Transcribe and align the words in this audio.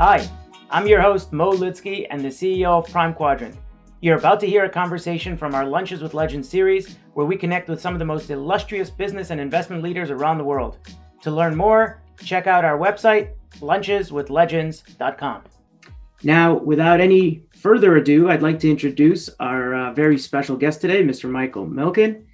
Hi, 0.00 0.26
I'm 0.70 0.86
your 0.86 1.02
host, 1.02 1.30
Mo 1.30 1.52
Lidsky, 1.52 2.06
and 2.08 2.24
the 2.24 2.28
CEO 2.28 2.68
of 2.68 2.90
Prime 2.90 3.12
Quadrant. 3.12 3.54
You're 4.00 4.16
about 4.16 4.40
to 4.40 4.46
hear 4.46 4.64
a 4.64 4.70
conversation 4.70 5.36
from 5.36 5.54
our 5.54 5.66
Lunches 5.66 6.00
with 6.00 6.14
Legends 6.14 6.48
series, 6.48 6.96
where 7.12 7.26
we 7.26 7.36
connect 7.36 7.68
with 7.68 7.82
some 7.82 7.92
of 7.92 7.98
the 7.98 8.06
most 8.06 8.30
illustrious 8.30 8.88
business 8.88 9.28
and 9.28 9.38
investment 9.38 9.82
leaders 9.82 10.10
around 10.10 10.38
the 10.38 10.44
world. 10.44 10.78
To 11.20 11.30
learn 11.30 11.54
more, 11.54 12.00
check 12.24 12.46
out 12.46 12.64
our 12.64 12.78
website, 12.78 13.34
luncheswithlegends.com. 13.58 15.42
Now, 16.22 16.54
without 16.54 17.02
any 17.02 17.42
further 17.58 17.96
ado, 17.96 18.30
I'd 18.30 18.40
like 18.40 18.58
to 18.60 18.70
introduce 18.70 19.28
our 19.38 19.74
uh, 19.74 19.92
very 19.92 20.16
special 20.16 20.56
guest 20.56 20.80
today, 20.80 21.02
Mr. 21.02 21.28
Michael 21.28 21.66
Milken. 21.66 22.24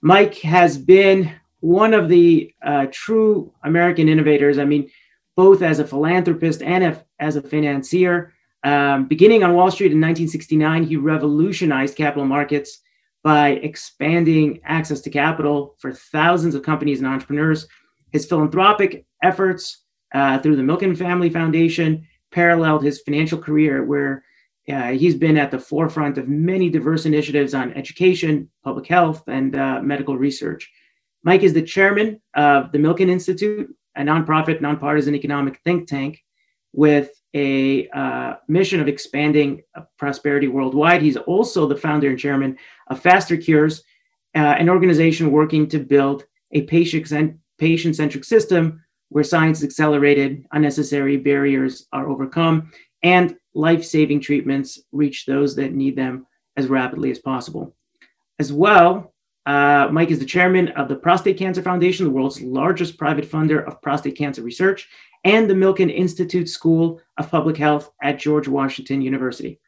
Mike 0.00 0.38
has 0.38 0.78
been 0.78 1.34
one 1.60 1.92
of 1.92 2.08
the 2.08 2.50
uh, 2.64 2.86
true 2.90 3.52
American 3.62 4.08
innovators. 4.08 4.56
I 4.58 4.64
mean, 4.64 4.90
both 5.36 5.62
as 5.62 5.78
a 5.78 5.86
philanthropist 5.86 6.62
and 6.62 6.98
as 7.18 7.36
a 7.36 7.42
financier. 7.42 8.32
Um, 8.62 9.06
beginning 9.06 9.42
on 9.42 9.54
Wall 9.54 9.70
Street 9.70 9.92
in 9.92 10.00
1969, 10.00 10.84
he 10.84 10.96
revolutionized 10.96 11.96
capital 11.96 12.26
markets 12.26 12.80
by 13.22 13.50
expanding 13.50 14.60
access 14.64 15.00
to 15.00 15.10
capital 15.10 15.74
for 15.78 15.92
thousands 15.92 16.54
of 16.54 16.62
companies 16.62 17.00
and 17.00 17.08
entrepreneurs. 17.08 17.66
His 18.12 18.26
philanthropic 18.26 19.06
efforts 19.22 19.82
uh, 20.12 20.38
through 20.38 20.56
the 20.56 20.62
Milken 20.62 20.96
Family 20.96 21.30
Foundation 21.30 22.06
paralleled 22.30 22.84
his 22.84 23.00
financial 23.00 23.38
career, 23.38 23.84
where 23.84 24.24
uh, 24.70 24.92
he's 24.92 25.14
been 25.14 25.36
at 25.36 25.50
the 25.50 25.58
forefront 25.58 26.18
of 26.18 26.28
many 26.28 26.70
diverse 26.70 27.06
initiatives 27.06 27.54
on 27.54 27.72
education, 27.74 28.48
public 28.62 28.86
health, 28.86 29.22
and 29.26 29.56
uh, 29.56 29.80
medical 29.82 30.16
research. 30.16 30.70
Mike 31.22 31.42
is 31.42 31.54
the 31.54 31.62
chairman 31.62 32.20
of 32.34 32.72
the 32.72 32.78
Milken 32.78 33.08
Institute, 33.08 33.74
a 33.96 34.02
nonprofit, 34.02 34.60
nonpartisan 34.60 35.14
economic 35.14 35.60
think 35.64 35.88
tank 35.88 36.22
with 36.72 37.10
a 37.34 37.88
uh, 37.88 38.34
mission 38.48 38.80
of 38.80 38.88
expanding 38.88 39.62
uh, 39.76 39.82
prosperity 39.98 40.48
worldwide. 40.48 41.02
He's 41.02 41.16
also 41.16 41.66
the 41.66 41.76
founder 41.76 42.10
and 42.10 42.18
chairman 42.18 42.56
of 42.88 43.00
Faster 43.00 43.36
Cures, 43.36 43.82
uh, 44.34 44.38
an 44.38 44.68
organization 44.68 45.30
working 45.30 45.68
to 45.68 45.78
build 45.78 46.24
a 46.52 46.62
patient 46.62 47.06
centric 47.96 48.24
system 48.24 48.84
where 49.08 49.24
science 49.24 49.58
is 49.58 49.64
accelerated, 49.64 50.44
unnecessary 50.52 51.16
barriers 51.16 51.86
are 51.92 52.08
overcome, 52.08 52.72
and 53.02 53.36
life 53.54 53.84
saving 53.84 54.20
treatments 54.20 54.80
reach 54.90 55.26
those 55.26 55.54
that 55.54 55.72
need 55.72 55.94
them 55.94 56.26
as 56.56 56.66
rapidly 56.66 57.10
as 57.10 57.18
possible. 57.18 57.76
As 58.38 58.52
well, 58.52 59.13
uh, 59.46 59.88
Mike 59.92 60.10
is 60.10 60.18
the 60.18 60.24
chairman 60.24 60.68
of 60.68 60.88
the 60.88 60.96
Prostate 60.96 61.38
Cancer 61.38 61.62
Foundation, 61.62 62.06
the 62.06 62.10
world's 62.10 62.40
largest 62.40 62.96
private 62.96 63.30
funder 63.30 63.66
of 63.66 63.80
prostate 63.82 64.16
cancer 64.16 64.42
research, 64.42 64.88
and 65.24 65.48
the 65.48 65.54
Milken 65.54 65.94
Institute 65.94 66.48
School 66.48 67.00
of 67.18 67.30
Public 67.30 67.56
Health 67.56 67.90
at 68.02 68.18
George 68.18 68.48
Washington 68.48 69.02
University. 69.02 69.60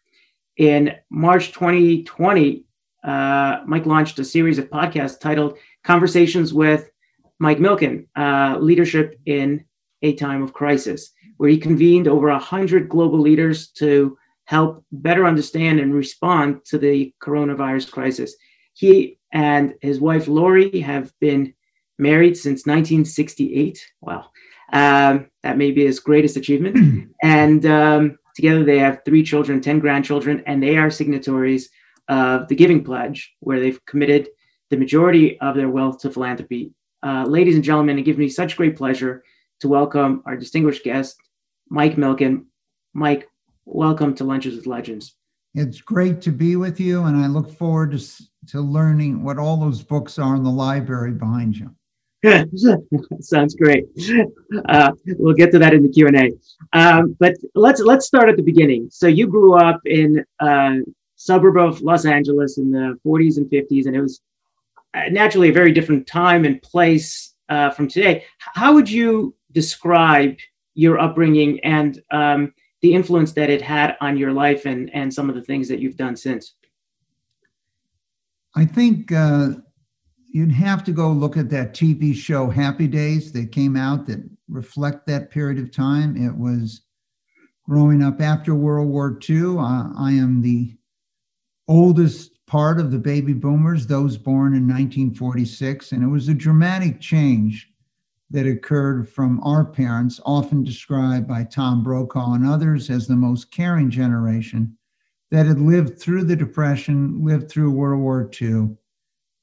In 0.57 0.95
March 1.11 1.53
2020, 1.53 2.65
uh, 3.05 3.59
Mike 3.67 3.87
launched 3.87 4.19
a 4.19 4.25
series 4.25 4.59
of 4.59 4.71
podcasts 4.71 5.21
titled 5.21 5.59
Conversations 5.85 6.55
with 6.55 6.91
Mike 7.39 7.59
Milken 7.59 8.07
uh, 8.17 8.59
Leadership 8.59 9.21
in 9.27 9.65
a 10.03 10.15
Time 10.15 10.43
of 10.43 10.55
Crisis, 10.55 11.11
where 11.37 11.51
he 11.51 11.59
convened 11.59 12.09
over 12.09 12.29
100 12.29 12.89
global 12.89 13.19
leaders 13.19 13.69
to 13.69 14.17
help 14.45 14.85
better 14.93 15.27
understand 15.27 15.81
and 15.81 15.95
respond 15.95 16.65
to 16.65 16.79
the 16.79 17.13
coronavirus 17.23 17.91
crisis. 17.91 18.35
He 18.77 19.19
and 19.33 19.75
his 19.81 20.01
wife 20.01 20.29
Lori 20.29 20.81
have 20.81 21.11
been 21.19 21.55
married 21.99 22.37
since 22.37 22.67
1968. 22.67 23.83
Wow, 24.03 24.27
um, 24.71 25.31
that 25.43 25.57
may 25.57 25.71
be 25.71 25.87
his 25.87 25.99
greatest 25.99 26.37
achievement. 26.37 27.11
and 27.23 27.65
um, 27.65 28.19
together 28.35 28.65
they 28.65 28.79
have 28.79 29.01
three 29.07 29.23
children, 29.23 29.63
10 29.63 29.79
grandchildren, 29.79 30.43
and 30.47 30.63
they 30.63 30.77
are 30.77 30.91
signatories 30.91 31.71
of 32.09 32.49
the 32.49 32.55
Giving 32.55 32.85
Pledge, 32.85 33.35
where 33.41 33.61
they've 33.61 33.83
committed 33.87 34.29
the 34.69 34.77
majority 34.77 35.41
of 35.41 35.57
their 35.57 35.71
wealth 35.71 36.01
to 36.01 36.11
philanthropy. 36.11 36.75
Uh, 37.03 37.25
ladies 37.25 37.55
and 37.55 37.65
gentlemen, 37.65 37.99
it 37.99 38.03
gives 38.03 38.19
me 38.19 38.29
such 38.29 38.59
great 38.59 38.77
pleasure 38.77 39.25
to 39.61 39.69
welcome 39.69 40.23
our 40.27 40.37
distinguished 40.37 40.85
guest, 40.85 41.17
Mike 41.71 41.97
Milken. 41.97 42.45
Mike, 42.93 43.27
welcome 43.65 44.15
to 44.17 44.25
Lunches 44.25 44.55
with 44.55 44.67
Legends. 44.67 45.16
It's 45.57 45.81
great 45.81 46.21
to 46.21 46.31
be 46.31 46.57
with 46.57 46.79
you, 46.79 47.05
and 47.05 47.17
I 47.17 47.29
look 47.29 47.51
forward 47.51 47.93
to, 47.93 48.23
to 48.49 48.61
learning 48.61 49.25
what 49.25 49.39
all 49.39 49.57
those 49.57 49.83
books 49.83 50.19
are 50.19 50.37
in 50.37 50.45
the 50.45 50.51
library 50.51 51.13
behind 51.13 51.57
you. 51.57 51.75
Sounds 53.21 53.55
great. 53.55 53.87
Uh, 54.69 54.93
we'll 55.19 55.35
get 55.35 55.51
to 55.53 55.59
that 55.59 55.73
in 55.73 55.83
the 55.83 55.89
Q 55.89 56.09
and 56.09 56.17
A. 56.17 56.33
Um, 56.75 57.17
but 57.19 57.37
let's 57.55 57.81
let's 57.81 58.07
start 58.07 58.29
at 58.29 58.37
the 58.37 58.43
beginning. 58.43 58.89
So 58.91 59.07
you 59.07 59.29
grew 59.29 59.55
up 59.55 59.81
in 59.87 60.23
a 60.41 60.81
suburb 61.15 61.57
of 61.57 61.81
Los 61.81 62.05
Angeles 62.05 62.59
in 62.59 62.71
the 62.71 62.99
40s 63.07 63.39
and 63.39 63.47
50s, 63.51 63.87
and 63.87 63.97
it 63.97 64.03
was 64.03 64.21
uh, 64.93 65.09
naturally 65.11 65.49
a 65.49 65.55
very 65.55 65.73
different 65.73 66.07
time 66.07 66.45
and 66.45 66.61
place 66.61 67.35
uh, 67.49 67.71
from 67.71 67.89
today. 67.89 68.25
How 68.39 68.75
would 68.75 68.91
you 68.91 69.35
describe 69.53 70.37
your 70.75 70.99
upbringing 70.99 71.61
and 71.61 72.03
um, 72.11 72.53
the 72.83 72.95
influence 72.95 73.33
that 73.33 73.51
it 73.51 73.63
had 73.63 73.97
on 74.01 74.17
your 74.17 74.33
life 74.33 74.67
and 74.67 74.93
and 74.95 75.13
some 75.13 75.29
of 75.29 75.35
the 75.35 75.43
things 75.43 75.69
that 75.69 75.81
you've 75.81 75.97
done 75.97 76.17
since? 76.17 76.55
I 78.55 78.65
think 78.65 79.13
uh, 79.13 79.51
you'd 80.33 80.53
have 80.53 80.83
to 80.85 80.93
go 80.93 81.11
look 81.11 81.37
at 81.37 81.51
that 81.51 81.75
tv 81.75 82.15
show 82.15 82.49
happy 82.49 82.87
days 82.87 83.33
that 83.33 83.53
came 83.53 83.77
out 83.77 84.07
that 84.07 84.23
reflect 84.49 85.07
that 85.07 85.31
period 85.31 85.59
of 85.59 85.71
time. 85.71 86.17
It 86.17 86.37
was 86.37 86.83
growing 87.69 88.03
up 88.03 88.21
after 88.21 88.55
world 88.55 88.89
war 88.89 89.19
ii 89.29 89.57
i 89.59 90.11
am 90.13 90.41
the 90.41 90.77
oldest 91.69 92.47
part 92.47 92.79
of 92.79 92.91
the 92.93 92.99
baby 92.99 93.33
boomers 93.33 93.87
those 93.87 94.17
born 94.17 94.55
in 94.55 94.69
1946 94.69 95.93
and 95.93 96.03
it 96.03 96.07
was 96.07 96.29
a 96.29 96.35
dramatic 96.35 97.01
change 97.01 97.69
that 98.31 98.47
occurred 98.47 99.09
from 99.09 99.41
our 99.43 99.65
parents, 99.65 100.21
often 100.25 100.65
described 100.65 101.29
by 101.29 101.45
Tom 101.45 101.83
Brokaw 101.83 102.35
and 102.35 102.47
others 102.47 102.91
as 102.91 103.07
the 103.07 103.17
most 103.17 103.51
caring 103.51 103.91
generation 103.91 104.77
that 105.31 105.47
had 105.47 105.61
lived 105.61 106.01
through 106.01 106.25
the 106.25 106.37
Depression, 106.37 107.25
lived 107.25 107.51
through 107.51 107.71
World 107.71 108.01
War 108.01 108.31
II. 108.41 108.71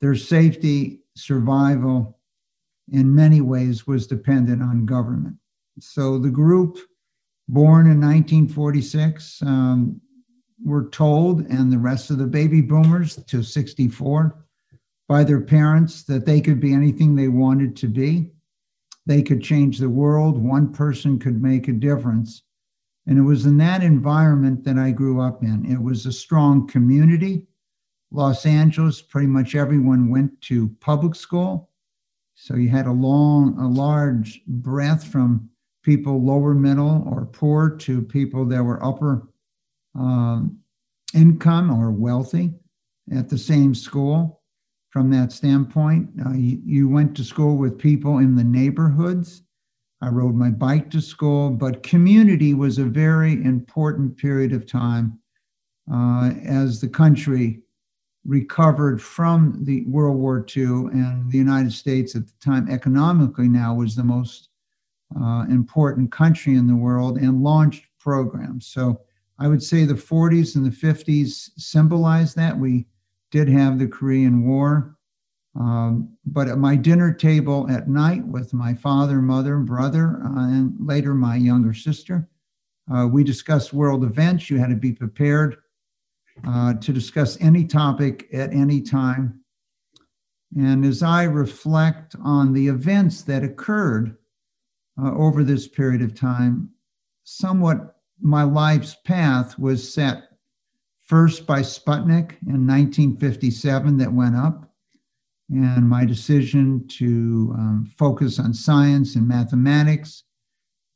Their 0.01 0.15
safety, 0.15 1.01
survival, 1.15 2.19
in 2.91 3.13
many 3.13 3.41
ways, 3.41 3.87
was 3.87 4.07
dependent 4.07 4.61
on 4.61 4.85
government. 4.85 5.37
So 5.79 6.17
the 6.17 6.29
group 6.29 6.77
born 7.47 7.85
in 7.87 7.99
1946 7.99 9.41
um, 9.43 9.99
were 10.63 10.89
told, 10.89 11.41
and 11.47 11.71
the 11.71 11.77
rest 11.77 12.09
of 12.09 12.17
the 12.17 12.27
baby 12.27 12.61
boomers 12.61 13.15
to 13.15 13.43
64, 13.43 14.45
by 15.07 15.23
their 15.23 15.41
parents 15.41 16.03
that 16.03 16.25
they 16.25 16.39
could 16.41 16.59
be 16.59 16.73
anything 16.73 17.15
they 17.15 17.27
wanted 17.27 17.75
to 17.77 17.87
be 17.87 18.32
they 19.05 19.21
could 19.21 19.41
change 19.41 19.77
the 19.77 19.89
world. 19.89 20.37
One 20.37 20.71
person 20.71 21.19
could 21.19 21.41
make 21.41 21.67
a 21.67 21.73
difference. 21.73 22.43
And 23.05 23.17
it 23.17 23.23
was 23.23 23.45
in 23.45 23.57
that 23.57 23.83
environment 23.83 24.63
that 24.63 24.77
I 24.77 24.91
grew 24.91 25.19
up 25.19 25.43
in. 25.43 25.65
It 25.65 25.81
was 25.81 26.05
a 26.05 26.11
strong 26.11 26.67
community. 26.67 27.47
Los 28.11 28.45
Angeles, 28.45 29.01
pretty 29.01 29.27
much 29.27 29.55
everyone 29.55 30.09
went 30.09 30.39
to 30.41 30.69
public 30.79 31.15
school. 31.15 31.69
So 32.35 32.55
you 32.55 32.69
had 32.69 32.87
a 32.87 32.91
long, 32.91 33.57
a 33.59 33.67
large 33.67 34.41
breadth 34.47 35.03
from 35.03 35.49
people 35.83 36.23
lower 36.23 36.53
middle 36.53 37.03
or 37.11 37.25
poor 37.25 37.69
to 37.69 38.01
people 38.01 38.45
that 38.45 38.63
were 38.63 38.83
upper 38.83 39.27
um, 39.95 40.59
income 41.13 41.71
or 41.71 41.91
wealthy 41.91 42.53
at 43.11 43.29
the 43.29 43.37
same 43.37 43.75
school 43.75 44.42
from 44.93 45.09
that 45.09 45.31
standpoint. 45.31 46.07
Uh, 46.23 46.33
you, 46.33 46.61
you, 46.63 46.87
went 46.87 47.17
to 47.17 47.23
school 47.23 47.57
with 47.57 47.79
people 47.79 48.19
in 48.19 48.35
the 48.35 48.43
neighborhoods. 48.43 49.41
I 50.03 50.09
rode 50.09 50.35
my 50.35 50.51
bike 50.51 50.91
to 50.91 51.01
school, 51.01 51.49
but 51.49 51.81
community 51.81 52.53
was 52.53 52.77
a 52.77 52.85
very 52.85 53.43
important 53.43 54.15
period 54.15 54.53
of 54.53 54.67
time 54.67 55.17
uh, 55.91 56.33
as 56.45 56.79
the 56.79 56.87
country 56.87 57.63
recovered 58.23 59.01
from 59.01 59.57
the 59.63 59.83
World 59.85 60.17
War 60.17 60.45
II 60.55 60.91
and 60.93 61.31
the 61.31 61.39
United 61.39 61.73
States 61.73 62.15
at 62.15 62.27
the 62.27 62.33
time 62.39 62.69
economically 62.69 63.49
now 63.49 63.73
was 63.73 63.95
the 63.95 64.03
most 64.03 64.49
uh, 65.19 65.45
important 65.49 66.11
country 66.11 66.53
in 66.53 66.67
the 66.67 66.75
world 66.75 67.17
and 67.17 67.41
launched 67.41 67.87
programs. 67.99 68.67
So 68.67 69.01
I 69.39 69.47
would 69.47 69.63
say 69.63 69.85
the 69.85 69.95
40s 69.95 70.55
and 70.55 70.63
the 70.63 70.69
50s 70.69 71.49
symbolize 71.57 72.35
that. 72.35 72.55
We 72.55 72.85
did 73.33 73.49
have 73.49 73.79
the 73.79 73.87
Korean 73.87 74.45
War. 74.45 74.95
Um, 75.59 76.15
but 76.23 76.47
at 76.47 76.59
my 76.59 76.75
dinner 76.75 77.11
table 77.11 77.67
at 77.67 77.89
night 77.89 78.23
with 78.27 78.53
my 78.53 78.75
father, 78.75 79.23
mother, 79.23 79.57
brother, 79.57 80.21
uh, 80.23 80.49
and 80.49 80.75
later 80.79 81.15
my 81.15 81.35
younger 81.35 81.73
sister, 81.73 82.29
uh, 82.93 83.07
we 83.07 83.23
discussed 83.23 83.73
world 83.73 84.03
events. 84.03 84.51
You 84.51 84.59
had 84.59 84.69
to 84.69 84.75
be 84.75 84.91
prepared 84.91 85.57
uh, 86.47 86.75
to 86.75 86.93
discuss 86.93 87.41
any 87.41 87.65
topic 87.65 88.27
at 88.33 88.53
any 88.53 88.81
time. 88.81 89.39
And 90.55 90.85
as 90.85 91.01
I 91.01 91.23
reflect 91.23 92.15
on 92.23 92.53
the 92.53 92.67
events 92.67 93.23
that 93.23 93.43
occurred 93.43 94.15
uh, 95.03 95.11
over 95.15 95.43
this 95.43 95.67
period 95.67 96.03
of 96.03 96.13
time, 96.13 96.69
somewhat 97.23 97.95
my 98.21 98.43
life's 98.43 98.95
path 99.05 99.57
was 99.57 99.91
set 99.91 100.32
first 101.03 101.45
by 101.45 101.61
Sputnik 101.61 102.37
in 102.47 102.65
1957 102.67 103.97
that 103.97 104.11
went 104.11 104.35
up, 104.35 104.73
and 105.49 105.87
my 105.87 106.05
decision 106.05 106.87
to 106.87 107.53
um, 107.57 107.93
focus 107.97 108.39
on 108.39 108.53
science 108.53 109.15
and 109.15 109.27
mathematics. 109.27 110.23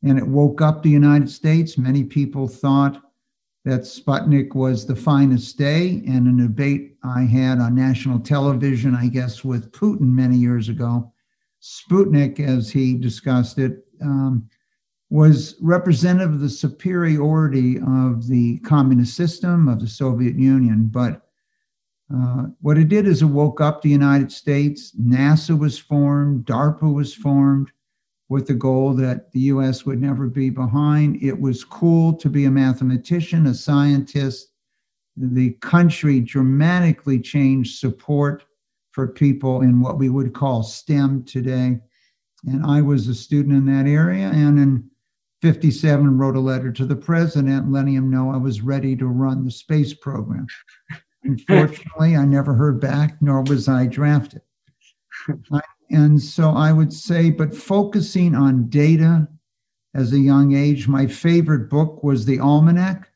And 0.04 0.18
it 0.18 0.28
woke 0.28 0.62
up 0.62 0.82
the 0.82 0.90
United 0.90 1.30
States. 1.30 1.78
Many 1.78 2.04
people 2.04 2.48
thought 2.48 3.02
that 3.66 3.82
Sputnik 3.82 4.56
was 4.56 4.86
the 4.86 4.96
finest 4.96 5.58
day. 5.58 6.02
And 6.08 6.40
a 6.40 6.44
debate 6.44 6.96
I 7.04 7.24
had 7.24 7.60
on 7.60 7.76
national 7.76 8.20
television, 8.20 8.96
I 8.96 9.08
guess, 9.08 9.44
with 9.44 9.72
Putin 9.74 10.14
many 10.14 10.38
years 10.38 10.70
ago, 10.70 11.12
Sputnik, 11.62 12.40
as 12.40 12.70
he 12.70 12.96
discussed 12.96 13.58
it, 13.58 13.86
um, 14.02 14.48
was 15.10 15.56
representative 15.62 16.34
of 16.34 16.40
the 16.42 16.50
superiority 16.50 17.78
of 17.80 18.28
the 18.28 18.60
communist 18.60 19.16
system 19.16 19.68
of 19.68 19.80
the 19.80 19.88
Soviet 19.88 20.36
Union. 20.36 20.90
But 20.92 21.28
uh, 22.14 22.48
what 22.62 22.78
it 22.78 22.90
did 22.90 23.08
is 23.08 23.22
it 23.22 23.26
woke 23.26 23.62
up 23.62 23.82
the 23.82 23.90
United 23.90 24.32
States. 24.32 24.94
NASA 25.00 25.58
was 25.58 25.78
formed, 25.78 26.46
DARPA 26.46 26.94
was 26.94 27.14
formed 27.14 27.72
with 28.30 28.48
the 28.48 28.54
goal 28.54 28.94
that 28.94 29.32
the 29.32 29.40
US 29.42 29.86
would 29.86 30.02
never 30.02 30.28
be 30.28 30.50
behind. 30.50 31.22
It 31.22 31.40
was 31.40 31.64
cool 31.64 32.14
to 32.14 32.30
be 32.30 32.46
a 32.46 32.52
mathematician, 32.52 33.48
a 33.48 33.54
scientist. 33.54 34.52
The 35.16 35.52
country 35.62 36.20
dramatically 36.20 37.20
changed 37.20 37.80
support 37.80 38.44
for 38.92 39.08
people 39.08 39.62
in 39.62 39.80
what 39.80 39.98
we 39.98 40.10
would 40.10 40.34
call 40.34 40.64
STEM 40.64 41.24
today. 41.24 41.80
And 42.46 42.66
I 42.66 42.82
was 42.82 43.08
a 43.08 43.16
student 43.16 43.56
in 43.56 43.66
that 43.74 43.90
area. 43.90 44.30
And 44.30 44.60
in 44.60 44.90
57 45.42 46.18
wrote 46.18 46.36
a 46.36 46.40
letter 46.40 46.72
to 46.72 46.86
the 46.86 46.96
president 46.96 47.72
letting 47.72 47.94
him 47.94 48.10
know 48.10 48.32
I 48.32 48.38
was 48.38 48.62
ready 48.62 48.96
to 48.96 49.08
run 49.08 49.46
the 49.46 49.52
space 49.52 49.94
program. 49.94 50.48
Unfortunately, 51.24 52.16
I 52.16 52.26
never 52.26 52.54
heard 52.54 52.80
back, 52.80 53.22
nor 53.22 53.44
was 53.44 53.68
I 53.68 53.86
drafted. 53.86 54.42
and 55.92 56.22
so 56.22 56.52
I 56.52 56.72
would 56.72 56.92
say, 56.92 57.30
but 57.30 57.56
focusing 57.56 58.34
on 58.34 58.70
data 58.70 59.28
as 59.94 60.14
a 60.14 60.20
young 60.20 60.56
age, 60.56 60.88
my 60.88 61.06
favorite 61.06 61.70
book 61.70 62.04
was 62.04 62.26
The 62.26 62.40
Almanac. 62.40 63.10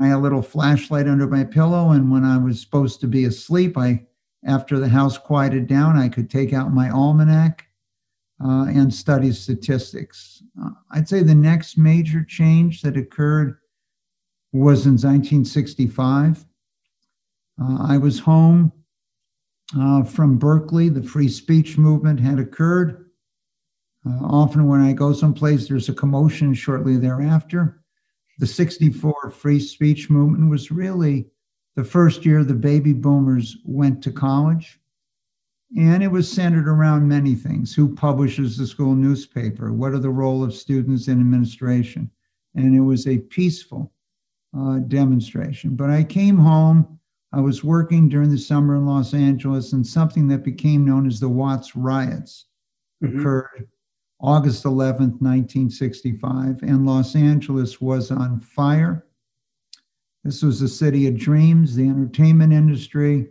I 0.00 0.08
had 0.08 0.16
a 0.16 0.18
little 0.18 0.42
flashlight 0.42 1.06
under 1.06 1.28
my 1.28 1.44
pillow, 1.44 1.90
and 1.90 2.10
when 2.10 2.24
I 2.24 2.36
was 2.38 2.60
supposed 2.60 3.00
to 3.00 3.06
be 3.06 3.24
asleep, 3.24 3.78
I 3.78 4.04
after 4.46 4.78
the 4.78 4.88
house 4.88 5.16
quieted 5.16 5.66
down, 5.66 5.96
I 5.96 6.08
could 6.08 6.28
take 6.28 6.52
out 6.52 6.74
my 6.74 6.90
almanac 6.90 7.66
uh, 8.42 8.66
and 8.68 8.92
study 8.92 9.32
statistics. 9.32 10.42
Uh, 10.60 10.70
I'd 10.90 11.08
say 11.08 11.22
the 11.22 11.34
next 11.34 11.78
major 11.78 12.24
change 12.24 12.82
that 12.82 12.96
occurred 12.96 13.58
was 14.52 14.86
in 14.86 14.92
1965. 14.92 16.44
Uh, 17.60 17.78
I 17.80 17.96
was 17.96 18.18
home 18.18 18.72
uh, 19.78 20.04
from 20.04 20.38
Berkeley. 20.38 20.88
The 20.88 21.02
free 21.02 21.28
speech 21.28 21.78
movement 21.78 22.20
had 22.20 22.38
occurred. 22.38 23.06
Uh, 24.06 24.24
often, 24.24 24.66
when 24.66 24.80
I 24.80 24.92
go 24.92 25.12
someplace, 25.12 25.68
there's 25.68 25.88
a 25.88 25.94
commotion 25.94 26.54
shortly 26.54 26.96
thereafter. 26.96 27.82
The 28.38 28.46
64 28.46 29.30
free 29.30 29.60
speech 29.60 30.10
movement 30.10 30.50
was 30.50 30.70
really 30.70 31.28
the 31.76 31.84
first 31.84 32.24
year 32.24 32.44
the 32.44 32.54
baby 32.54 32.92
boomers 32.92 33.56
went 33.64 34.02
to 34.02 34.12
college. 34.12 34.78
And 35.76 36.02
it 36.02 36.10
was 36.10 36.30
centered 36.30 36.68
around 36.68 37.08
many 37.08 37.34
things 37.34 37.74
who 37.74 37.94
publishes 37.94 38.56
the 38.56 38.66
school 38.66 38.94
newspaper? 38.94 39.72
What 39.72 39.92
are 39.92 39.98
the 39.98 40.10
role 40.10 40.44
of 40.44 40.54
students 40.54 41.08
in 41.08 41.20
administration? 41.20 42.10
And 42.54 42.76
it 42.76 42.80
was 42.80 43.08
a 43.08 43.18
peaceful 43.18 43.92
uh, 44.56 44.78
demonstration. 44.78 45.74
But 45.74 45.90
I 45.90 46.04
came 46.04 46.36
home. 46.36 46.98
I 47.32 47.40
was 47.40 47.64
working 47.64 48.08
during 48.08 48.30
the 48.30 48.38
summer 48.38 48.76
in 48.76 48.86
Los 48.86 49.12
Angeles, 49.12 49.72
and 49.72 49.84
something 49.84 50.28
that 50.28 50.44
became 50.44 50.84
known 50.84 51.08
as 51.08 51.18
the 51.18 51.28
Watts 51.28 51.74
riots 51.74 52.46
mm-hmm. 53.02 53.18
occurred 53.18 53.68
August 54.20 54.62
11th, 54.64 55.20
1965, 55.20 56.62
and 56.62 56.86
Los 56.86 57.16
Angeles 57.16 57.80
was 57.80 58.12
on 58.12 58.38
fire. 58.38 59.04
This 60.22 60.42
was 60.42 60.62
a 60.62 60.68
city 60.68 61.08
of 61.08 61.16
dreams, 61.16 61.74
the 61.74 61.88
entertainment 61.88 62.52
industry. 62.52 63.28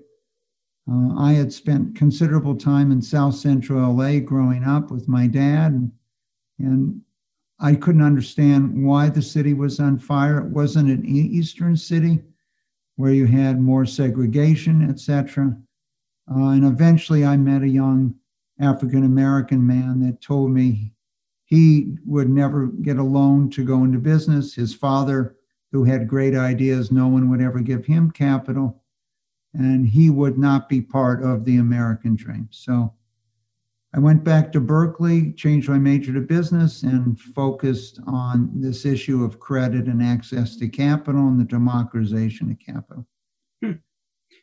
Uh, 0.90 1.16
I 1.18 1.34
had 1.34 1.54
spent 1.54 1.96
considerable 1.96 2.56
time 2.56 2.92
in 2.92 3.02
South 3.02 3.36
Central 3.36 3.96
LA 3.96 4.20
growing 4.20 4.64
up 4.64 4.92
with 4.92 5.08
my 5.08 5.28
dad, 5.28 5.72
and, 5.72 5.92
and 6.60 7.02
I 7.60 7.76
couldn't 7.76 8.02
understand 8.02 8.86
why 8.86 9.10
the 9.10 9.22
city 9.22 9.54
was 9.54 9.80
on 9.80 9.98
fire. 9.98 10.40
It 10.40 10.50
wasn't 10.50 10.90
an 10.90 11.06
eastern 11.06 11.78
city 11.78 12.22
where 12.98 13.14
you 13.14 13.26
had 13.26 13.62
more 13.62 13.86
segregation, 13.86 14.90
etc. 14.90 15.58
Uh, 16.30 16.50
and 16.50 16.66
eventually, 16.66 17.26
I 17.26 17.38
met 17.38 17.62
a 17.62 17.68
young 17.68 18.16
African 18.60 19.06
American 19.06 19.66
man 19.66 20.02
that 20.02 20.22
told 20.22 20.52
me 20.52 20.92
he 21.46 21.96
would 22.06 22.30
never 22.30 22.68
get 22.68 22.98
a 22.98 23.04
loan 23.04 23.50
to 23.52 23.64
go 23.64 23.84
into 23.84 24.00
business. 24.00 24.54
His 24.54 24.74
father 24.74 25.36
who 25.74 25.84
had 25.84 26.08
great 26.08 26.36
ideas. 26.36 26.92
No 26.92 27.08
one 27.08 27.30
would 27.30 27.42
ever 27.42 27.60
give 27.60 27.84
him 27.84 28.12
capital, 28.12 28.83
and 29.54 29.88
he 29.88 30.10
would 30.10 30.38
not 30.38 30.68
be 30.68 30.82
part 30.82 31.24
of 31.24 31.46
the 31.46 31.58
American 31.58 32.16
dream. 32.16 32.48
So 32.52 32.94
I 33.96 34.00
went 34.00 34.24
back 34.24 34.52
to 34.52 34.60
Berkeley, 34.60 35.34
changed 35.34 35.70
my 35.70 35.78
major 35.78 36.14
to 36.14 36.22
business, 36.22 36.82
and 36.82 37.20
focused 37.20 38.00
on 38.08 38.50
this 38.56 38.86
issue 38.86 39.24
of 39.24 39.40
credit 39.40 39.86
and 39.86 40.02
access 40.02 40.56
to 40.58 40.68
capital 40.68 41.28
and 41.28 41.40
the 41.40 41.44
democratization 41.44 42.50
of 42.50 42.58
capital. 42.60 43.06
Hmm. 43.62 43.74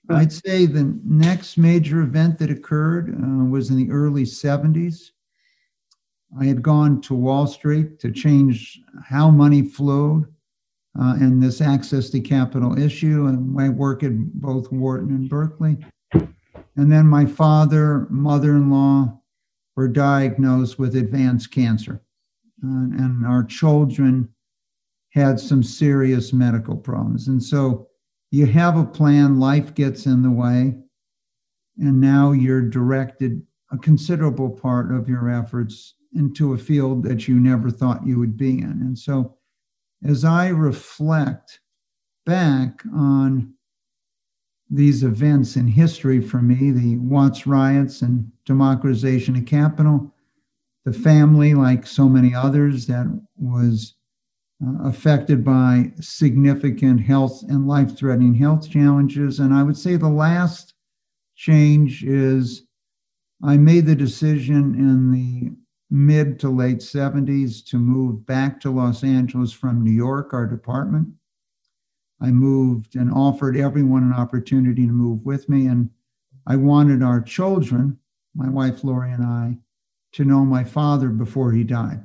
I'd 0.08 0.32
say 0.32 0.66
the 0.66 0.96
next 1.04 1.58
major 1.58 2.02
event 2.02 2.38
that 2.38 2.50
occurred 2.50 3.12
uh, 3.12 3.44
was 3.44 3.70
in 3.70 3.76
the 3.76 3.90
early 3.90 4.24
70s. 4.24 5.10
I 6.40 6.44
had 6.44 6.62
gone 6.62 7.00
to 7.02 7.14
Wall 7.14 7.48
Street 7.48 7.98
to 8.00 8.12
change 8.12 8.80
how 9.04 9.30
money 9.30 9.62
flowed 9.62 10.32
uh, 10.98 11.14
and 11.20 11.42
this 11.42 11.60
access 11.60 12.10
to 12.10 12.20
capital 12.20 12.78
issue. 12.78 13.26
And 13.26 13.52
my 13.52 13.68
work 13.68 14.02
at 14.02 14.16
both 14.34 14.70
Wharton 14.72 15.10
and 15.10 15.28
Berkeley. 15.28 15.78
And 16.76 16.90
then 16.90 17.06
my 17.06 17.26
father, 17.26 18.06
mother 18.10 18.52
in 18.52 18.70
law 18.70 19.20
were 19.76 19.88
diagnosed 19.88 20.78
with 20.78 20.96
advanced 20.96 21.50
cancer. 21.52 22.02
Uh, 22.64 22.88
and 22.98 23.26
our 23.26 23.44
children 23.44 24.28
had 25.12 25.40
some 25.40 25.62
serious 25.62 26.32
medical 26.32 26.76
problems. 26.76 27.28
And 27.28 27.42
so 27.42 27.88
you 28.30 28.46
have 28.46 28.76
a 28.76 28.84
plan, 28.84 29.40
life 29.40 29.74
gets 29.74 30.06
in 30.06 30.22
the 30.22 30.30
way, 30.30 30.76
and 31.78 32.00
now 32.00 32.32
you're 32.32 32.68
directed 32.68 33.42
a 33.72 33.78
considerable 33.78 34.50
part 34.50 34.92
of 34.92 35.08
your 35.08 35.28
efforts 35.30 35.94
into 36.14 36.54
a 36.54 36.58
field 36.58 37.02
that 37.04 37.28
you 37.28 37.38
never 37.38 37.70
thought 37.70 38.06
you 38.06 38.18
would 38.18 38.36
be 38.36 38.58
in. 38.58 38.70
And 38.82 38.98
so 38.98 39.36
as 40.04 40.24
I 40.24 40.48
reflect 40.48 41.60
back 42.24 42.82
on 42.94 43.54
these 44.70 45.02
events 45.02 45.56
in 45.56 45.66
history 45.66 46.20
for 46.20 46.40
me 46.40 46.70
the 46.70 46.96
Watts 46.98 47.46
riots 47.46 48.02
and 48.02 48.30
democratization 48.46 49.36
of 49.36 49.46
capital, 49.46 50.14
the 50.84 50.92
family, 50.92 51.54
like 51.54 51.86
so 51.86 52.08
many 52.08 52.34
others, 52.34 52.86
that 52.86 53.06
was 53.36 53.94
uh, 54.64 54.88
affected 54.88 55.44
by 55.44 55.92
significant 56.00 57.00
health 57.00 57.42
and 57.48 57.66
life 57.66 57.96
threatening 57.96 58.34
health 58.34 58.70
challenges. 58.70 59.40
And 59.40 59.52
I 59.52 59.62
would 59.62 59.76
say 59.76 59.96
the 59.96 60.08
last 60.08 60.74
change 61.34 62.04
is 62.04 62.62
I 63.42 63.56
made 63.56 63.86
the 63.86 63.96
decision 63.96 64.74
in 64.74 65.10
the 65.10 65.52
mid 65.90 66.38
to 66.40 66.48
late 66.48 66.78
70s 66.78 67.64
to 67.66 67.78
move 67.78 68.24
back 68.26 68.60
to 68.60 68.70
Los 68.70 69.02
Angeles 69.02 69.52
from 69.52 69.82
New 69.82 69.90
York, 69.90 70.32
our 70.32 70.46
department. 70.46 71.08
I 72.20 72.30
moved 72.30 72.96
and 72.96 73.10
offered 73.10 73.56
everyone 73.56 74.04
an 74.04 74.12
opportunity 74.12 74.86
to 74.86 74.92
move 74.92 75.24
with 75.24 75.48
me. 75.48 75.66
And 75.66 75.90
I 76.46 76.56
wanted 76.56 77.02
our 77.02 77.20
children, 77.20 77.98
my 78.34 78.48
wife 78.48 78.84
Lori 78.84 79.10
and 79.10 79.24
I, 79.24 79.58
to 80.12 80.24
know 80.24 80.44
my 80.44 80.64
father 80.64 81.08
before 81.08 81.52
he 81.52 81.64
died. 81.64 82.04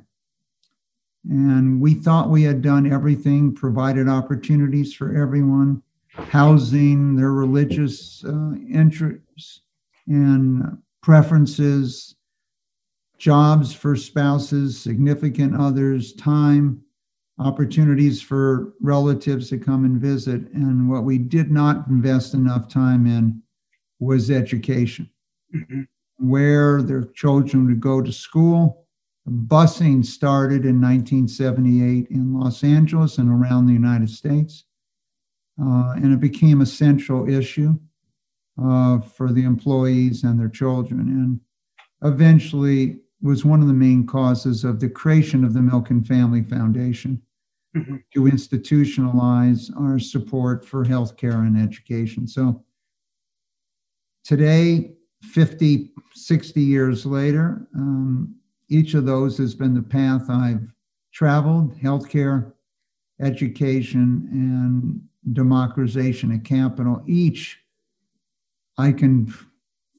And 1.28 1.80
we 1.80 1.94
thought 1.94 2.30
we 2.30 2.42
had 2.42 2.62
done 2.62 2.90
everything, 2.90 3.54
provided 3.54 4.08
opportunities 4.08 4.94
for 4.94 5.16
everyone, 5.16 5.82
housing, 6.08 7.16
their 7.16 7.32
religious 7.32 8.24
uh, 8.24 8.52
interests 8.70 9.62
and 10.06 10.78
preferences, 11.02 12.15
jobs 13.18 13.72
for 13.74 13.96
spouses, 13.96 14.80
significant 14.80 15.58
others, 15.58 16.12
time, 16.14 16.82
opportunities 17.38 18.22
for 18.22 18.72
relatives 18.80 19.50
to 19.50 19.58
come 19.58 19.84
and 19.84 20.00
visit. 20.00 20.50
And 20.52 20.88
what 20.88 21.04
we 21.04 21.18
did 21.18 21.50
not 21.50 21.86
invest 21.88 22.34
enough 22.34 22.68
time 22.68 23.06
in 23.06 23.42
was 24.00 24.30
education, 24.30 25.10
mm-hmm. 25.54 25.82
where 26.18 26.82
their 26.82 27.04
children 27.04 27.66
would 27.66 27.80
go 27.80 28.00
to 28.00 28.12
school, 28.12 28.86
Busing 29.28 30.04
started 30.04 30.64
in 30.64 30.80
1978 30.80 32.08
in 32.10 32.38
Los 32.38 32.62
Angeles 32.62 33.18
and 33.18 33.28
around 33.28 33.66
the 33.66 33.72
United 33.72 34.08
States, 34.08 34.64
uh, 35.60 35.94
and 35.96 36.12
it 36.12 36.20
became 36.20 36.60
a 36.60 36.66
central 36.66 37.28
issue 37.28 37.74
uh, 38.62 39.00
for 39.00 39.32
the 39.32 39.42
employees 39.42 40.22
and 40.22 40.38
their 40.38 40.48
children, 40.48 41.00
and 41.00 41.40
eventually 42.02 43.00
was 43.22 43.44
one 43.44 43.60
of 43.60 43.66
the 43.66 43.74
main 43.74 44.06
causes 44.06 44.64
of 44.64 44.80
the 44.80 44.88
creation 44.88 45.44
of 45.44 45.54
the 45.54 45.60
Milken 45.60 46.06
Family 46.06 46.42
Foundation 46.42 47.20
mm-hmm. 47.76 47.96
to 48.14 48.20
institutionalize 48.24 49.70
our 49.78 49.98
support 49.98 50.64
for 50.64 50.84
healthcare 50.84 51.46
and 51.46 51.58
education. 51.60 52.26
So 52.26 52.62
today, 54.24 54.92
50, 55.22 55.92
60 56.14 56.60
years 56.60 57.06
later, 57.06 57.66
um, 57.74 58.34
each 58.68 58.94
of 58.94 59.06
those 59.06 59.38
has 59.38 59.54
been 59.54 59.74
the 59.74 59.82
path 59.82 60.28
I've 60.28 60.72
traveled 61.12 61.76
healthcare, 61.78 62.52
education, 63.20 64.28
and 64.30 65.00
democratization 65.34 66.32
of 66.32 66.44
capital. 66.44 67.02
Each 67.06 67.58
I 68.78 68.92
can 68.92 69.32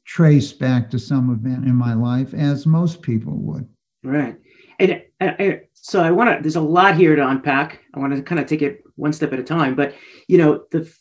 trace 0.08 0.54
back 0.54 0.90
to 0.90 0.98
some 0.98 1.30
event 1.32 1.66
in 1.66 1.76
my 1.76 1.94
life, 1.94 2.34
as 2.34 2.66
most 2.66 3.02
people 3.02 3.34
would. 3.34 3.68
Right. 4.04 4.38
And 4.80 5.04
uh, 5.20 5.58
so 5.74 6.02
I 6.02 6.12
want 6.12 6.36
to, 6.36 6.42
there's 6.42 6.56
a 6.56 6.62
lot 6.62 6.96
here 6.96 7.16
to 7.16 7.28
unpack. 7.28 7.82
I 7.94 8.00
want 8.00 8.16
to 8.16 8.22
kind 8.22 8.40
of 8.40 8.48
take 8.48 8.62
it 8.62 8.84
one 8.96 9.14
step 9.14 9.34
at 9.34 9.40
a 9.40 9.44
time. 9.44 9.76
But, 9.76 9.96
you 10.28 10.38
know, 10.38 10.64
the 10.72 10.92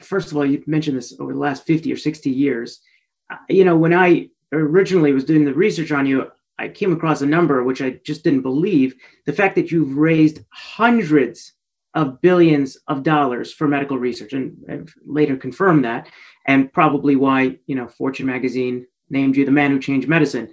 first 0.00 0.30
of 0.30 0.36
all, 0.36 0.46
you 0.46 0.62
mentioned 0.66 0.96
this 0.96 1.14
over 1.18 1.32
the 1.32 1.38
last 1.38 1.66
50 1.66 1.92
or 1.92 1.96
60 1.96 2.30
years. 2.30 2.80
Uh, 3.30 3.36
you 3.48 3.64
know, 3.64 3.76
when 3.76 3.92
I 3.92 4.28
originally 4.52 5.12
was 5.12 5.24
doing 5.24 5.44
the 5.44 5.54
research 5.54 5.90
on 5.90 6.06
you, 6.06 6.30
I 6.58 6.68
came 6.68 6.92
across 6.92 7.20
a 7.20 7.26
number 7.26 7.64
which 7.64 7.82
I 7.82 7.98
just 8.04 8.22
didn't 8.22 8.42
believe 8.42 8.94
the 9.26 9.32
fact 9.32 9.56
that 9.56 9.72
you've 9.72 9.96
raised 9.96 10.40
hundreds 10.50 11.52
of 11.94 12.20
billions 12.20 12.76
of 12.86 13.02
dollars 13.02 13.52
for 13.52 13.66
medical 13.66 13.98
research 13.98 14.32
and 14.32 14.56
I've 14.70 14.94
later 15.04 15.36
confirmed 15.36 15.84
that 15.84 16.08
and 16.46 16.72
probably 16.72 17.16
why 17.16 17.58
you 17.66 17.74
know 17.74 17.88
fortune 17.88 18.26
magazine 18.26 18.86
named 19.10 19.36
you 19.36 19.44
the 19.44 19.50
man 19.50 19.70
who 19.70 19.78
changed 19.78 20.08
medicine. 20.08 20.52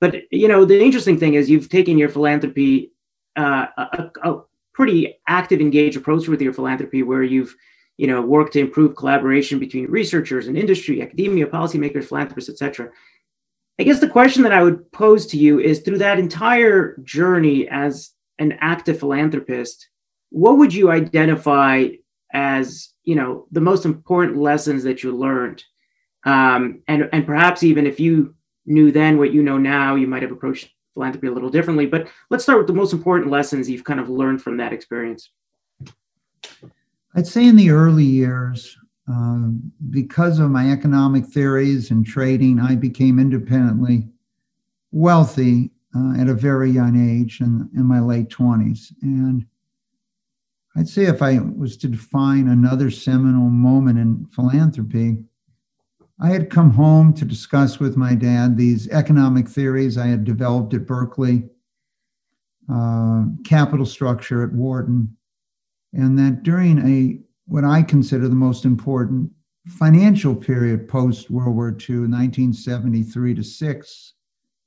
But 0.00 0.16
you 0.30 0.48
know 0.48 0.64
the 0.64 0.82
interesting 0.82 1.18
thing 1.18 1.34
is 1.34 1.50
you've 1.50 1.68
taken 1.68 1.98
your 1.98 2.08
philanthropy 2.08 2.92
uh, 3.36 3.66
a, 3.76 4.10
a, 4.22 4.40
pretty 4.72 5.18
active 5.26 5.60
engaged 5.60 5.96
approach 5.96 6.28
with 6.28 6.40
your 6.40 6.52
philanthropy 6.52 7.02
where 7.02 7.22
you've 7.22 7.54
you 7.96 8.06
know 8.06 8.22
worked 8.22 8.54
to 8.54 8.60
improve 8.60 8.96
collaboration 8.96 9.58
between 9.58 9.90
researchers 9.90 10.46
and 10.46 10.56
industry 10.56 11.02
academia 11.02 11.46
policymakers 11.46 12.04
philanthropists 12.04 12.48
etc 12.48 12.88
i 13.78 13.82
guess 13.82 14.00
the 14.00 14.08
question 14.08 14.42
that 14.42 14.52
i 14.52 14.62
would 14.62 14.90
pose 14.92 15.26
to 15.26 15.36
you 15.36 15.58
is 15.60 15.80
through 15.80 15.98
that 15.98 16.18
entire 16.18 16.96
journey 17.02 17.68
as 17.68 18.12
an 18.38 18.56
active 18.60 18.98
philanthropist 18.98 19.88
what 20.30 20.56
would 20.56 20.72
you 20.72 20.90
identify 20.90 21.86
as 22.32 22.92
you 23.04 23.14
know 23.14 23.46
the 23.50 23.60
most 23.60 23.84
important 23.84 24.38
lessons 24.38 24.84
that 24.84 25.02
you 25.02 25.16
learned. 25.16 25.64
Um, 26.24 26.82
and 26.86 27.08
and 27.12 27.26
perhaps 27.26 27.62
even 27.62 27.86
if 27.86 27.98
you 27.98 28.34
knew 28.66 28.92
then 28.92 29.18
what 29.18 29.32
you 29.32 29.42
know 29.42 29.58
now 29.58 29.94
you 29.94 30.06
might 30.06 30.22
have 30.22 30.32
approached 30.32 30.70
philanthropy 30.94 31.28
a 31.28 31.32
little 31.32 31.48
differently 31.48 31.86
but 31.86 32.08
let's 32.30 32.42
start 32.42 32.58
with 32.58 32.66
the 32.66 32.72
most 32.74 32.92
important 32.92 33.30
lessons 33.30 33.70
you've 33.70 33.84
kind 33.84 34.00
of 34.00 34.10
learned 34.10 34.42
from 34.42 34.56
that 34.58 34.72
experience. 34.72 35.30
I'd 37.14 37.26
say 37.26 37.46
in 37.46 37.56
the 37.56 37.70
early 37.70 38.04
years 38.04 38.76
um, 39.08 39.72
because 39.90 40.38
of 40.38 40.50
my 40.50 40.70
economic 40.70 41.24
theories 41.26 41.90
and 41.90 42.06
trading 42.06 42.60
i 42.60 42.74
became 42.74 43.18
independently 43.18 44.06
wealthy 44.92 45.70
uh, 45.96 46.20
at 46.20 46.28
a 46.28 46.34
very 46.34 46.70
young 46.70 46.96
age 46.96 47.40
in, 47.40 47.68
in 47.74 47.84
my 47.84 48.00
late 48.00 48.28
20s 48.28 48.92
and 49.02 49.46
I'd 50.80 50.88
say 50.88 51.04
if 51.04 51.20
I 51.20 51.38
was 51.38 51.76
to 51.76 51.88
define 51.88 52.48
another 52.48 52.90
seminal 52.90 53.50
moment 53.50 53.98
in 53.98 54.24
philanthropy, 54.34 55.18
I 56.18 56.30
had 56.30 56.48
come 56.48 56.70
home 56.70 57.12
to 57.14 57.26
discuss 57.26 57.78
with 57.78 57.98
my 57.98 58.14
dad 58.14 58.56
these 58.56 58.88
economic 58.88 59.46
theories 59.46 59.98
I 59.98 60.06
had 60.06 60.24
developed 60.24 60.72
at 60.72 60.86
Berkeley, 60.86 61.50
uh, 62.72 63.24
capital 63.44 63.84
structure 63.84 64.42
at 64.42 64.54
Wharton, 64.54 65.14
and 65.92 66.18
that 66.18 66.44
during 66.44 66.78
a 66.78 67.20
what 67.46 67.64
I 67.64 67.82
consider 67.82 68.26
the 68.26 68.34
most 68.34 68.64
important 68.64 69.30
financial 69.66 70.34
period 70.34 70.88
post 70.88 71.28
World 71.28 71.56
War 71.56 71.68
II, 71.68 72.08
1973 72.08 73.34
to 73.34 73.44
6, 73.44 74.14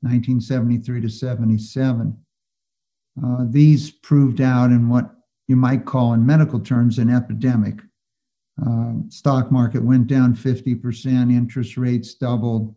1973 0.01 1.01
to 1.01 1.09
77, 1.09 2.15
uh, 3.25 3.45
these 3.49 3.89
proved 3.89 4.39
out 4.39 4.69
in 4.69 4.89
what 4.89 5.15
you 5.47 5.55
might 5.55 5.85
call 5.85 6.13
in 6.13 6.25
medical 6.25 6.59
terms 6.59 6.97
an 6.97 7.09
epidemic. 7.09 7.79
Uh, 8.65 8.93
stock 9.09 9.51
market 9.51 9.83
went 9.83 10.07
down 10.07 10.35
50%, 10.35 11.31
interest 11.31 11.77
rates 11.77 12.13
doubled. 12.13 12.75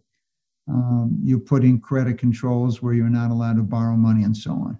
Um, 0.69 1.19
you 1.23 1.39
put 1.39 1.63
in 1.63 1.81
credit 1.81 2.19
controls 2.19 2.83
where 2.83 2.95
you're 2.95 3.09
not 3.09 3.31
allowed 3.31 3.57
to 3.57 3.63
borrow 3.63 3.95
money 3.95 4.25
and 4.25 4.37
so 4.37 4.53
on. 4.53 4.79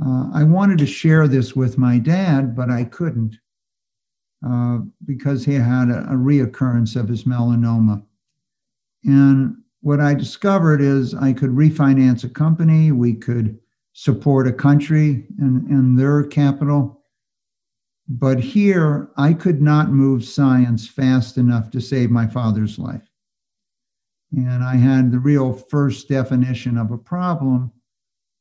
Uh, 0.00 0.30
I 0.34 0.44
wanted 0.44 0.78
to 0.78 0.86
share 0.86 1.26
this 1.26 1.56
with 1.56 1.78
my 1.78 1.98
dad, 1.98 2.54
but 2.54 2.70
I 2.70 2.84
couldn't 2.84 3.38
uh, 4.46 4.78
because 5.04 5.44
he 5.44 5.54
had 5.54 5.88
a, 5.88 6.00
a 6.04 6.14
reoccurrence 6.14 6.96
of 6.96 7.08
his 7.08 7.24
melanoma. 7.24 8.02
And 9.04 9.56
what 9.80 10.00
I 10.00 10.14
discovered 10.14 10.80
is 10.80 11.14
I 11.14 11.32
could 11.32 11.50
refinance 11.50 12.24
a 12.24 12.28
company, 12.28 12.92
we 12.92 13.14
could 13.14 13.58
support 14.00 14.48
a 14.48 14.52
country 14.52 15.26
and, 15.40 15.68
and 15.68 15.98
their 15.98 16.24
capital. 16.24 17.02
But 18.08 18.40
here, 18.40 19.10
I 19.18 19.34
could 19.34 19.60
not 19.60 19.90
move 19.90 20.24
science 20.24 20.88
fast 20.88 21.36
enough 21.36 21.70
to 21.72 21.82
save 21.82 22.10
my 22.10 22.26
father's 22.26 22.78
life. 22.78 23.06
And 24.34 24.64
I 24.64 24.76
had 24.76 25.12
the 25.12 25.18
real 25.18 25.52
first 25.52 26.08
definition 26.08 26.78
of 26.78 26.90
a 26.90 26.96
problem 26.96 27.70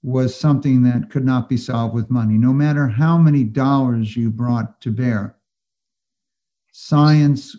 was 0.02 0.34
something 0.34 0.82
that 0.84 1.10
could 1.10 1.26
not 1.26 1.50
be 1.50 1.58
solved 1.58 1.94
with 1.94 2.10
money, 2.10 2.38
no 2.38 2.54
matter 2.54 2.88
how 2.88 3.18
many 3.18 3.44
dollars 3.44 4.16
you 4.16 4.32
brought 4.32 4.80
to 4.80 4.92
bear. 4.92 5.36
Science, 6.72 7.58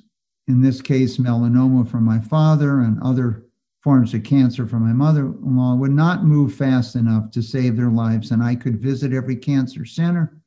in 0.48 0.62
this 0.62 0.80
case, 0.80 1.18
melanoma 1.18 1.86
from 1.86 2.04
my 2.04 2.18
father 2.18 2.80
and 2.80 2.98
other 3.02 3.44
forms 3.80 4.12
of 4.12 4.22
cancer 4.22 4.66
from 4.66 4.86
my 4.86 4.92
mother 4.92 5.22
in 5.26 5.56
law 5.56 5.74
would 5.74 5.90
not 5.90 6.24
move 6.24 6.54
fast 6.54 6.96
enough 6.96 7.30
to 7.30 7.42
save 7.42 7.76
their 7.76 7.90
lives. 7.90 8.30
And 8.30 8.42
I 8.42 8.54
could 8.54 8.80
visit 8.80 9.12
every 9.12 9.36
cancer 9.36 9.84
center 9.84 10.38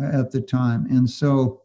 uh, 0.00 0.20
at 0.20 0.30
the 0.30 0.40
time. 0.40 0.86
And 0.86 1.08
so 1.08 1.62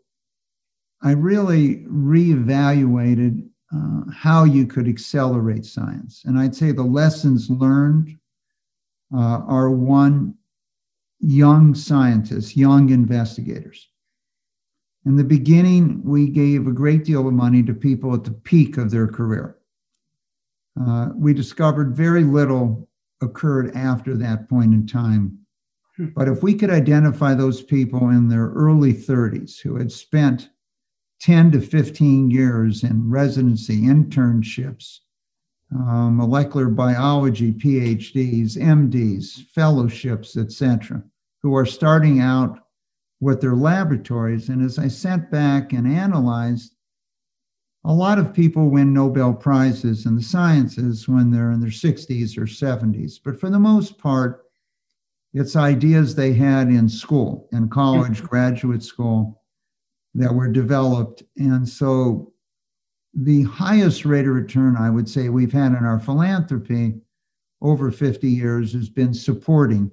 I 1.04 1.12
really 1.12 1.86
reevaluated 1.86 3.48
uh, 3.74 4.12
how 4.12 4.44
you 4.44 4.66
could 4.66 4.88
accelerate 4.88 5.66
science. 5.66 6.24
And 6.26 6.40
I'd 6.40 6.56
say 6.56 6.72
the 6.72 6.84
lessons 6.84 7.50
learned 7.50 8.18
uh, 9.14 9.42
are 9.48 9.70
one, 9.70 10.34
young 11.20 11.76
scientists, 11.76 12.58
young 12.58 12.90
investigators. 12.90 13.88
In 15.06 15.16
the 15.16 15.24
beginning, 15.24 16.02
we 16.04 16.28
gave 16.28 16.68
a 16.68 16.72
great 16.72 17.06
deal 17.06 17.28
of 17.28 17.34
money 17.34 17.62
to 17.64 17.74
people 17.74 18.14
at 18.14 18.24
the 18.24 18.32
peak 18.32 18.78
of 18.78 18.90
their 18.90 19.08
career 19.08 19.58
uh, 20.80 21.10
we 21.16 21.34
discovered 21.34 21.96
very 21.96 22.24
little 22.24 22.88
occurred 23.22 23.76
after 23.76 24.16
that 24.16 24.48
point 24.50 24.74
in 24.74 24.86
time. 24.86 25.40
Hmm. 25.96 26.08
But 26.16 26.28
if 26.28 26.44
we 26.44 26.54
could 26.54 26.70
identify 26.70 27.34
those 27.34 27.62
people 27.62 28.10
in 28.10 28.28
their 28.28 28.50
early 28.50 28.94
30s 28.94 29.60
who 29.60 29.76
had 29.76 29.92
spent 29.92 30.50
10 31.22 31.52
to 31.52 31.62
15 31.62 32.30
years 32.30 32.84
in 32.84 33.10
residency, 33.10 33.82
internships, 33.82 35.00
uh, 35.76 36.10
molecular 36.10 36.70
biology 36.70 37.52
PhDs, 37.52 38.56
MDs, 38.58 39.48
fellowships, 39.54 40.38
etc., 40.38 41.04
who 41.42 41.56
are 41.56 41.66
starting 41.66 42.20
out 42.20 42.60
with 43.20 43.42
their 43.42 43.56
laboratories. 43.56 44.50
And 44.50 44.64
as 44.64 44.78
I 44.80 44.88
sat 44.88 45.32
back 45.32 45.74
and 45.74 45.88
analyzed, 45.88 46.77
a 47.86 47.94
lot 47.94 48.20
of 48.20 48.34
people 48.34 48.70
win 48.70 48.94
Nobel 48.94 49.34
Prizes 49.34 50.06
in 50.06 50.16
the 50.16 50.22
sciences 50.22 51.08
when 51.08 51.32
they're 51.32 51.52
in 51.52 51.60
their 51.60 51.70
60s 51.70 52.38
or 52.38 52.46
70s, 52.46 53.20
but 53.24 53.40
for 53.40 53.50
the 53.50 53.60
most 53.60 53.98
part, 53.98 54.44
it's 55.34 55.56
ideas 55.56 56.16
they 56.16 56.34
had 56.34 56.68
in 56.70 56.90
school, 56.90 57.48
in 57.52 57.70
college, 57.70 58.18
mm-hmm. 58.18 58.28
graduate 58.28 58.84
school, 58.84 59.42
that 60.16 60.34
were 60.34 60.48
developed. 60.48 61.24
And 61.38 61.68
so 61.68 62.34
the 63.14 63.44
highest 63.44 64.06
rate 64.06 64.28
of 64.28 64.34
return 64.34 64.76
I 64.76 64.90
would 64.90 65.08
say 65.08 65.30
we've 65.30 65.52
had 65.52 65.74
in 65.74 65.86
our 65.86 66.00
philanthropy 66.00 66.96
over 67.62 67.92
50 67.92 68.28
years 68.28 68.74
has 68.74 68.90
been 68.90 69.14
supporting 69.14 69.92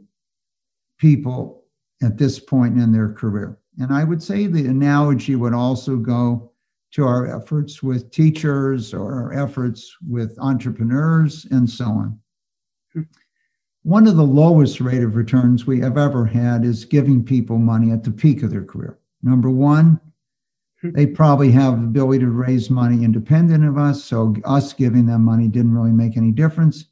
people 0.98 1.64
at 2.02 2.18
this 2.18 2.38
point 2.38 2.78
in 2.78 2.92
their 2.92 3.12
career. 3.12 3.58
And 3.78 3.92
I 3.92 4.04
would 4.04 4.22
say 4.22 4.46
the 4.46 4.66
analogy 4.66 5.36
would 5.36 5.54
also 5.54 5.96
go 5.96 6.52
to 6.94 7.04
our 7.04 7.26
efforts 7.26 7.82
with 7.82 8.10
teachers 8.12 8.94
or 8.94 9.12
our 9.12 9.32
efforts 9.32 9.96
with 10.08 10.38
entrepreneurs 10.38 11.44
and 11.50 11.68
so 11.68 11.86
on. 11.86 12.18
one 13.82 14.06
of 14.06 14.16
the 14.16 14.22
lowest 14.22 14.80
rate 14.80 15.02
of 15.02 15.16
returns 15.16 15.66
we 15.66 15.80
have 15.80 15.98
ever 15.98 16.24
had 16.24 16.64
is 16.64 16.84
giving 16.84 17.24
people 17.24 17.58
money 17.58 17.90
at 17.90 18.04
the 18.04 18.12
peak 18.12 18.44
of 18.44 18.50
their 18.50 18.64
career. 18.64 18.98
Number 19.24 19.50
one, 19.50 20.00
they 20.84 21.06
probably 21.06 21.50
have 21.50 21.80
the 21.80 21.86
ability 21.86 22.20
to 22.20 22.30
raise 22.30 22.70
money 22.70 23.04
independent 23.04 23.64
of 23.64 23.76
us, 23.76 24.04
so 24.04 24.34
us 24.44 24.72
giving 24.72 25.06
them 25.06 25.24
money 25.24 25.48
didn't 25.48 25.74
really 25.74 25.90
make 25.90 26.16
any 26.16 26.30
difference. 26.30 26.86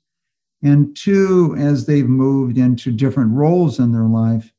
And 0.63 0.97
two, 0.97 1.55
as 1.59 1.87
they've 1.87 2.09
moved 2.09 2.59
into 2.59 2.91
different 2.91 3.33
roles 3.33 3.79
in 3.79 3.93
their 3.93 4.05
life, 4.05 4.53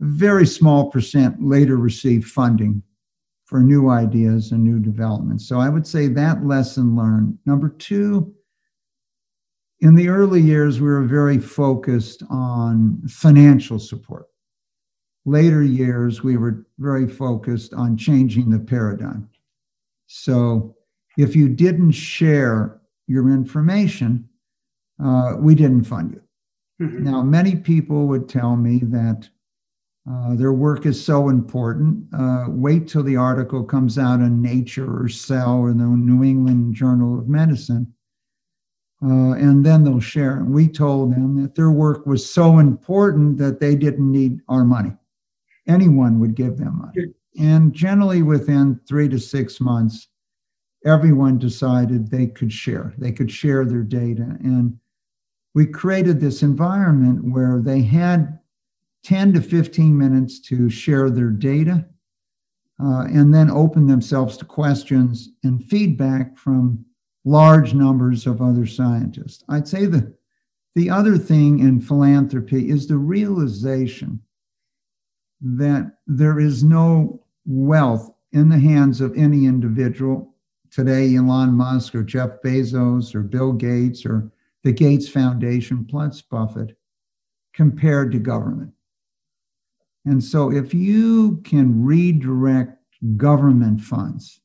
very 0.00 0.46
small 0.46 0.90
percent 0.90 1.42
later 1.42 1.76
receive 1.76 2.24
funding 2.24 2.82
for 3.46 3.60
new 3.60 3.88
ideas 3.88 4.50
and 4.52 4.62
new 4.62 4.78
developments. 4.78 5.48
So 5.48 5.58
I 5.58 5.68
would 5.68 5.86
say 5.86 6.08
that 6.08 6.44
lesson 6.44 6.96
learned. 6.96 7.38
Number 7.46 7.68
two, 7.68 8.34
in 9.80 9.94
the 9.94 10.08
early 10.08 10.40
years, 10.40 10.80
we 10.80 10.88
were 10.88 11.04
very 11.04 11.38
focused 11.38 12.22
on 12.28 13.00
financial 13.08 13.78
support. 13.78 14.26
Later 15.24 15.62
years, 15.62 16.22
we 16.22 16.36
were 16.36 16.66
very 16.78 17.08
focused 17.08 17.72
on 17.72 17.96
changing 17.96 18.50
the 18.50 18.58
paradigm. 18.58 19.28
So 20.06 20.76
if 21.16 21.36
you 21.36 21.48
didn't 21.48 21.92
share 21.92 22.80
your 23.06 23.28
information, 23.30 24.28
uh, 25.02 25.34
we 25.38 25.54
didn't 25.54 25.84
fund 25.84 26.12
you. 26.12 26.86
Mm-hmm. 26.86 27.04
Now, 27.04 27.22
many 27.22 27.56
people 27.56 28.06
would 28.06 28.28
tell 28.28 28.56
me 28.56 28.80
that 28.84 29.28
uh, 30.08 30.36
their 30.36 30.52
work 30.52 30.86
is 30.86 31.02
so 31.04 31.28
important. 31.28 32.06
Uh, 32.14 32.46
wait 32.48 32.86
till 32.86 33.02
the 33.02 33.16
article 33.16 33.64
comes 33.64 33.98
out 33.98 34.20
in 34.20 34.40
Nature 34.40 35.02
or 35.02 35.08
Cell 35.08 35.58
or 35.58 35.72
the 35.72 35.84
New 35.84 36.22
England 36.22 36.74
Journal 36.74 37.18
of 37.18 37.28
Medicine, 37.28 37.92
uh, 39.02 39.32
and 39.32 39.66
then 39.66 39.82
they'll 39.82 39.98
share. 39.98 40.36
And 40.36 40.52
we 40.52 40.68
told 40.68 41.12
them 41.12 41.42
that 41.42 41.56
their 41.56 41.72
work 41.72 42.06
was 42.06 42.28
so 42.28 42.58
important 42.58 43.36
that 43.38 43.58
they 43.58 43.74
didn't 43.74 44.10
need 44.10 44.40
our 44.48 44.64
money. 44.64 44.92
Anyone 45.66 46.20
would 46.20 46.36
give 46.36 46.56
them 46.56 46.78
money. 46.78 47.12
And 47.38 47.72
generally, 47.72 48.22
within 48.22 48.80
three 48.88 49.08
to 49.08 49.18
six 49.18 49.60
months, 49.60 50.08
everyone 50.84 51.38
decided 51.38 52.08
they 52.08 52.28
could 52.28 52.52
share. 52.52 52.94
They 52.96 53.10
could 53.10 53.30
share 53.30 53.64
their 53.64 53.82
data. 53.82 54.36
And 54.40 54.78
we 55.52 55.66
created 55.66 56.20
this 56.20 56.42
environment 56.42 57.24
where 57.24 57.60
they 57.60 57.82
had 57.82 58.38
10 59.06 59.34
to 59.34 59.40
15 59.40 59.96
minutes 59.96 60.40
to 60.40 60.68
share 60.68 61.10
their 61.10 61.30
data 61.30 61.86
uh, 62.82 63.02
and 63.02 63.32
then 63.32 63.48
open 63.48 63.86
themselves 63.86 64.36
to 64.36 64.44
questions 64.44 65.28
and 65.44 65.64
feedback 65.66 66.36
from 66.36 66.84
large 67.24 67.72
numbers 67.72 68.26
of 68.26 68.42
other 68.42 68.66
scientists. 68.66 69.44
I'd 69.48 69.68
say 69.68 69.86
the, 69.86 70.12
the 70.74 70.90
other 70.90 71.16
thing 71.18 71.60
in 71.60 71.80
philanthropy 71.80 72.68
is 72.68 72.88
the 72.88 72.96
realization 72.96 74.20
that 75.40 75.98
there 76.08 76.40
is 76.40 76.64
no 76.64 77.22
wealth 77.46 78.10
in 78.32 78.48
the 78.48 78.58
hands 78.58 79.00
of 79.00 79.16
any 79.16 79.46
individual 79.46 80.34
today, 80.72 81.14
Elon 81.14 81.52
Musk 81.52 81.94
or 81.94 82.02
Jeff 82.02 82.42
Bezos 82.44 83.14
or 83.14 83.22
Bill 83.22 83.52
Gates 83.52 84.04
or 84.04 84.32
the 84.64 84.72
Gates 84.72 85.08
Foundation 85.08 85.84
plus 85.84 86.22
Buffett 86.22 86.76
compared 87.54 88.10
to 88.10 88.18
government. 88.18 88.72
And 90.06 90.22
so 90.22 90.50
if 90.52 90.72
you 90.72 91.40
can 91.44 91.84
redirect 91.84 92.80
government 93.16 93.80
funds, 93.80 94.40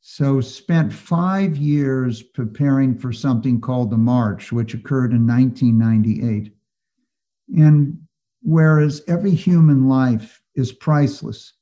so 0.00 0.40
spent 0.40 0.92
five 0.92 1.56
years 1.56 2.22
preparing 2.22 2.98
for 2.98 3.12
something 3.12 3.60
called 3.60 3.90
the 3.90 3.98
March, 3.98 4.50
which 4.50 4.74
occurred 4.74 5.12
in 5.12 5.26
1998. 5.26 6.52
And 7.56 7.98
whereas 8.42 9.02
every 9.06 9.34
human 9.34 9.88
life 9.88 10.42
is 10.56 10.72
priceless, 10.72 11.52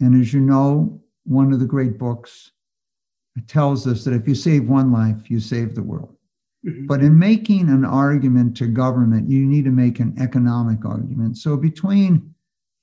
and 0.00 0.20
as 0.20 0.32
you 0.32 0.40
know, 0.40 1.00
one 1.24 1.52
of 1.52 1.60
the 1.60 1.66
great 1.66 1.98
books 1.98 2.50
tells 3.46 3.86
us 3.86 4.04
that 4.04 4.14
if 4.14 4.26
you 4.26 4.34
save 4.34 4.68
one 4.68 4.90
life, 4.90 5.30
you 5.30 5.38
save 5.38 5.74
the 5.74 5.82
world. 5.82 6.16
Mm-hmm. 6.66 6.86
But 6.86 7.00
in 7.00 7.18
making 7.18 7.68
an 7.68 7.84
argument 7.84 8.56
to 8.58 8.66
government, 8.66 9.28
you 9.28 9.46
need 9.46 9.64
to 9.64 9.70
make 9.70 9.98
an 9.98 10.14
economic 10.20 10.84
argument. 10.84 11.38
So 11.38 11.56
between 11.56 12.34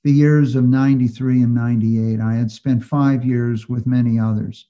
the 0.04 0.12
years 0.12 0.54
of 0.54 0.64
93 0.64 1.42
and 1.42 1.54
98, 1.54 2.20
I 2.20 2.34
had 2.34 2.50
spent 2.50 2.84
five 2.84 3.24
years 3.24 3.68
with 3.68 3.86
many 3.86 4.18
others 4.18 4.66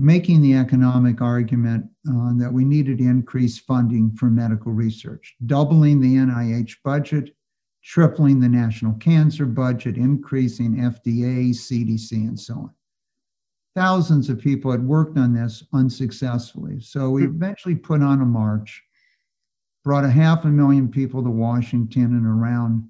making 0.00 0.40
the 0.40 0.54
economic 0.54 1.20
argument 1.20 1.84
uh, 2.08 2.32
that 2.38 2.52
we 2.52 2.64
needed 2.64 2.98
to 2.98 3.04
increase 3.04 3.58
funding 3.58 4.12
for 4.12 4.26
medical 4.26 4.70
research, 4.70 5.34
doubling 5.46 6.00
the 6.00 6.14
NIH 6.14 6.76
budget, 6.84 7.34
tripling 7.82 8.38
the 8.38 8.48
national 8.48 8.94
cancer 8.94 9.44
budget, 9.44 9.96
increasing 9.96 10.76
FDA, 10.76 11.50
CDC, 11.50 12.12
and 12.12 12.38
so 12.38 12.54
on 12.54 12.70
thousands 13.78 14.28
of 14.28 14.40
people 14.40 14.72
had 14.72 14.84
worked 14.84 15.16
on 15.16 15.32
this 15.32 15.62
unsuccessfully. 15.72 16.80
So 16.80 17.10
we 17.10 17.22
hmm. 17.22 17.36
eventually 17.36 17.76
put 17.76 18.02
on 18.02 18.20
a 18.20 18.24
march, 18.24 18.82
brought 19.84 20.04
a 20.04 20.10
half 20.10 20.44
a 20.44 20.48
million 20.48 20.88
people 20.88 21.22
to 21.22 21.30
Washington 21.30 22.16
and 22.16 22.26
around 22.26 22.88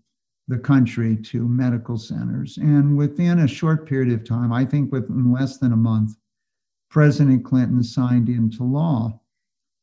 the 0.49 0.59
country 0.59 1.15
to 1.15 1.47
medical 1.47 1.99
centers. 1.99 2.57
And 2.57 2.97
within 2.97 3.41
a 3.41 3.49
short 3.49 3.87
period 3.87 4.15
of 4.15 4.27
time, 4.27 4.51
I 4.51 4.65
think 4.65 4.91
within 4.91 5.31
less 5.31 5.59
than 5.59 5.73
a 5.73 5.77
month, 5.77 6.17
President 6.89 7.45
Clinton 7.45 7.83
signed 7.83 8.31
into 8.31 8.65
law 8.65 9.21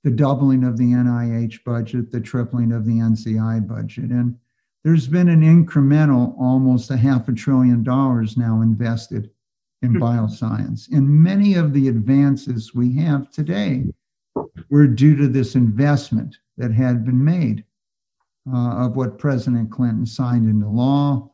the 0.03 0.09
doubling 0.09 0.63
of 0.63 0.77
the 0.77 0.91
NIH 0.91 1.63
budget, 1.63 2.11
the 2.11 2.21
tripling 2.21 2.71
of 2.71 2.85
the 2.85 2.93
NCI 2.93 3.67
budget. 3.67 4.09
And 4.09 4.37
there's 4.83 5.07
been 5.07 5.29
an 5.29 5.41
incremental 5.41 6.35
almost 6.39 6.89
a 6.89 6.97
half 6.97 7.27
a 7.27 7.33
trillion 7.33 7.83
dollars 7.83 8.37
now 8.37 8.61
invested 8.61 9.29
in 9.85 9.93
bioscience. 9.93 10.91
And 10.91 11.07
many 11.07 11.55
of 11.55 11.73
the 11.73 11.87
advances 11.87 12.75
we 12.75 12.95
have 12.97 13.31
today 13.31 13.85
were 14.69 14.87
due 14.87 15.15
to 15.15 15.27
this 15.27 15.55
investment 15.55 16.35
that 16.57 16.71
had 16.71 17.05
been 17.05 17.23
made 17.23 17.63
uh, 18.53 18.85
of 18.85 18.95
what 18.95 19.17
President 19.17 19.71
Clinton 19.71 20.05
signed 20.05 20.49
into 20.49 20.67
law, 20.67 21.31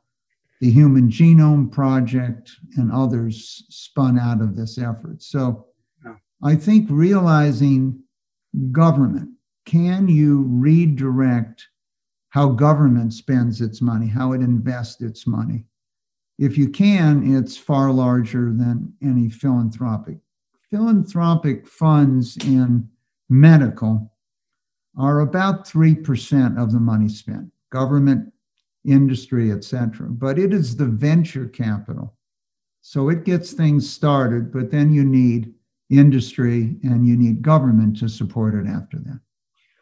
the 0.60 0.72
Human 0.72 1.10
Genome 1.10 1.72
Project, 1.72 2.52
and 2.78 2.92
others 2.92 3.64
spun 3.70 4.20
out 4.20 4.42
of 4.42 4.56
this 4.56 4.78
effort. 4.78 5.22
So 5.24 5.66
I 6.44 6.56
think 6.56 6.88
realizing 6.90 8.02
government, 8.72 9.30
can 9.66 10.08
you 10.08 10.44
redirect 10.48 11.68
how 12.30 12.50
government 12.50 13.14
spends 13.14 13.62
its 13.62 13.82
money, 13.82 14.08
how 14.08 14.34
it 14.34 14.42
invests 14.42 15.02
its 15.02 15.28
money? 15.28 15.66
If 16.42 16.58
you 16.58 16.70
can, 16.70 17.36
it's 17.38 17.56
far 17.56 17.92
larger 17.92 18.52
than 18.52 18.92
any 19.04 19.30
philanthropic. 19.30 20.18
Philanthropic 20.72 21.68
funds 21.68 22.36
in 22.38 22.90
medical 23.30 24.12
are 24.98 25.20
about 25.20 25.68
3% 25.68 26.60
of 26.60 26.72
the 26.72 26.80
money 26.80 27.10
spent, 27.10 27.52
government, 27.72 28.34
industry, 28.84 29.52
etc. 29.52 30.08
But 30.10 30.40
it 30.40 30.52
is 30.52 30.76
the 30.76 30.88
venture 30.88 31.46
capital. 31.46 32.16
So 32.82 33.10
it 33.10 33.24
gets 33.24 33.54
things 33.54 33.88
started, 33.88 34.52
but 34.52 34.72
then 34.72 34.92
you 34.92 35.06
need 35.06 35.54
industry 35.92 36.76
and 36.82 37.06
you 37.06 37.18
need 37.18 37.44
government 37.44 38.00
to 38.00 38.10
support 38.10 38.56
it 38.56 38.68
after 38.68 38.98
that. 38.98 39.20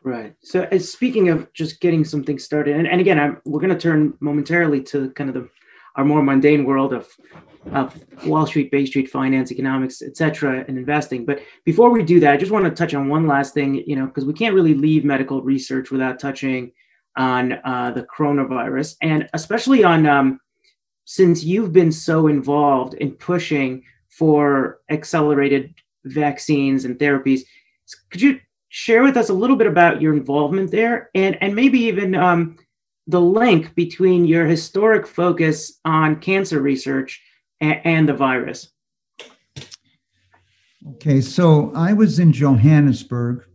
Right. 0.04 0.36
So, 0.42 0.68
as 0.72 0.92
speaking 0.92 1.30
of 1.30 1.52
just 1.54 1.80
getting 1.80 2.04
something 2.04 2.38
started, 2.38 2.76
and, 2.76 2.88
and 2.88 3.00
again, 3.00 3.20
I'm, 3.20 3.42
we're 3.46 3.60
going 3.62 3.74
to 3.74 3.80
turn 3.80 4.14
momentarily 4.20 4.82
to 4.84 5.12
kind 5.12 5.30
of 5.30 5.36
the 5.36 5.50
our 6.00 6.06
more 6.06 6.24
mundane 6.24 6.64
world 6.64 6.94
of, 6.94 7.10
of 7.74 8.02
Wall 8.26 8.48
Street, 8.48 8.72
Bay 8.72 8.86
Street 8.86 9.10
finance, 9.10 9.52
economics, 9.52 10.02
etc., 10.02 10.64
and 10.66 10.78
investing. 10.78 11.26
But 11.26 11.42
before 11.66 11.90
we 11.90 12.04
do 12.04 12.22
that, 12.22 12.32
I 12.32 12.38
just 12.38 12.54
want 12.54 12.64
to 12.64 12.72
touch 12.72 12.94
on 12.94 13.10
one 13.10 13.28
last 13.28 13.54
thing, 13.54 13.84
you 13.86 13.98
know, 13.98 14.06
because 14.06 14.24
we 14.24 14.32
can't 14.32 14.56
really 14.56 14.74
leave 14.74 15.04
medical 15.04 15.42
research 15.42 15.92
without 15.92 16.18
touching 16.18 16.72
on 17.18 17.60
uh, 17.66 17.92
the 17.92 18.04
coronavirus, 18.04 18.96
and 19.02 19.28
especially 19.34 19.84
on 19.84 20.06
um, 20.06 20.40
since 21.04 21.44
you've 21.44 21.74
been 21.74 21.92
so 21.92 22.28
involved 22.28 22.94
in 22.94 23.12
pushing 23.12 23.84
for 24.08 24.80
accelerated 24.90 25.74
vaccines 26.06 26.86
and 26.86 26.98
therapies. 26.98 27.42
Could 28.10 28.22
you 28.22 28.40
share 28.70 29.04
with 29.04 29.18
us 29.18 29.28
a 29.28 29.34
little 29.34 29.58
bit 29.58 29.68
about 29.68 30.02
your 30.02 30.14
involvement 30.14 30.72
there, 30.72 31.10
and 31.14 31.38
and 31.42 31.54
maybe 31.54 31.80
even 31.80 32.16
um, 32.16 32.56
the 33.10 33.20
link 33.20 33.74
between 33.74 34.26
your 34.26 34.46
historic 34.46 35.08
focus 35.08 35.80
on 35.84 36.20
cancer 36.20 36.62
research 36.62 37.20
and, 37.60 37.82
and 37.84 38.10
the 38.10 38.14
virus. 38.14 38.70
Okay, 40.92 41.20
so 41.20 41.74
I 41.76 41.92
was 41.94 42.20
in 42.20 42.32
Johannesburg. 42.32 43.46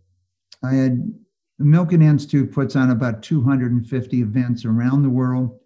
I 0.64 0.74
had 0.74 1.14
the 1.58 1.64
Milken 1.64 2.02
Institute 2.02 2.50
puts 2.50 2.74
on 2.74 2.90
about 2.90 3.22
250 3.22 4.20
events 4.20 4.64
around 4.64 5.02
the 5.02 5.08
world 5.08 5.56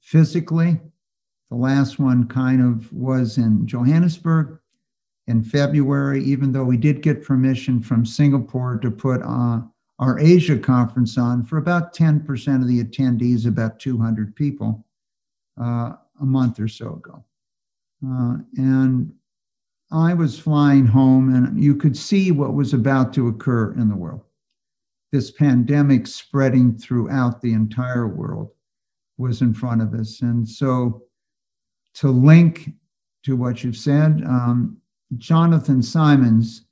physically. 0.00 0.80
The 1.50 1.56
last 1.56 2.00
one 2.00 2.26
kind 2.26 2.60
of 2.60 2.92
was 2.92 3.38
in 3.38 3.64
Johannesburg 3.64 4.58
in 5.28 5.44
February, 5.44 6.24
even 6.24 6.50
though 6.50 6.64
we 6.64 6.76
did 6.76 7.00
get 7.00 7.22
permission 7.22 7.80
from 7.80 8.04
Singapore 8.04 8.76
to 8.78 8.90
put 8.90 9.22
uh, 9.22 9.60
our 10.00 10.18
Asia 10.18 10.58
conference 10.58 11.18
on 11.18 11.44
for 11.44 11.58
about 11.58 11.94
10% 11.94 12.62
of 12.62 12.66
the 12.66 12.82
attendees, 12.82 13.46
about 13.46 13.78
200 13.78 14.34
people, 14.34 14.84
uh, 15.60 15.92
a 16.20 16.24
month 16.24 16.58
or 16.58 16.68
so 16.68 16.94
ago. 16.94 17.24
Uh, 18.04 18.38
and 18.56 19.12
I 19.92 20.14
was 20.14 20.38
flying 20.38 20.86
home, 20.86 21.34
and 21.34 21.62
you 21.62 21.76
could 21.76 21.96
see 21.96 22.30
what 22.30 22.54
was 22.54 22.72
about 22.72 23.12
to 23.14 23.28
occur 23.28 23.74
in 23.74 23.90
the 23.90 23.96
world. 23.96 24.22
This 25.12 25.30
pandemic 25.30 26.06
spreading 26.06 26.78
throughout 26.78 27.42
the 27.42 27.52
entire 27.52 28.08
world 28.08 28.52
was 29.18 29.42
in 29.42 29.52
front 29.52 29.82
of 29.82 29.92
us. 29.92 30.22
And 30.22 30.48
so, 30.48 31.02
to 31.94 32.08
link 32.08 32.70
to 33.24 33.36
what 33.36 33.62
you've 33.62 33.76
said, 33.76 34.22
um, 34.24 34.78
Jonathan 35.18 35.82
Simons, 35.82 36.64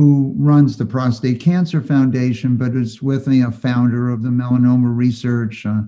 who 0.00 0.32
runs 0.38 0.78
the 0.78 0.86
Prostate 0.86 1.40
Cancer 1.40 1.82
Foundation, 1.82 2.56
but 2.56 2.74
is 2.74 3.02
with 3.02 3.26
me 3.26 3.42
a 3.42 3.50
founder 3.50 4.08
of 4.08 4.22
the 4.22 4.30
Melanoma 4.30 4.96
Research, 4.96 5.66
uh, 5.66 5.82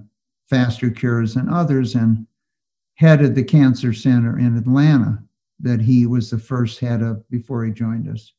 Faster 0.50 0.90
Cures, 0.90 1.36
and 1.36 1.48
others, 1.48 1.94
and 1.94 2.26
headed 2.96 3.34
the 3.34 3.42
Cancer 3.42 3.94
Center 3.94 4.38
in 4.38 4.54
Atlanta 4.58 5.22
that 5.60 5.80
he 5.80 6.04
was 6.04 6.28
the 6.28 6.36
first 6.36 6.78
head 6.78 7.00
of 7.00 7.26
before 7.30 7.64
he 7.64 7.72
joined 7.72 8.06
us. 8.06 8.34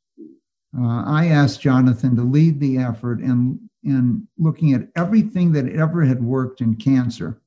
Uh, 0.77 1.05
I 1.07 1.29
asked 1.29 1.62
Jonathan 1.62 2.15
to 2.17 2.21
lead 2.21 2.59
the 2.59 2.77
effort 2.77 3.19
in, 3.19 3.59
in 3.81 4.27
looking 4.38 4.73
at 4.73 4.89
everything 4.95 5.51
that 5.53 5.69
ever 5.69 6.03
had 6.03 6.23
worked 6.23 6.62
in 6.62 6.75
cancer 6.75 7.41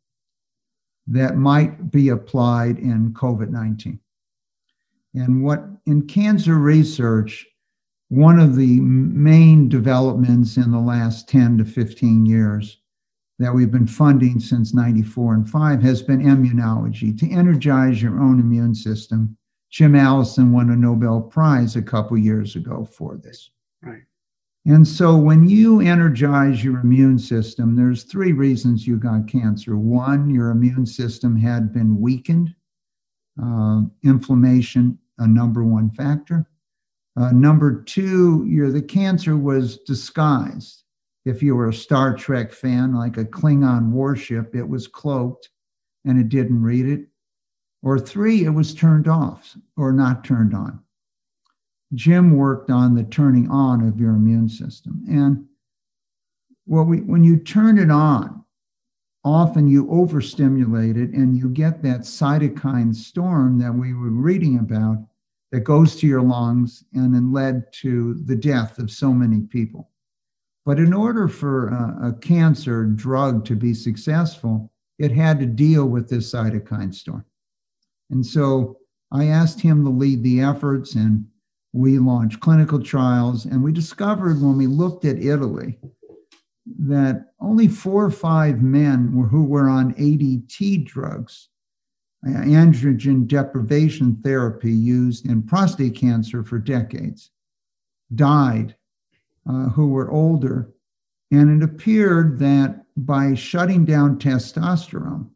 that 1.07 1.37
might 1.37 1.93
be 1.93 2.09
applied 2.09 2.81
in 2.81 3.13
COVID 3.13 3.51
19. 3.51 4.01
And 5.15 5.45
what 5.45 5.63
in 5.87 6.09
cancer 6.09 6.57
research, 6.57 7.47
one 8.09 8.39
of 8.39 8.57
the 8.57 8.81
main 8.81 9.69
developments 9.69 10.57
in 10.57 10.71
the 10.71 10.79
last 10.79 11.29
10 11.29 11.59
to 11.59 11.65
15 11.65 12.25
years 12.25 12.79
that 13.39 13.53
we've 13.53 13.71
been 13.71 13.87
funding 13.87 14.41
since 14.41 14.73
94 14.73 15.35
and 15.35 15.51
5 15.51 15.83
has 15.83 16.03
been 16.03 16.23
immunology 16.23 17.19
to 17.19 17.31
energize 17.31 18.01
your 18.01 18.21
own 18.21 18.41
immune 18.41 18.75
system 18.75 19.37
Jim 19.71 19.95
Allison 19.95 20.53
won 20.53 20.71
a 20.71 20.77
Nobel 20.77 21.21
Prize 21.21 21.77
a 21.77 21.83
couple 21.83 22.17
years 22.17 22.57
ago 22.57 22.85
for 22.85 23.17
this. 23.17 23.51
Right. 23.83 24.03
And 24.65 24.87
so 24.87 25.17
when 25.17 25.49
you 25.49 25.81
energize 25.81 26.65
your 26.65 26.81
immune 26.81 27.19
system, 27.19 27.77
there's 27.77 28.03
three 28.03 28.33
reasons 28.33 28.87
you 28.87 28.97
got 28.97 29.29
cancer. 29.29 29.77
One, 29.77 30.31
your 30.31 30.51
immune 30.51 30.87
system 30.87 31.37
had 31.37 31.73
been 31.73 32.01
weakened, 32.01 32.55
uh, 33.43 33.83
inflammation, 34.03 34.99
a 35.19 35.27
number 35.27 35.63
one 35.63 35.91
factor. 35.91 36.47
Uh, 37.17 37.33
number 37.33 37.83
two, 37.83 38.71
the 38.71 38.83
cancer 38.83 39.37
was 39.37 39.79
disguised. 39.79 40.83
If 41.25 41.43
you 41.43 41.57
were 41.57 41.69
a 41.69 41.75
Star 41.75 42.15
Trek 42.15 42.53
fan, 42.53 42.95
like 42.95 43.17
a 43.17 43.25
Klingon 43.25 43.91
warship, 43.91 44.55
it 44.55 44.69
was 44.69 44.87
cloaked 44.87 45.51
and 46.05 46.21
it 46.21 46.29
didn't 46.29 46.63
read 46.63 46.87
it. 46.87 47.07
Or 47.83 47.99
three, 47.99 48.45
it 48.45 48.51
was 48.51 48.75
turned 48.75 49.09
off 49.09 49.57
or 49.77 49.93
not 49.93 50.25
turned 50.25 50.55
on. 50.55 50.81
Jim 51.95 52.37
worked 52.37 52.71
on 52.71 52.95
the 52.95 53.05
turning 53.05 53.49
on 53.51 53.87
of 53.87 53.99
your 53.99 54.11
immune 54.11 54.49
system. 54.49 55.05
And 55.09 55.47
well, 56.67 56.85
we, 56.85 57.01
when 57.01 57.25
you 57.25 57.39
turn 57.39 57.79
it 57.79 57.91
on, 57.91 58.45
often 59.25 59.69
you 59.69 59.91
overstimulate 59.91 60.97
it 60.97 61.11
and 61.11 61.37
you 61.37 61.49
get 61.49 61.83
that 61.83 62.01
cytokine 62.01 62.95
storm 62.95 63.59
that 63.59 63.75
we 63.75 63.95
were 63.95 64.11
reading 64.11 64.59
about 64.59 64.99
that 65.53 65.61
goes 65.61 65.97
to 65.97 66.07
your 66.07 66.23
lungs 66.23 66.85
and 66.93 67.15
then 67.15 67.33
led 67.33 67.73
to 67.73 68.15
the 68.25 68.37
death 68.37 68.79
of 68.79 68.91
so 68.91 69.13
many 69.13 69.43
people. 69.43 69.91
But 70.65 70.79
in 70.79 70.93
order 70.93 71.29
for 71.29 71.69
a, 71.69 72.09
a 72.09 72.13
cancer 72.15 72.85
drug 72.85 73.45
to 73.47 73.55
be 73.55 73.73
successful, 73.73 74.73
it 74.99 75.13
had 75.13 75.39
to 75.39 75.47
deal 75.47 75.87
with 75.87 76.09
this 76.09 76.33
cytokine 76.33 76.93
storm. 76.93 77.25
And 78.11 78.25
so 78.25 78.79
I 79.13 79.27
asked 79.27 79.61
him 79.61 79.85
to 79.85 79.91
lead 79.91 80.23
the 80.23 80.41
efforts, 80.41 80.95
and 80.95 81.27
we 81.73 81.99
launched 81.99 82.41
clinical 82.41 82.83
trials. 82.83 83.45
And 83.45 83.63
we 83.63 83.73
discovered 83.73 84.43
when 84.43 84.57
we 84.57 84.67
looked 84.67 85.05
at 85.05 85.23
Italy 85.23 85.79
that 86.81 87.27
only 87.41 87.69
four 87.69 88.05
or 88.05 88.11
five 88.11 88.63
men 88.63 89.15
were, 89.15 89.29
who 89.29 89.45
were 89.45 89.69
on 89.69 89.95
ADT 89.95 90.85
drugs, 90.85 91.49
androgen 92.27 93.27
deprivation 93.27 94.17
therapy 94.23 94.73
used 94.73 95.27
in 95.27 95.43
prostate 95.43 95.95
cancer 95.95 96.43
for 96.43 96.59
decades, 96.59 97.31
died, 98.15 98.75
uh, 99.49 99.69
who 99.71 99.89
were 99.89 100.11
older. 100.11 100.73
And 101.31 101.63
it 101.63 101.65
appeared 101.65 102.39
that 102.39 102.85
by 102.97 103.35
shutting 103.35 103.85
down 103.85 104.19
testosterone, 104.19 105.29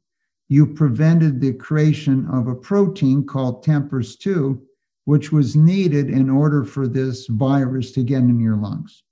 you 0.48 0.66
prevented 0.66 1.40
the 1.40 1.52
creation 1.52 2.26
of 2.28 2.48
a 2.48 2.54
protein 2.54 3.24
called 3.24 3.64
TMPRSS2, 3.64 4.60
which 5.04 5.30
was 5.30 5.56
needed 5.56 6.10
in 6.10 6.28
order 6.28 6.64
for 6.64 6.88
this 6.88 7.26
virus 7.28 7.92
to 7.92 8.02
get 8.02 8.18
in 8.18 8.40
your 8.40 8.56
lungs. 8.56 9.04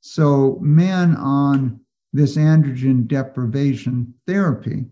So, 0.00 0.58
men 0.60 1.14
on 1.16 1.80
this 2.12 2.36
androgen 2.36 3.06
deprivation 3.06 4.14
therapy, 4.26 4.86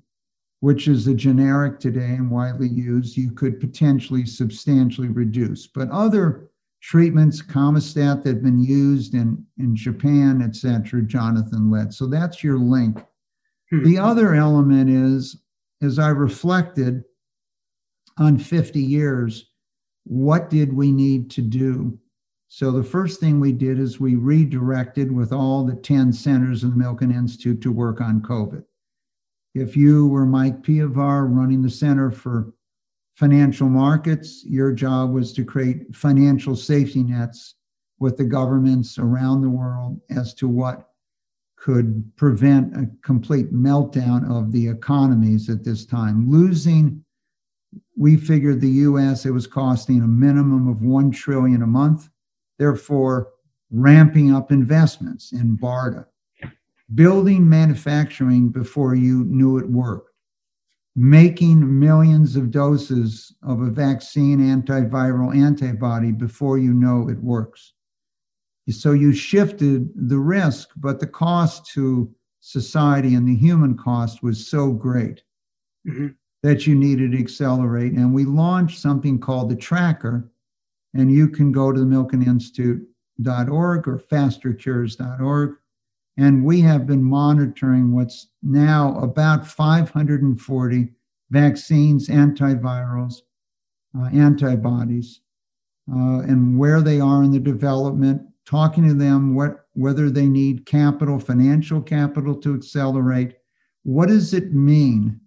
which 0.61 0.89
is 0.89 1.07
a 1.07 1.15
generic 1.15 1.81
today 1.81 2.15
and 2.15 2.31
widely 2.31 2.69
used, 2.69 3.17
you 3.17 3.33
could 3.33 3.61
potentially 3.61 4.25
substantially 4.27 5.09
reduce. 5.09 5.67
But 5.67 5.91
other 5.91 6.51
treatments, 6.81 7.43
camostat, 7.43 8.23
that 8.23 8.35
have 8.35 8.43
been 8.43 8.63
used 8.63 9.15
in, 9.15 9.45
in 9.59 9.75
Japan, 9.75 10.43
et 10.43 10.55
cetera, 10.55 11.03
Jonathan 11.03 11.71
led. 11.71 11.93
So 11.93 12.07
that's 12.07 12.45
your 12.45 12.59
link 12.59 13.03
Hmm. 13.71 13.85
The 13.85 13.99
other 13.99 14.35
element 14.35 14.91
is, 14.91 15.37
as 15.83 15.99
I 15.99 16.09
reflected 16.09 17.05
on 18.19 18.39
50 18.39 18.81
years, 18.81 19.51
what 20.05 20.51
did 20.51 20.73
we 20.73 20.93
need 20.93 21.31
to 21.33 21.43
do? 21.43 21.99
So 22.49 22.73
the 22.73 22.83
first 22.83 23.21
thing 23.21 23.39
we 23.39 23.53
did 23.53 23.79
is 23.79 24.01
we 24.01 24.17
redirected 24.17 25.13
with 25.13 25.33
all 25.33 25.65
the 25.65 25.77
10 25.77 26.13
centers 26.13 26.65
in 26.65 26.71
the 26.71 26.77
Milken 26.77 27.15
Institute 27.15 27.61
to 27.63 27.71
work 27.71 28.01
on 28.01 28.21
COVID. 28.23 28.65
If 29.55 29.77
you 29.77 30.07
were 30.07 30.27
Mike 30.27 30.63
Piwowar 30.63 31.29
running 31.29 31.63
the 31.63 31.71
Center 31.71 32.11
for 32.11 32.53
Financial 33.15 33.69
Markets, 33.69 34.45
your 34.47 34.73
job 34.73 35.13
was 35.13 35.33
to 35.33 35.45
create 35.45 35.95
financial 35.95 36.55
safety 36.55 37.03
nets 37.03 37.57
with 37.99 38.17
the 38.17 38.25
governments 38.25 38.99
around 38.99 39.43
the 39.43 39.51
world 39.51 40.01
as 40.11 40.35
to 40.35 40.49
what 40.49 40.91
could 41.57 42.11
prevent 42.17 42.75
a 42.77 42.89
complete 43.03 43.53
meltdown 43.53 44.31
of 44.31 44.53
the 44.53 44.67
economies 44.69 45.51
at 45.51 45.65
this 45.65 45.85
time. 45.85 46.31
Losing, 46.31 47.05
we 47.97 48.17
figured 48.17 48.61
the 48.61 48.69
US, 48.69 49.27
it 49.27 49.31
was 49.31 49.47
costing 49.47 50.01
a 50.01 50.07
minimum 50.07 50.69
of 50.69 50.81
1 50.81 51.11
trillion 51.11 51.63
a 51.63 51.67
month. 51.67 52.09
Therefore, 52.59 53.33
ramping 53.71 54.33
up 54.33 54.51
investments 54.51 55.33
in 55.33 55.59
BARDA, 55.59 56.07
building 56.95 57.49
manufacturing 57.49 58.49
before 58.49 58.95
you 58.95 59.25
knew 59.25 59.59
it 59.59 59.69
worked, 59.69 60.11
making 60.97 61.79
millions 61.79 62.37
of 62.37 62.51
doses 62.51 63.35
of 63.43 63.61
a 63.61 63.71
vaccine 63.71 64.41
antiviral 64.41 65.37
antibody 65.37 66.13
before 66.13 66.59
you 66.59 66.73
know 66.73 67.09
it 67.09 67.23
works 67.23 67.75
so 68.73 68.93
you 68.93 69.13
shifted 69.13 69.91
the 69.95 70.19
risk, 70.19 70.71
but 70.77 71.01
the 71.01 71.07
cost 71.07 71.67
to 71.73 72.13
society 72.41 73.15
and 73.15 73.29
the 73.29 73.37
human 73.37 73.77
cost 73.77 74.23
was 74.23 74.47
so 74.47 74.73
great 74.73 75.23
mm-hmm. 75.87 76.09
that 76.43 76.67
you 76.67 76.75
needed 76.75 77.13
to 77.13 77.19
accelerate. 77.19 77.93
And 77.93 78.15
we 78.15 78.25
launched 78.25 78.81
something 78.81 79.19
called 79.19 79.51
the 79.51 79.57
Tracker. 79.57 80.31
And 80.95 81.13
you 81.13 81.29
can 81.29 81.53
go 81.53 81.73
to 81.73 81.79
the 81.79 81.87
milkeninstitute.org 81.87 83.89
or 83.89 83.99
fastercures.org. 83.99 85.57
And 86.21 86.45
we 86.45 86.61
have 86.61 86.87
been 86.87 87.03
monitoring 87.03 87.93
what's 87.93 88.27
now 88.43 88.95
about 88.97 89.47
540 89.47 90.89
vaccines, 91.31 92.09
antivirals, 92.09 93.23
uh, 93.99 94.05
antibodies, 94.13 95.23
uh, 95.91 96.21
and 96.21 96.59
where 96.59 96.83
they 96.83 97.01
are 97.01 97.23
in 97.23 97.31
the 97.31 97.41
development, 97.41 98.21
talking 98.45 98.87
to 98.87 98.93
them 98.93 99.35
what 99.35 99.65
whether 99.73 100.11
they 100.11 100.27
need 100.27 100.67
capital, 100.67 101.19
financial 101.19 101.81
capital 101.81 102.35
to 102.35 102.55
accelerate. 102.55 103.37
What 103.85 104.11
does 104.11 104.35
it 104.35 104.53
mean 104.53 105.19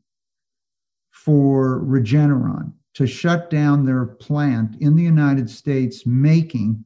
for 1.10 1.82
Regeneron 1.86 2.72
to 2.94 3.08
shut 3.08 3.50
down 3.50 3.84
their 3.84 4.06
plant 4.06 4.76
in 4.80 4.96
the 4.96 5.02
United 5.02 5.50
States 5.50 6.06
making 6.06 6.86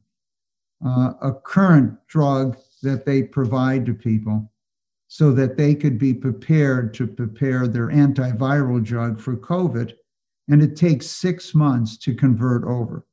uh, 0.82 1.12
a 1.20 1.34
current 1.34 1.92
drug 2.06 2.56
that 2.82 3.04
they 3.04 3.22
provide 3.22 3.86
to 3.86 3.94
people 3.94 4.50
so 5.08 5.32
that 5.32 5.56
they 5.56 5.74
could 5.74 5.98
be 5.98 6.12
prepared 6.12 6.92
to 6.94 7.06
prepare 7.06 7.66
their 7.66 7.88
antiviral 7.88 8.82
drug 8.82 9.20
for 9.20 9.36
COVID? 9.36 9.94
And 10.48 10.62
it 10.62 10.76
takes 10.76 11.06
six 11.06 11.54
months 11.54 11.96
to 11.98 12.14
convert 12.14 12.64
over. 12.64 13.06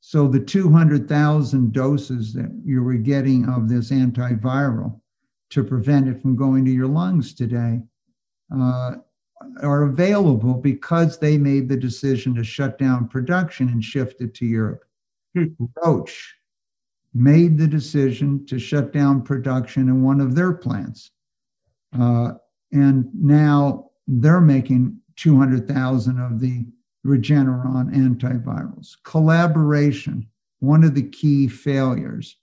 So 0.00 0.26
the 0.26 0.40
200,000 0.40 1.72
doses 1.72 2.32
that 2.34 2.50
you 2.64 2.82
were 2.82 2.94
getting 2.94 3.48
of 3.48 3.68
this 3.68 3.90
antiviral 3.90 5.00
to 5.50 5.62
prevent 5.62 6.08
it 6.08 6.20
from 6.20 6.34
going 6.34 6.64
to 6.64 6.70
your 6.72 6.88
lungs 6.88 7.34
today 7.34 7.82
uh, 8.54 8.94
are 9.62 9.84
available 9.84 10.54
because 10.54 11.18
they 11.18 11.38
made 11.38 11.68
the 11.68 11.76
decision 11.76 12.34
to 12.34 12.44
shut 12.44 12.78
down 12.78 13.08
production 13.08 13.68
and 13.68 13.84
shift 13.84 14.20
it 14.20 14.34
to 14.34 14.46
Europe. 14.46 14.84
Hmm. 15.36 15.46
Roche 15.76 16.34
made 17.14 17.58
the 17.58 17.66
decision 17.66 18.44
to 18.46 18.58
shut 18.58 18.92
down 18.92 19.22
production 19.22 19.88
in 19.88 20.02
one 20.02 20.20
of 20.20 20.34
their 20.34 20.52
plants. 20.52 21.10
Uh, 21.98 22.32
and 22.72 23.08
now 23.14 23.90
they're 24.06 24.40
making 24.40 24.98
200,000 25.16 26.18
of 26.18 26.40
the 26.40 26.66
Regeneron 27.06 27.94
antivirals. 27.94 28.96
Collaboration, 29.04 30.26
one 30.60 30.84
of 30.84 30.94
the 30.94 31.08
key 31.08 31.48
failures 31.48 32.36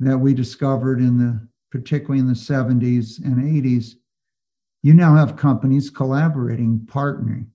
that 0.00 0.18
we 0.18 0.34
discovered 0.34 0.98
in 0.98 1.18
the, 1.18 1.48
particularly 1.70 2.18
in 2.18 2.26
the 2.26 2.34
70s 2.34 3.24
and 3.24 3.38
80s. 3.38 3.94
You 4.82 4.94
now 4.94 5.14
have 5.14 5.36
companies 5.36 5.88
collaborating, 5.88 6.80
partnering. 6.86 7.46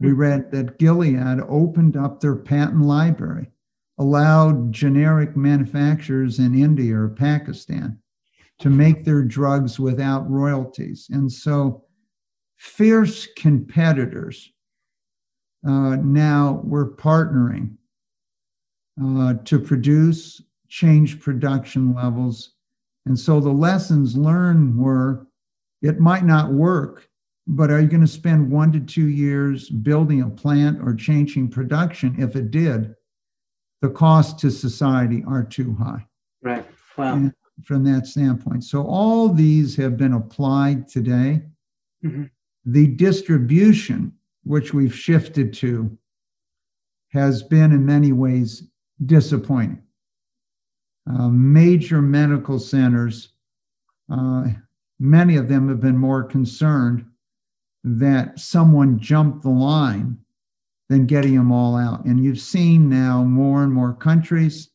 We 0.00 0.10
hmm. 0.10 0.16
read 0.16 0.50
that 0.52 0.78
Gilead 0.78 1.40
opened 1.48 1.96
up 1.96 2.20
their 2.20 2.36
patent 2.36 2.82
library, 2.82 3.50
allowed 3.98 4.72
generic 4.72 5.36
manufacturers 5.36 6.38
in 6.38 6.54
India 6.54 6.96
or 6.96 7.08
Pakistan 7.08 7.98
to 8.58 8.70
make 8.70 9.04
their 9.04 9.22
drugs 9.22 9.78
without 9.78 10.30
royalties. 10.30 11.08
And 11.10 11.30
so 11.30 11.84
fierce 12.56 13.26
competitors 13.36 14.50
uh, 15.66 15.96
now 15.96 16.60
we're 16.64 16.92
partnering 16.92 17.76
uh, 19.02 19.34
to 19.44 19.58
produce 19.58 20.42
change 20.68 21.20
production 21.20 21.94
levels. 21.94 22.54
And 23.06 23.18
so 23.18 23.40
the 23.40 23.50
lessons 23.50 24.16
learned 24.16 24.78
were 24.78 25.26
it 25.82 26.00
might 26.00 26.24
not 26.24 26.52
work, 26.52 27.08
but 27.46 27.70
are 27.70 27.80
you 27.80 27.88
going 27.88 28.00
to 28.00 28.06
spend 28.06 28.50
one 28.50 28.72
to 28.72 28.80
two 28.80 29.08
years 29.08 29.68
building 29.68 30.22
a 30.22 30.28
plant 30.28 30.80
or 30.82 30.94
changing 30.94 31.48
production? 31.48 32.16
If 32.18 32.34
it 32.34 32.50
did, 32.50 32.94
the 33.82 33.90
costs 33.90 34.40
to 34.40 34.50
society 34.50 35.22
are 35.26 35.44
too 35.44 35.74
high. 35.74 36.06
Right. 36.42 36.66
Wow. 36.96 37.14
And 37.14 37.34
from 37.64 37.84
that 37.84 38.06
standpoint. 38.06 38.64
So 38.64 38.86
all 38.86 39.28
these 39.28 39.76
have 39.76 39.96
been 39.96 40.12
applied 40.12 40.88
today. 40.88 41.42
Mm-hmm. 42.04 42.24
The 42.66 42.86
distribution, 42.88 44.12
which 44.44 44.74
we've 44.74 44.94
shifted 44.94 45.52
to, 45.54 45.96
has 47.10 47.42
been 47.42 47.72
in 47.72 47.86
many 47.86 48.12
ways 48.12 48.64
disappointing. 49.04 49.82
Uh, 51.08 51.28
major 51.28 52.02
medical 52.02 52.58
centers, 52.58 53.30
uh, 54.12 54.44
many 54.98 55.36
of 55.36 55.48
them 55.48 55.68
have 55.68 55.80
been 55.80 55.96
more 55.96 56.24
concerned 56.24 57.06
that 57.84 58.38
someone 58.38 58.98
jumped 58.98 59.42
the 59.42 59.48
line 59.48 60.18
than 60.88 61.06
getting 61.06 61.36
them 61.36 61.50
all 61.50 61.76
out. 61.76 62.04
And 62.04 62.22
you've 62.22 62.40
seen 62.40 62.88
now 62.88 63.24
more 63.24 63.62
and 63.62 63.72
more 63.72 63.92
countries 63.92 64.70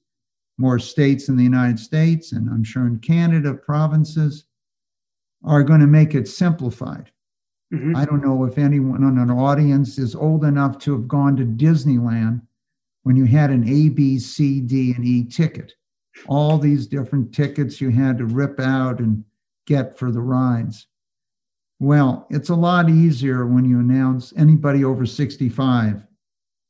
more 0.62 0.80
states 0.80 1.28
in 1.28 1.36
the 1.36 1.43
United 1.43 1.80
States, 1.80 2.32
and 2.32 2.47
I'm 2.50 2.63
sure 2.63 2.86
in 2.86 3.00
Canada, 3.00 3.54
provinces 3.54 4.45
are 5.43 5.63
going 5.63 5.82
to 5.82 5.88
make 5.88 6.13
it 6.13 6.28
simplified. 6.28 7.12
Mm-hmm. 7.74 7.95
I 7.95 8.06
don't 8.06 8.24
know 8.24 8.45
if 8.45 8.58
anyone 8.58 9.04
on 9.04 9.17
an 9.17 9.32
audience 9.32 9.97
is 9.97 10.13
old 10.13 10.45
enough 10.45 10.78
to 10.80 10.93
have 10.93 11.08
gone 11.08 11.36
to 11.38 11.45
Disneyland 11.45 12.41
when 13.04 13.15
you 13.15 13.26
had 13.26 13.50
an 13.50 13.67
A, 13.67 13.89
B, 13.89 14.19
C, 14.19 14.62
D, 14.62 14.93
and 14.95 15.04
E 15.04 15.24
ticket. 15.24 15.74
All 16.28 16.58
these 16.58 16.86
different 16.86 17.34
tickets 17.34 17.82
you 17.82 17.89
had 17.89 18.17
to 18.19 18.26
rip 18.26 18.60
out 18.60 19.00
and 19.00 19.24
get 19.65 19.97
for 19.97 20.12
the 20.12 20.21
rides. 20.21 20.86
Well, 21.81 22.27
it's 22.29 22.49
a 22.49 22.55
lot 22.55 22.91
easier 22.91 23.47
when 23.47 23.65
you 23.65 23.79
announce 23.79 24.33
anybody 24.37 24.83
over 24.83 25.03
65 25.03 26.05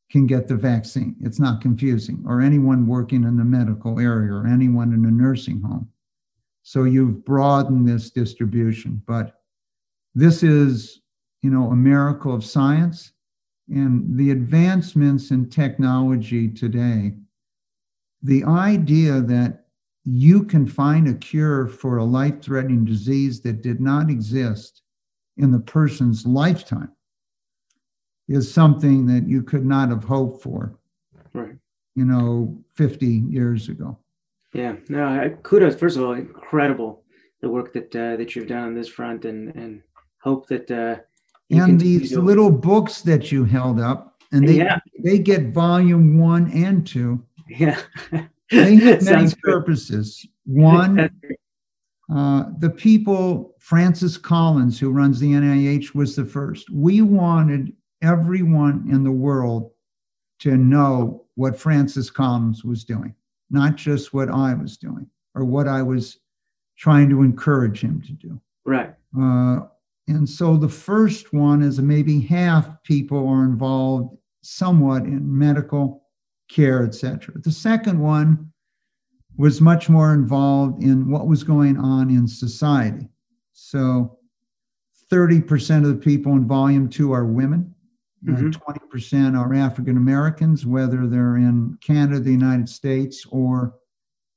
can 0.10 0.26
get 0.26 0.47
the 0.47 0.56
vaccine. 0.56 1.17
It's 1.19 1.38
not 1.38 1.60
confusing, 1.60 2.24
or 2.26 2.39
anyone 2.39 2.88
working 2.88 3.26
in 3.26 3.36
the 3.36 3.43
medical 3.43 4.00
area 4.00 4.32
or 4.32 4.47
anyone 4.47 4.93
in 4.93 5.04
a 5.04 5.12
nursing 5.12 5.60
home. 5.60 5.89
So 6.63 6.86
you've 6.86 7.26
broadened 7.26 7.86
this 7.86 8.10
distribution, 8.10 9.02
but 9.06 9.41
this 10.15 10.43
is, 10.43 11.02
you 11.41 11.50
know, 11.50 11.71
a 11.71 11.76
miracle 11.76 12.34
of 12.34 12.45
science 12.45 13.12
and 13.67 14.17
the 14.17 14.32
advancements 14.32 15.32
in 15.32 15.50
technology 15.50 16.47
today. 16.47 17.12
The 18.24 18.45
idea 18.45 19.19
that 19.19 19.65
you 20.06 20.45
can 20.45 20.65
find 20.65 21.10
a 21.10 21.15
cure 21.15 21.67
for 21.67 21.97
a 21.97 22.06
life 22.06 22.41
threatening 22.41 22.86
disease 22.86 23.41
that 23.41 23.62
did 23.62 23.82
not 23.82 24.10
exist 24.10 24.84
in 25.38 25.52
the 25.52 25.60
person's 25.60 26.26
lifetime 26.26 26.91
is 28.28 28.52
something 28.52 29.06
that 29.06 29.28
you 29.28 29.44
could 29.44 29.65
not 29.65 29.89
have 29.89 30.04
hoped 30.04 30.41
for, 30.41 30.78
right? 31.34 31.56
You 31.96 32.06
know, 32.06 32.58
50 32.76 33.06
years 33.06 33.70
ago. 33.70 33.98
Yeah, 34.54 34.76
no, 34.89 35.06
I, 35.06 35.30
kudos. 35.44 35.76
First 35.76 35.98
of 35.98 36.04
all, 36.04 36.13
incredible 36.13 37.04
the 37.41 37.50
work 37.50 37.74
that 37.74 37.96
uh, 37.96 38.15
that 38.17 38.36
you've 38.36 38.48
done 38.48 38.63
on 38.63 38.76
this 38.76 38.88
front, 38.88 39.26
and 39.26 39.56
and 39.56 39.82
hope 40.20 40.48
that. 40.48 40.70
Uh, 40.70 40.98
and 41.50 41.80
these 41.80 42.15
little 42.15 42.52
books 42.52 43.02
that 43.02 43.32
you 43.32 43.44
held 43.44 43.80
up, 43.80 44.22
and 44.32 44.48
they 44.48 44.58
yeah. 44.58 44.80
they 45.04 45.20
get 45.20 45.54
volume 45.54 46.17
one 46.17 46.52
and 46.52 46.86
two. 46.86 47.24
Yeah, 47.50 47.80
they 48.52 48.76
have 48.76 49.02
many 49.04 49.32
purposes. 49.41 50.26
One, 50.46 51.10
uh, 52.13 52.45
the 52.60 52.69
people, 52.69 53.56
Francis 53.60 54.17
Collins, 54.17 54.80
who 54.80 54.91
runs 54.91 55.19
the 55.19 55.32
NIH, 55.32 55.95
was 55.95 56.15
the 56.15 56.26
first. 56.26 56.69
We 56.69 57.02
wanted 57.02 57.74
everyone 58.02 58.88
in 58.91 59.04
the 59.04 59.12
world 59.12 59.71
to 60.39 60.58
know 60.58 61.26
what 61.36 61.58
Francis 61.58 62.10
Collins 62.10 62.65
was 62.65 62.84
doing, 62.84 63.15
not 63.50 63.76
just 63.76 64.13
what 64.13 64.30
I 64.30 64.54
was 64.54 64.78
doing 64.78 65.08
or 65.36 65.45
what 65.45 65.67
I 65.67 65.82
was 65.82 66.19
trying 66.78 67.10
to 67.10 67.21
encourage 67.21 67.82
him 67.82 68.02
to 68.02 68.13
do. 68.13 68.41
Right. 68.65 68.93
Uh, 69.17 69.62
and 70.08 70.28
so 70.28 70.58
the 70.58 70.67
first 70.67 71.32
one 71.32 71.62
is 71.62 71.80
maybe 71.80 72.19
half 72.19 72.84
people 72.84 73.28
are 73.30 73.43
involved 73.43 74.17
somewhat 74.41 75.04
in 75.04 75.38
medical 75.38 76.04
care, 76.50 76.84
etc. 76.84 77.36
The 77.38 77.52
second 77.52 78.00
one 78.00 78.51
was 79.38 79.62
much 79.62 79.89
more 79.89 80.13
involved 80.13 80.84
in 80.84 81.10
what 81.10 81.28
was 81.28 81.44
going 81.44 81.78
on 81.78 82.10
in 82.10 82.28
society. 82.28 83.08
So 83.54 84.17
30% 85.12 85.84
of 85.84 85.89
the 85.89 85.96
people 85.96 86.34
in 86.34 86.48
volume 86.48 86.89
two 86.89 87.12
are 87.12 87.26
women. 87.26 87.74
Mm-hmm. 88.26 88.50
20% 88.50 89.38
are 89.38 89.54
African 89.54 89.98
Americans, 89.98 90.65
whether 90.65 91.08
they're 91.08 91.38
in 91.38 91.78
Canada, 91.82 92.20
the 92.20 92.32
United 92.32 92.70
States, 92.70 93.26
or 93.32 93.74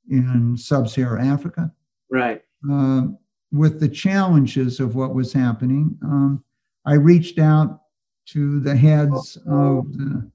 in 0.09 0.57
sub 0.57 0.89
Saharan 0.89 1.27
Africa. 1.27 1.71
Right. 2.09 2.41
Uh, 2.69 3.03
with 3.51 3.79
the 3.79 3.89
challenges 3.89 4.79
of 4.79 4.95
what 4.95 5.13
was 5.13 5.31
happening, 5.31 5.97
um, 6.03 6.43
I 6.85 6.95
reached 6.95 7.39
out 7.39 7.81
to 8.27 8.59
the 8.59 8.75
heads 8.75 9.37
of 9.47 9.93
the 9.93 10.29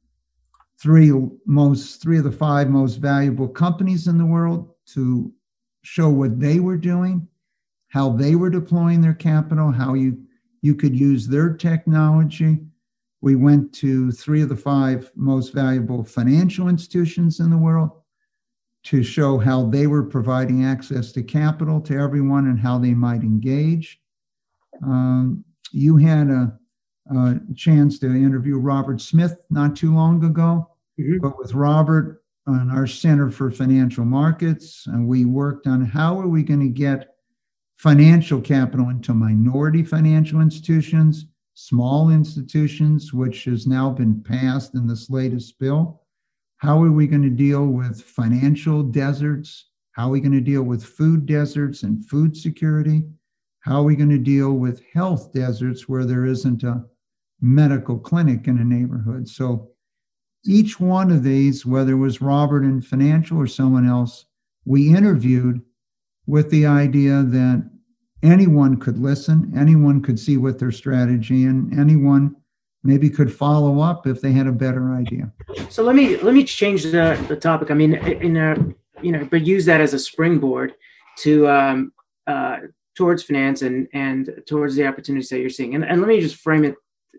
three 0.81 1.12
most, 1.47 2.01
three 2.01 2.19
of 2.19 2.25
the 2.25 2.33
five 2.33 2.69
most 2.69 2.97
valuable 2.97 3.49
companies 3.49 4.07
in 4.07 4.19
the 4.19 4.25
world 4.25 4.75
to 4.95 5.33
show 5.83 6.09
what 6.09 6.40
they 6.40 6.61
were 6.61 6.77
doing, 6.77 7.27
how 7.88 8.11
they 8.11 8.35
were 8.35 8.51
deploying 8.51 9.01
their 9.01 9.14
capital, 9.14 9.71
how 9.71 9.95
you 9.95 10.19
you 10.62 10.75
could 10.75 10.95
use 10.95 11.27
their 11.27 11.55
technology 11.55 12.59
we 13.21 13.37
went 13.37 13.73
to 13.75 14.11
three 14.12 14.43
of 14.43 14.49
the 14.49 14.57
five 14.57 15.11
most 15.14 15.53
valuable 15.53 16.03
financial 16.05 16.69
institutions 16.69 17.40
in 17.40 17.51
the 17.51 17.57
world 17.57 17.90
to 18.85 19.03
show 19.03 19.38
how 19.38 19.66
they 19.66 19.87
were 19.87 20.03
providing 20.03 20.64
access 20.64 21.12
to 21.12 21.23
capital 21.23 21.81
to 21.83 21.95
everyone 21.95 22.47
and 22.47 22.59
how 22.59 22.79
they 22.79 22.95
might 22.95 23.23
engage. 23.23 24.01
Um, 24.83 25.45
you 25.71 25.99
had 25.99 26.29
a, 26.29 26.59
a, 27.07 27.41
chance 27.55 27.99
to 27.99 28.07
interview 28.07 28.59
Robert 28.59 29.01
Smith 29.01 29.37
not 29.51 29.77
too 29.77 29.95
long 29.95 30.25
ago, 30.25 30.69
mm-hmm. 30.99 31.19
but 31.19 31.39
with 31.39 31.55
Robert 31.55 32.23
on 32.47 32.71
our 32.71 32.87
Center 32.87 33.31
for 33.31 33.51
Financial 33.51 34.05
Markets, 34.05 34.87
and 34.87 35.07
we 35.07 35.25
worked 35.25 35.67
on 35.67 35.85
how 35.85 36.19
are 36.19 36.29
we 36.29 36.43
going 36.43 36.61
to 36.61 36.69
get 36.69 37.15
financial 37.77 38.41
capital 38.41 38.91
into 38.91 39.15
minority 39.15 39.83
financial 39.83 40.41
institutions 40.41 41.27
small 41.61 42.09
institutions, 42.09 43.13
which 43.13 43.45
has 43.45 43.67
now 43.67 43.91
been 43.91 44.23
passed 44.23 44.75
in 44.75 44.87
this 44.87 45.11
latest 45.11 45.59
bill. 45.59 46.01
How 46.57 46.83
are 46.83 46.91
we 46.91 47.07
going 47.07 47.23
to 47.23 47.29
deal 47.29 47.67
with 47.67 48.01
financial 48.01 48.83
deserts? 48.83 49.67
How 49.93 50.07
are 50.07 50.11
we 50.11 50.21
going 50.21 50.33
to 50.33 50.41
deal 50.41 50.63
with 50.63 50.83
food 50.83 51.27
deserts 51.27 51.83
and 51.83 52.03
food 52.09 52.35
security? 52.35 53.05
How 53.61 53.81
are 53.81 53.85
we 53.85 53.96
going 53.96 54.11
to 54.11 54.18
deal 54.18 54.53
with 54.53 54.83
health 54.94 55.33
deserts 55.33 55.88
where 55.88 56.05
there 56.05 56.25
isn't 56.25 56.62
a 56.62 56.85
medical 57.40 57.99
clinic 57.99 58.46
in 58.46 58.59
a 58.59 58.64
neighborhood? 58.64 59.29
So 59.29 59.70
each 60.46 60.81
one 60.81 61.11
of 61.11 61.23
these, 61.23 61.66
whether 61.66 61.92
it 61.92 61.96
was 61.96 62.23
Robert 62.23 62.64
in 62.64 62.81
financial 62.81 63.38
or 63.38 63.46
someone 63.46 63.87
else, 63.87 64.25
we 64.64 64.94
interviewed 64.94 65.61
with 66.27 66.51
the 66.51 66.66
idea 66.66 67.23
that 67.23 67.68
anyone 68.23 68.77
could 68.79 68.99
listen, 68.99 69.53
anyone 69.57 70.03
could 70.03 70.18
see 70.18 70.37
what 70.37 70.59
their 70.59 70.73
strategy, 70.73 71.44
and 71.44 71.79
anyone 71.79 72.35
maybe 72.83 73.11
could 73.11 73.33
follow 73.33 73.81
up 73.81 74.07
if 74.07 74.20
they 74.20 74.33
had 74.33 74.46
a 74.46 74.53
better 74.53 74.94
idea. 74.94 75.31
So 75.68 75.83
let 75.83 75.94
me 75.94 76.16
let 76.18 76.35
me 76.35 76.44
change 76.44 76.85
the, 76.85 77.23
the 77.29 77.37
topic. 77.37 77.70
I 77.70 77.75
mean, 77.75 77.94
in 77.94 78.37
a 78.37 78.57
you 79.03 79.12
know, 79.12 79.27
but 79.31 79.46
use 79.46 79.64
that 79.66 79.81
as 79.81 79.94
a 79.94 79.99
springboard 79.99 80.75
to 81.18 81.49
um, 81.49 81.92
uh, 82.27 82.59
towards 83.01 83.23
finance 83.23 83.63
and 83.63 83.89
and 83.95 84.43
towards 84.47 84.75
the 84.77 84.87
opportunities 84.87 85.31
that 85.31 85.41
you're 85.41 85.49
seeing. 85.49 85.75
And, 85.75 85.85
and 85.87 86.03
let 86.03 86.09
me 86.09 86.21
just 86.21 86.37
frame 86.37 86.65
it 86.65 86.75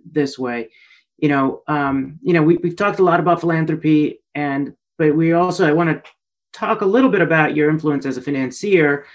this 0.06 0.38
way. 0.38 0.70
You 1.18 1.30
know, 1.30 1.64
um, 1.68 2.20
you 2.22 2.34
know, 2.34 2.44
we, 2.44 2.58
we've 2.58 2.76
talked 2.76 3.00
a 3.00 3.04
lot 3.04 3.20
about 3.20 3.40
philanthropy, 3.40 4.22
and 4.36 4.76
but 5.00 5.16
we 5.16 5.34
also 5.34 5.68
I 5.68 5.72
want 5.72 5.90
to 5.90 6.12
talk 6.54 6.82
a 6.82 6.86
little 6.86 7.10
bit 7.10 7.22
about 7.22 7.56
your 7.56 7.72
influence 7.72 8.06
as 8.06 8.18
a 8.18 8.22
financier. 8.22 9.06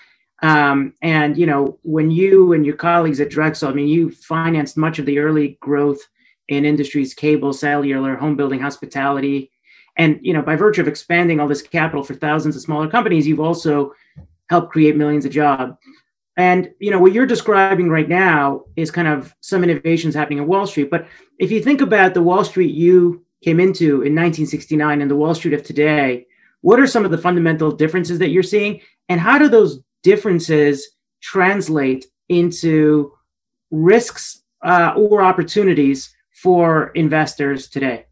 Um, 0.43 0.95
and 1.03 1.39
you 1.39 1.47
know, 1.47 1.79
when 1.83 2.11
you 2.11 2.53
and 2.53 2.67
your 2.67 2.77
colleagues 2.77 3.21
at 3.21 3.31
Drexel, 3.31 3.69
I 3.69 3.73
mean, 3.73 3.87
you 3.87 4.11
financed 4.11 4.77
much 4.77 4.99
of 4.99 5.07
the 5.07 5.21
early 5.21 5.57
growth 5.61 6.01
in 6.49 6.65
industries, 6.65 7.15
cable, 7.15 7.53
cellular, 7.53 8.17
home 8.17 8.37
building, 8.37 8.59
hospitality, 8.59 9.53
and 9.97 10.19
you 10.21 10.33
know, 10.33 10.43
by 10.43 10.57
virtue 10.57 10.81
of 10.81 10.89
expanding 10.89 11.39
all 11.39 11.47
this 11.47 11.63
capital 11.63 12.03
for 12.03 12.15
thousands 12.15 12.57
of 12.57 12.63
smaller 12.63 12.89
companies, 12.89 13.25
you've 13.25 13.41
also 13.41 13.95
helped 14.49 14.73
create 14.73 14.97
millions 14.97 15.25
of 15.25 15.33
jobs. 15.33 15.75
And 16.37 16.71
you 16.79 16.91
know 16.91 16.99
what 16.99 17.13
you're 17.13 17.27
describing 17.27 17.89
right 17.89 18.09
now 18.09 18.65
is 18.77 18.91
kind 18.91 19.09
of 19.09 19.35
some 19.41 19.65
innovations 19.65 20.15
happening 20.15 20.39
in 20.39 20.47
Wall 20.47 20.67
Street. 20.67 20.91
But 20.91 21.07
if 21.39 21.51
you 21.51 21.63
think 21.63 21.81
about 21.81 22.15
the 22.15 22.23
Wall 22.23 22.45
Street 22.45 22.75
you 22.75 23.25
came 23.43 23.59
into 23.59 24.03
in 24.03 24.15
1969 24.15 25.01
and 25.01 25.11
the 25.11 25.17
Wall 25.17 25.35
Street 25.35 25.55
of 25.55 25.63
today, 25.63 26.27
what 26.61 26.79
are 26.79 26.87
some 26.87 27.05
of 27.05 27.11
the 27.11 27.19
fundamental 27.19 27.71
differences 27.71 28.19
that 28.19 28.31
you're 28.31 28.43
seeing, 28.43 28.81
and 29.09 29.21
how 29.21 29.39
do 29.39 29.49
those 29.49 29.81
differences 30.03 30.87
translate 31.23 32.07
into 32.29 33.13
risks 33.71 34.43
uh, 34.63 34.93
or 34.97 35.23
opportunities 35.23 36.15
for 36.43 36.89
investors 36.89 37.69
today? 37.69 38.05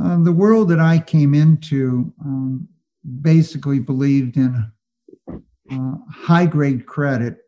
Uh, 0.00 0.22
the 0.22 0.32
world 0.32 0.68
that 0.68 0.80
I 0.80 0.98
came 0.98 1.34
into 1.34 2.12
um, 2.24 2.68
basically 3.20 3.78
believed 3.78 4.36
in 4.36 4.70
uh, 5.72 5.94
high 6.10 6.46
grade 6.46 6.86
credit 6.86 7.38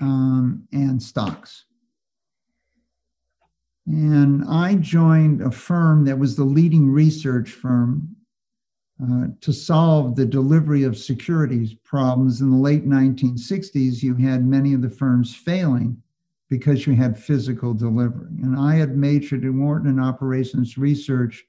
um, 0.00 0.66
and 0.72 1.02
stocks. 1.02 1.64
And 3.86 4.44
I 4.48 4.74
joined 4.74 5.42
a 5.42 5.50
firm 5.50 6.04
that 6.06 6.18
was 6.18 6.34
the 6.34 6.44
leading 6.44 6.90
research 6.90 7.50
firm 7.50 8.16
uh, 9.02 9.26
to 9.40 9.52
solve 9.52 10.16
the 10.16 10.26
delivery 10.26 10.82
of 10.82 10.96
securities 10.96 11.74
problems 11.84 12.40
in 12.40 12.50
the 12.50 12.56
late 12.56 12.86
1960s. 12.88 14.02
You 14.02 14.14
had 14.16 14.44
many 14.44 14.72
of 14.74 14.82
the 14.82 14.90
firms 14.90 15.34
failing 15.34 16.02
because 16.48 16.86
you 16.86 16.94
had 16.94 17.18
physical 17.18 17.74
delivery. 17.74 18.30
And 18.42 18.58
I 18.58 18.74
had 18.74 18.96
majored 18.96 19.42
in 19.42 19.60
Wharton 19.60 19.90
in 19.90 20.00
operations 20.00 20.78
research, 20.78 21.44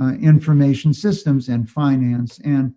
uh, 0.00 0.12
information 0.14 0.92
systems, 0.92 1.48
and 1.48 1.68
finance. 1.68 2.40
And 2.44 2.74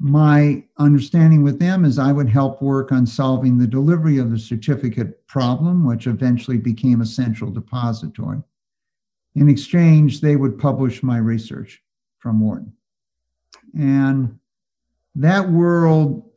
my 0.00 0.62
understanding 0.78 1.42
with 1.42 1.58
them 1.58 1.84
is 1.84 1.98
I 1.98 2.12
would 2.12 2.28
help 2.28 2.62
work 2.62 2.92
on 2.92 3.06
solving 3.06 3.58
the 3.58 3.66
delivery 3.66 4.18
of 4.18 4.30
the 4.30 4.38
certificate 4.38 5.26
problem, 5.26 5.86
which 5.86 6.06
eventually 6.06 6.58
became 6.58 7.00
a 7.00 7.06
central 7.06 7.50
depository. 7.50 8.42
In 9.34 9.48
exchange, 9.48 10.20
they 10.20 10.36
would 10.36 10.58
publish 10.58 11.02
my 11.02 11.18
research 11.18 11.82
from 12.18 12.40
Wharton. 12.40 12.72
And 13.78 14.38
that 15.14 15.48
world, 15.48 16.30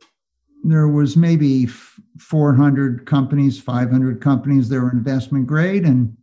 there 0.64 0.88
was 0.88 1.16
maybe 1.16 1.66
400 1.66 3.06
companies, 3.06 3.60
500 3.60 4.20
companies 4.20 4.68
that 4.68 4.80
were 4.80 4.90
investment 4.90 5.46
grade, 5.46 5.84
and 5.84 6.16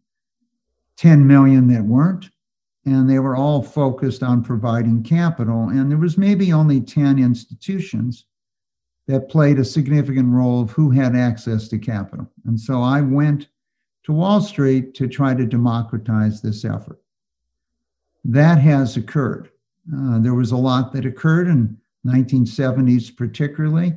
10 0.98 1.26
million 1.26 1.68
that 1.68 1.84
weren't 1.84 2.30
and 2.86 3.10
they 3.10 3.20
were 3.20 3.36
all 3.36 3.62
focused 3.62 4.24
on 4.24 4.44
providing 4.44 5.04
capital. 5.04 5.70
And 5.70 5.92
there 5.92 5.98
was 5.98 6.18
maybe 6.18 6.54
only 6.54 6.82
10 6.82 7.20
institutions 7.20 8.26
that 9.08 9.30
played 9.30 9.60
a 9.60 9.66
significant 9.66 10.32
role 10.32 10.62
of 10.62 10.72
who 10.72 10.92
had 10.92 11.16
access 11.16 11.68
to 11.68 11.78
capital. 11.78 12.30
And 12.46 12.60
so 12.60 12.82
I 12.82 13.02
went 13.02 13.48
to 14.04 14.14
Wall 14.14 14.42
Street 14.42 14.94
to 14.96 15.08
try 15.08 15.34
to 15.34 15.46
democratize 15.46 16.42
this 16.42 16.64
effort. 16.64 17.02
That 18.24 18.60
has 18.60 18.98
occurred. 18.98 19.50
Uh, 19.96 20.20
there 20.20 20.36
was 20.36 20.52
a 20.52 20.58
lot 20.58 20.94
that 20.94 21.06
occurred 21.06 21.48
in 21.48 21.78
1970s, 22.06 23.16
particularly 23.16 23.96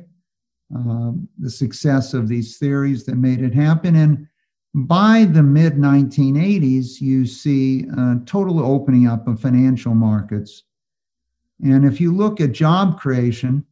uh, 0.75 1.11
the 1.39 1.49
success 1.49 2.13
of 2.13 2.27
these 2.27 2.57
theories 2.57 3.05
that 3.05 3.15
made 3.15 3.41
it 3.41 3.53
happen. 3.53 3.95
And 3.95 4.27
by 4.73 5.27
the 5.29 5.43
mid 5.43 5.73
1980s, 5.73 6.99
you 6.99 7.25
see 7.25 7.85
a 7.95 8.19
total 8.25 8.59
opening 8.59 9.07
up 9.07 9.27
of 9.27 9.39
financial 9.39 9.93
markets. 9.93 10.63
And 11.63 11.85
if 11.85 12.01
you 12.01 12.11
look 12.11 12.41
at 12.41 12.51
job 12.51 12.99
creation, 12.99 13.65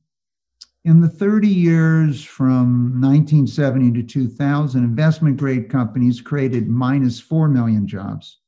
in 0.83 0.99
the 0.99 1.09
30 1.09 1.47
years 1.47 2.23
from 2.23 2.99
1970 3.01 4.01
to 4.01 4.03
2000, 4.03 4.83
investment 4.83 5.37
grade 5.37 5.69
companies 5.69 6.21
created 6.21 6.67
minus 6.67 7.19
4 7.19 7.47
million 7.47 7.87
jobs. 7.87 8.39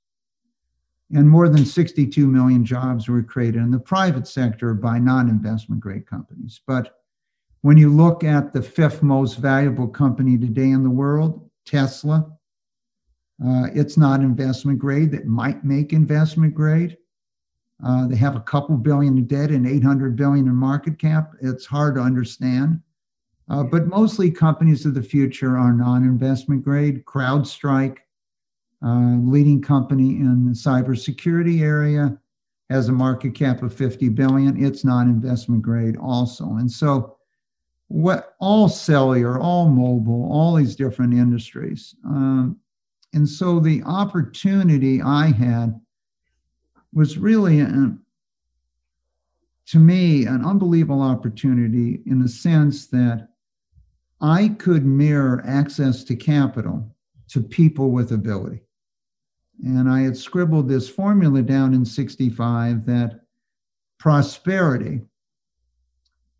And 1.13 1.29
more 1.29 1.47
than 1.47 1.65
62 1.65 2.25
million 2.25 2.65
jobs 2.65 3.07
were 3.07 3.21
created 3.21 3.61
in 3.61 3.69
the 3.69 3.79
private 3.79 4.27
sector 4.27 4.73
by 4.73 4.97
non 4.97 5.29
investment 5.29 5.79
grade 5.81 6.07
companies. 6.07 6.61
But 6.65 6.99
when 7.61 7.77
you 7.77 7.93
look 7.93 8.23
at 8.23 8.51
the 8.51 8.63
fifth 8.63 9.03
most 9.03 9.35
valuable 9.35 9.87
company 9.87 10.37
today 10.37 10.71
in 10.71 10.83
the 10.83 10.89
world, 10.89 11.49
Tesla, 11.65 12.31
uh, 13.43 13.67
it's 13.73 13.97
not 13.97 14.21
investment 14.21 14.79
grade 14.79 15.11
that 15.11 15.25
might 15.25 15.63
make 15.63 15.93
investment 15.93 16.53
grade. 16.53 16.97
Uh, 17.85 18.07
they 18.07 18.15
have 18.15 18.35
a 18.35 18.41
couple 18.41 18.77
billion 18.77 19.17
in 19.17 19.25
debt 19.25 19.49
and 19.49 19.67
800 19.67 20.15
billion 20.15 20.47
in 20.47 20.55
market 20.55 20.99
cap. 20.99 21.33
It's 21.41 21.65
hard 21.65 21.95
to 21.95 22.01
understand. 22.01 22.81
Uh, 23.49 23.63
but 23.63 23.87
mostly 23.87 24.31
companies 24.31 24.85
of 24.85 24.93
the 24.93 25.03
future 25.03 25.57
are 25.57 25.73
non-investment 25.73 26.63
grade. 26.63 27.03
CrowdStrike, 27.05 27.97
uh, 28.85 29.17
leading 29.19 29.61
company 29.61 30.11
in 30.17 30.45
the 30.45 30.53
cybersecurity 30.53 31.61
area, 31.61 32.17
has 32.69 32.87
a 32.87 32.93
market 32.93 33.35
cap 33.35 33.61
of 33.61 33.73
50 33.73 34.09
billion. 34.09 34.63
It's 34.63 34.85
non-investment 34.85 35.61
grade 35.61 35.97
also. 35.97 36.55
And 36.55 36.71
so 36.71 37.17
what 37.87 38.35
all 38.39 38.69
cellular, 38.69 39.39
all 39.39 39.67
mobile, 39.67 40.31
all 40.31 40.55
these 40.55 40.75
different 40.75 41.13
industries, 41.13 41.95
um, 42.05 42.57
and 43.13 43.30
so 43.30 43.60
the 43.60 43.84
opportunity 43.84 45.02
I 45.02 45.28
had 45.28 45.80
was 46.93 47.17
really, 47.17 47.60
an, 47.60 47.99
to 49.67 49.80
me, 49.80 50.26
an 50.26 50.43
unbelievable 50.43 51.02
opportunity 51.02 52.02
in 52.06 52.19
the 52.19 52.28
sense 52.28 52.88
that 52.88 53.30
I 54.19 54.49
could 54.49 54.86
mirror 54.86 55.43
access 55.45 56.04
to 56.06 56.15
capital 56.15 56.95
to 57.30 57.41
people 57.41 57.91
with 57.91 58.12
ability. 58.12 58.62
And 59.63 59.89
I 59.89 60.02
had 60.02 60.17
scribbled 60.17 60.67
this 60.67 60.89
formula 60.89 61.41
down 61.43 61.73
in 61.73 61.86
65 61.86 62.86
that 62.88 63.21
prosperity, 63.99 65.02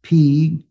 P, 0.02 0.66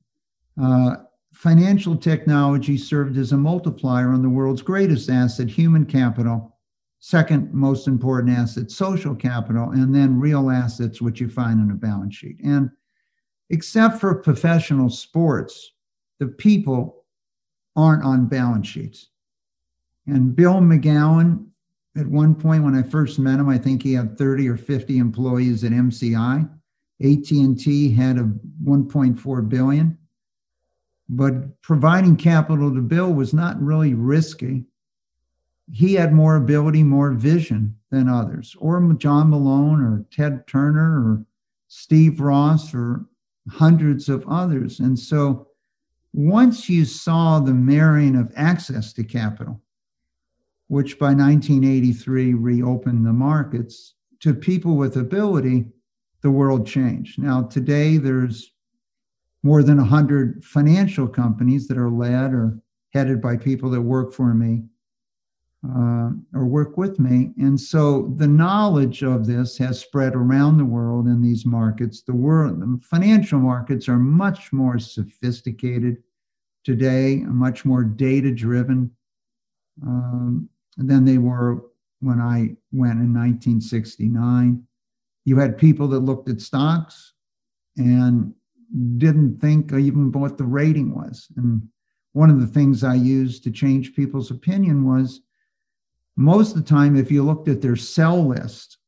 uh, 0.61 0.97
financial 1.42 1.96
technology 1.96 2.78
served 2.78 3.18
as 3.18 3.33
a 3.33 3.37
multiplier 3.37 4.11
on 4.11 4.22
the 4.22 4.28
world's 4.28 4.62
greatest 4.62 5.11
asset, 5.11 5.50
human 5.50 5.85
capital, 5.85 6.57
second 7.00 7.52
most 7.52 7.88
important 7.88 8.33
asset, 8.33 8.71
social 8.71 9.12
capital, 9.12 9.71
and 9.71 9.92
then 9.92 10.21
real 10.21 10.50
assets, 10.50 11.02
which 11.02 11.21
you 11.21 11.29
find 11.29 11.58
in 11.58 11.73
a 11.73 11.75
balance 11.75 12.14
sheet. 12.14 12.38
And 12.44 12.71
except 13.50 13.98
for 13.98 14.14
professional 14.14 14.88
sports, 14.88 15.73
the 16.21 16.29
people 16.29 17.06
aren't 17.75 18.04
on 18.04 18.29
balance 18.29 18.69
sheets. 18.69 19.08
And 20.06 20.37
Bill 20.37 20.60
McGowan, 20.60 21.44
at 21.96 22.06
one 22.06 22.37
point 22.37 22.62
when 22.62 22.77
I 22.77 22.85
first 22.85 23.19
met 23.19 23.40
him, 23.40 23.48
I 23.48 23.58
think 23.58 23.83
he 23.83 23.94
had 23.94 24.17
30 24.17 24.48
or 24.48 24.56
50 24.56 24.98
employees 24.98 25.64
at 25.64 25.73
MCI. 25.73 26.48
AT&T 27.00 27.94
had 27.94 28.19
a 28.19 28.31
1.4 28.64 29.48
billion 29.48 29.98
but 31.13 31.60
providing 31.63 32.17
capital 32.17 32.75
to 32.75 32.81
Bill 32.81 33.13
was 33.13 33.33
not 33.33 33.60
really 33.63 33.94
risky. 33.94 34.65
He 35.71 35.94
had 35.94 36.13
more 36.13 36.37
ability, 36.37 36.83
more 36.83 37.13
vision 37.13 37.77
than 37.90 38.08
others, 38.08 38.56
or 38.58 38.81
John 38.94 39.31
Malone, 39.31 39.81
or 39.81 40.04
Ted 40.10 40.46
Turner, 40.46 41.00
or 41.06 41.25
Steve 41.69 42.21
Ross, 42.21 42.75
or 42.75 43.06
hundreds 43.48 44.08
of 44.08 44.25
others. 44.29 44.81
And 44.81 44.98
so 44.98 45.48
once 46.13 46.69
you 46.69 46.85
saw 46.85 47.38
the 47.38 47.54
marrying 47.54 48.17
of 48.17 48.33
access 48.35 48.92
to 48.94 49.04
capital 49.04 49.63
which 50.73 50.98
by 50.98 51.08
1983 51.13 52.33
reopened 52.33 53.04
the 53.04 53.13
markets 53.13 53.92
to 54.21 54.33
people 54.33 54.75
with 54.75 54.96
ability, 54.96 55.67
the 56.23 56.31
world 56.31 56.67
changed. 56.67 57.19
Now, 57.19 57.42
today 57.42 57.98
there's 57.98 58.52
more 59.43 59.63
than 59.63 59.79
100 59.79 60.45
financial 60.45 61.09
companies 61.09 61.67
that 61.69 61.79
are 61.79 61.90
led 61.90 62.33
or 62.33 62.59
headed 62.93 63.21
by 63.21 63.37
people 63.37 63.71
that 63.71 63.81
work 63.81 64.13
for 64.13 64.35
me 64.35 64.63
uh, 65.69 66.11
or 66.35 66.45
work 66.47 66.77
with 66.77 66.99
me. 66.99 67.33
And 67.38 67.61
so 67.61 68.13
the 68.17 68.27
knowledge 68.27 69.03
of 69.03 69.27
this 69.27 69.57
has 69.59 69.81
spread 69.81 70.15
around 70.15 70.59
the 70.59 70.65
world 70.65 71.07
in 71.07 71.23
these 71.23 71.47
markets. 71.47 72.03
The 72.03 72.15
world, 72.15 72.61
the 72.61 72.81
financial 72.85 73.38
markets 73.38 73.88
are 73.88 73.99
much 73.99 74.53
more 74.53 74.79
sophisticated 74.79 75.99
today, 76.65 77.17
much 77.27 77.65
more 77.65 77.85
data 77.85 78.33
driven 78.33 78.90
um, 79.83 80.49
than 80.77 81.05
they 81.05 81.19
were 81.19 81.63
when 82.01 82.21
I 82.21 82.57
went 82.73 83.01
in 83.01 83.15
1969. 83.15 84.63
You 85.25 85.38
had 85.38 85.57
people 85.57 85.87
that 85.88 86.01
looked 86.01 86.29
at 86.29 86.40
stocks 86.40 87.13
and 87.77 88.35
didn't 88.96 89.40
think 89.40 89.73
even 89.73 90.12
what 90.12 90.38
the 90.38 90.44
rating 90.44 90.94
was. 90.94 91.29
And 91.37 91.68
one 92.12 92.31
of 92.31 92.40
the 92.40 92.46
things 92.46 92.85
I 92.85 92.94
used 92.94 93.44
to 93.44 93.50
change 93.50 93.94
people's 93.94 94.31
opinion 94.31 94.85
was 94.87 95.20
most 96.16 96.54
of 96.54 96.62
the 96.62 96.68
time, 96.68 96.96
if 96.96 97.10
you 97.10 97.23
looked 97.23 97.48
at 97.48 97.62
their 97.62 97.77
sell 97.77 98.27
list, 98.27 98.79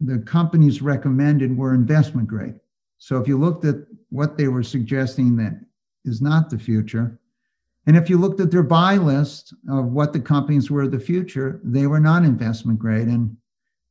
the 0.00 0.18
companies 0.18 0.82
recommended 0.82 1.56
were 1.56 1.74
investment 1.74 2.26
grade. 2.26 2.58
So 2.98 3.18
if 3.18 3.28
you 3.28 3.38
looked 3.38 3.64
at 3.64 3.76
what 4.08 4.36
they 4.36 4.48
were 4.48 4.62
suggesting 4.62 5.36
that 5.36 5.60
is 6.04 6.22
not 6.22 6.50
the 6.50 6.58
future, 6.58 7.18
and 7.86 7.96
if 7.96 8.08
you 8.08 8.16
looked 8.16 8.40
at 8.40 8.50
their 8.50 8.62
buy 8.62 8.96
list 8.96 9.54
of 9.68 9.86
what 9.86 10.12
the 10.12 10.20
companies 10.20 10.70
were 10.70 10.86
the 10.86 11.00
future, 11.00 11.60
they 11.64 11.86
were 11.86 12.00
not 12.00 12.24
investment 12.24 12.78
grade 12.78 13.08
and 13.08 13.36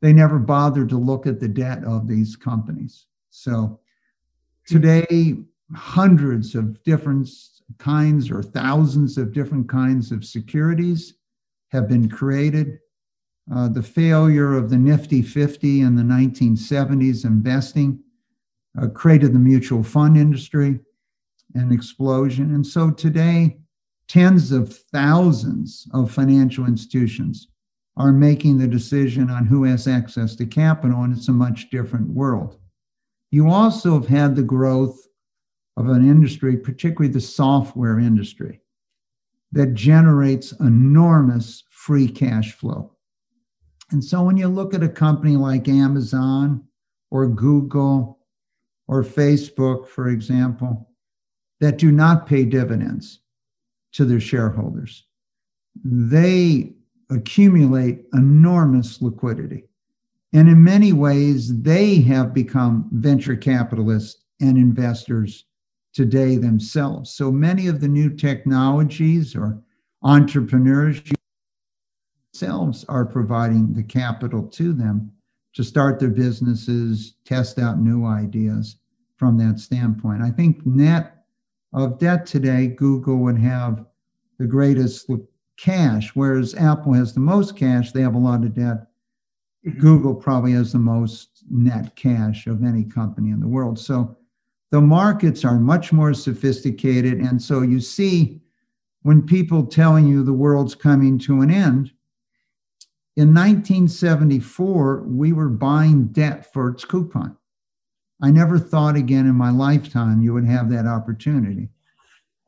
they 0.01 0.13
never 0.13 0.39
bothered 0.39 0.89
to 0.89 0.97
look 0.97 1.27
at 1.27 1.39
the 1.39 1.47
debt 1.47 1.83
of 1.83 2.07
these 2.07 2.35
companies. 2.35 3.05
So 3.29 3.79
today, 4.67 5.35
hundreds 5.73 6.55
of 6.55 6.81
different 6.83 7.29
kinds 7.77 8.29
or 8.29 8.43
thousands 8.43 9.17
of 9.17 9.33
different 9.33 9.69
kinds 9.69 10.11
of 10.11 10.25
securities 10.25 11.15
have 11.71 11.87
been 11.87 12.09
created. 12.09 12.79
Uh, 13.53 13.67
the 13.67 13.83
failure 13.83 14.53
of 14.53 14.69
the 14.69 14.77
Nifty 14.77 15.21
50 15.21 15.81
in 15.81 15.95
the 15.95 16.03
1970s 16.03 17.25
investing 17.25 17.99
uh, 18.81 18.87
created 18.87 19.33
the 19.33 19.39
mutual 19.39 19.83
fund 19.83 20.17
industry, 20.17 20.79
an 21.55 21.71
explosion. 21.71 22.53
And 22.55 22.65
so 22.65 22.91
today, 22.91 23.57
tens 24.07 24.51
of 24.51 24.73
thousands 24.93 25.87
of 25.93 26.11
financial 26.11 26.65
institutions 26.65 27.47
are 27.97 28.11
making 28.11 28.57
the 28.57 28.67
decision 28.67 29.29
on 29.29 29.45
who 29.45 29.63
has 29.63 29.87
access 29.87 30.35
to 30.35 30.45
capital, 30.45 31.03
and 31.03 31.15
it's 31.15 31.27
a 31.27 31.33
much 31.33 31.69
different 31.69 32.09
world. 32.09 32.60
You 33.31 33.49
also 33.49 33.93
have 33.93 34.07
had 34.07 34.35
the 34.35 34.43
growth 34.43 35.07
of 35.77 35.87
an 35.87 36.07
industry, 36.07 36.57
particularly 36.57 37.11
the 37.11 37.21
software 37.21 37.97
industry, 37.97 38.61
that 39.53 39.73
generates 39.73 40.51
enormous 40.59 41.63
free 41.69 42.09
cash 42.09 42.51
flow. 42.53 42.95
And 43.91 44.03
so 44.03 44.23
when 44.23 44.37
you 44.37 44.47
look 44.47 44.73
at 44.73 44.83
a 44.83 44.89
company 44.89 45.37
like 45.37 45.67
Amazon 45.67 46.63
or 47.09 47.27
Google 47.27 48.19
or 48.87 49.03
Facebook, 49.03 49.87
for 49.87 50.09
example, 50.09 50.89
that 51.61 51.77
do 51.77 51.91
not 51.91 52.27
pay 52.27 52.43
dividends 52.43 53.19
to 53.93 54.05
their 54.05 54.19
shareholders, 54.19 55.05
they 55.83 56.73
accumulate 57.09 58.05
enormous 58.13 59.01
liquidity. 59.01 59.65
And 60.33 60.47
in 60.47 60.63
many 60.63 60.93
ways, 60.93 61.61
they 61.61 61.95
have 62.01 62.33
become 62.33 62.89
venture 62.91 63.35
capitalists 63.35 64.23
and 64.39 64.57
investors 64.57 65.45
today 65.93 66.37
themselves. 66.37 67.13
So 67.13 67.31
many 67.31 67.67
of 67.67 67.81
the 67.81 67.87
new 67.87 68.09
technologies 68.09 69.35
or 69.35 69.61
entrepreneurs 70.03 71.01
themselves 72.33 72.85
are 72.87 73.05
providing 73.05 73.73
the 73.73 73.83
capital 73.83 74.47
to 74.47 74.73
them 74.73 75.11
to 75.53 75.63
start 75.63 75.99
their 75.99 76.09
businesses, 76.09 77.15
test 77.25 77.59
out 77.59 77.79
new 77.79 78.05
ideas 78.05 78.77
from 79.17 79.37
that 79.37 79.59
standpoint. 79.59 80.21
I 80.21 80.31
think 80.31 80.65
net 80.65 81.25
of 81.73 81.99
debt 81.99 82.25
today, 82.25 82.67
Google 82.67 83.17
would 83.17 83.37
have 83.37 83.85
the 84.39 84.47
greatest 84.47 85.09
cash, 85.57 86.11
whereas 86.15 86.55
Apple 86.55 86.93
has 86.93 87.13
the 87.13 87.19
most 87.19 87.57
cash, 87.57 87.91
they 87.91 88.01
have 88.01 88.15
a 88.15 88.17
lot 88.17 88.43
of 88.43 88.53
debt. 88.55 88.87
Mm-hmm. 89.65 89.79
Google 89.79 90.15
probably 90.15 90.53
has 90.53 90.71
the 90.71 90.79
most 90.79 91.43
net 91.49 91.95
cash 91.95 92.47
of 92.47 92.63
any 92.63 92.83
company 92.83 93.29
in 93.29 93.39
the 93.39 93.47
world. 93.47 93.77
So 93.77 94.17
the 94.71 94.81
markets 94.81 95.45
are 95.45 95.59
much 95.59 95.91
more 95.91 96.13
sophisticated. 96.13 97.19
And 97.19 97.41
so 97.41 97.61
you 97.61 97.79
see, 97.79 98.41
when 99.03 99.21
people 99.21 99.65
telling 99.65 100.07
you 100.07 100.23
the 100.23 100.33
world's 100.33 100.75
coming 100.75 101.19
to 101.19 101.41
an 101.41 101.51
end, 101.51 101.91
in 103.17 103.33
1974, 103.33 105.03
we 105.05 105.33
were 105.33 105.49
buying 105.49 106.07
debt 106.07 106.51
for 106.53 106.69
its 106.69 106.85
coupon. 106.85 107.35
I 108.21 108.31
never 108.31 108.57
thought 108.57 108.95
again 108.95 109.25
in 109.25 109.35
my 109.35 109.49
lifetime 109.49 110.21
you 110.21 110.33
would 110.33 110.45
have 110.45 110.69
that 110.71 110.85
opportunity. 110.85 111.69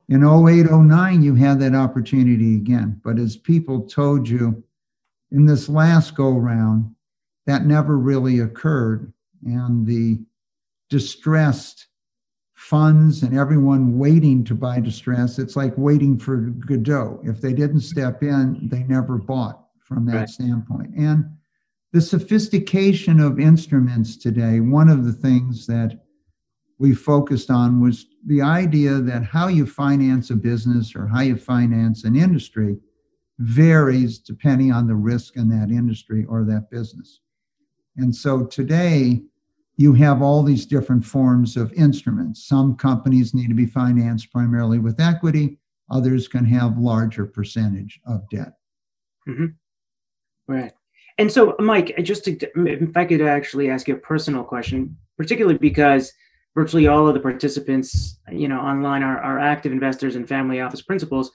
In 0.07 0.23
08, 0.23 0.71
09, 0.71 1.21
you 1.21 1.35
had 1.35 1.59
that 1.59 1.75
opportunity 1.75 2.55
again. 2.55 3.01
But 3.03 3.19
as 3.19 3.35
people 3.35 3.81
told 3.81 4.29
you 4.29 4.63
in 5.31 5.45
this 5.45 5.67
last 5.67 6.15
go 6.15 6.29
round, 6.29 6.92
that 7.45 7.65
never 7.65 7.97
really 7.97 8.39
occurred. 8.39 9.13
And 9.45 9.85
the 9.85 10.19
distressed 10.89 11.87
funds 12.53 13.23
and 13.23 13.37
everyone 13.37 13.97
waiting 13.97 14.43
to 14.45 14.55
buy 14.55 14.79
distress, 14.79 15.39
it's 15.39 15.55
like 15.55 15.73
waiting 15.77 16.17
for 16.17 16.37
Godot. 16.37 17.19
If 17.23 17.41
they 17.41 17.53
didn't 17.53 17.81
step 17.81 18.23
in, 18.23 18.69
they 18.69 18.83
never 18.83 19.17
bought 19.17 19.65
from 19.79 20.05
that 20.05 20.15
right. 20.15 20.29
standpoint. 20.29 20.93
And 20.95 21.25
the 21.91 22.01
sophistication 22.01 23.19
of 23.19 23.39
instruments 23.39 24.17
today, 24.17 24.59
one 24.61 24.89
of 24.89 25.03
the 25.03 25.13
things 25.13 25.67
that 25.67 25.99
we 26.79 26.95
focused 26.95 27.51
on 27.51 27.81
was 27.81 28.07
the 28.25 28.41
idea 28.41 28.99
that 28.99 29.23
how 29.23 29.47
you 29.47 29.65
finance 29.65 30.29
a 30.29 30.35
business 30.35 30.95
or 30.95 31.07
how 31.07 31.21
you 31.21 31.35
finance 31.35 32.03
an 32.03 32.15
industry 32.15 32.77
varies 33.39 34.19
depending 34.19 34.71
on 34.71 34.87
the 34.87 34.95
risk 34.95 35.35
in 35.35 35.49
that 35.49 35.69
industry 35.69 36.25
or 36.25 36.43
that 36.43 36.69
business. 36.71 37.19
And 37.97 38.15
so 38.15 38.45
today, 38.45 39.21
you 39.77 39.93
have 39.93 40.21
all 40.21 40.43
these 40.43 40.65
different 40.65 41.03
forms 41.03 41.57
of 41.57 41.73
instruments. 41.73 42.47
Some 42.47 42.75
companies 42.75 43.33
need 43.33 43.47
to 43.49 43.55
be 43.55 43.65
financed 43.65 44.31
primarily 44.31 44.79
with 44.79 44.99
equity, 44.99 45.57
others 45.89 46.27
can 46.27 46.45
have 46.45 46.77
larger 46.77 47.25
percentage 47.25 47.99
of 48.05 48.27
debt. 48.29 48.53
Mm-hmm. 49.27 49.45
Right. 50.47 50.73
And 51.17 51.31
so, 51.31 51.55
Mike, 51.59 51.95
just 52.03 52.25
to, 52.25 52.37
if 52.55 52.97
I 52.97 53.05
could 53.05 53.21
actually 53.21 53.69
ask 53.69 53.87
you 53.87 53.95
a 53.95 53.99
personal 53.99 54.43
question, 54.43 54.97
particularly 55.17 55.57
because 55.57 56.11
virtually 56.55 56.87
all 56.87 57.07
of 57.07 57.13
the 57.13 57.19
participants, 57.19 58.19
you 58.31 58.47
know, 58.47 58.59
online 58.59 59.03
are, 59.03 59.19
are 59.19 59.39
active 59.39 59.71
investors 59.71 60.15
and 60.15 60.27
family 60.27 60.61
office 60.61 60.81
principals. 60.81 61.31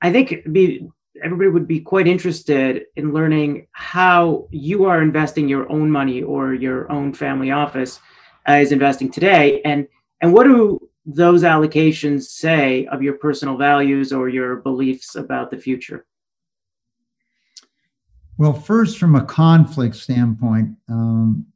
I 0.00 0.12
think 0.12 0.52
be 0.52 0.88
everybody 1.22 1.50
would 1.50 1.66
be 1.66 1.80
quite 1.80 2.06
interested 2.06 2.84
in 2.96 3.12
learning 3.12 3.66
how 3.72 4.48
you 4.50 4.84
are 4.84 5.02
investing 5.02 5.48
your 5.48 5.70
own 5.70 5.90
money 5.90 6.22
or 6.22 6.54
your 6.54 6.90
own 6.90 7.12
family 7.12 7.50
office 7.50 8.00
is 8.48 8.72
investing 8.72 9.10
today, 9.10 9.60
and 9.62 9.86
and 10.20 10.32
what 10.32 10.44
do 10.44 10.88
those 11.04 11.42
allocations 11.42 12.24
say 12.24 12.86
of 12.86 13.02
your 13.02 13.14
personal 13.14 13.56
values 13.56 14.12
or 14.12 14.28
your 14.28 14.56
beliefs 14.56 15.14
about 15.14 15.50
the 15.50 15.56
future? 15.56 16.06
Well, 18.36 18.52
first, 18.52 18.98
from 18.98 19.16
a 19.16 19.24
conflict 19.24 19.96
standpoint, 19.96 20.76
um, 20.88 21.46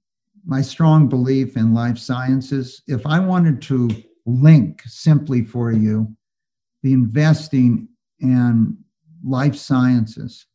my 0.44 0.62
strong 0.62 1.08
belief 1.08 1.56
in 1.56 1.74
life 1.74 1.98
sciences, 1.98 2.82
if 2.88 3.06
I 3.06 3.20
wanted 3.20 3.62
to 3.62 3.90
link 4.26 4.82
simply 4.86 5.44
for 5.44 5.72
you 5.72 6.14
the 6.82 6.92
investing 6.92 7.88
in 8.20 8.76
life 9.24 9.56
sciences, 9.56 10.46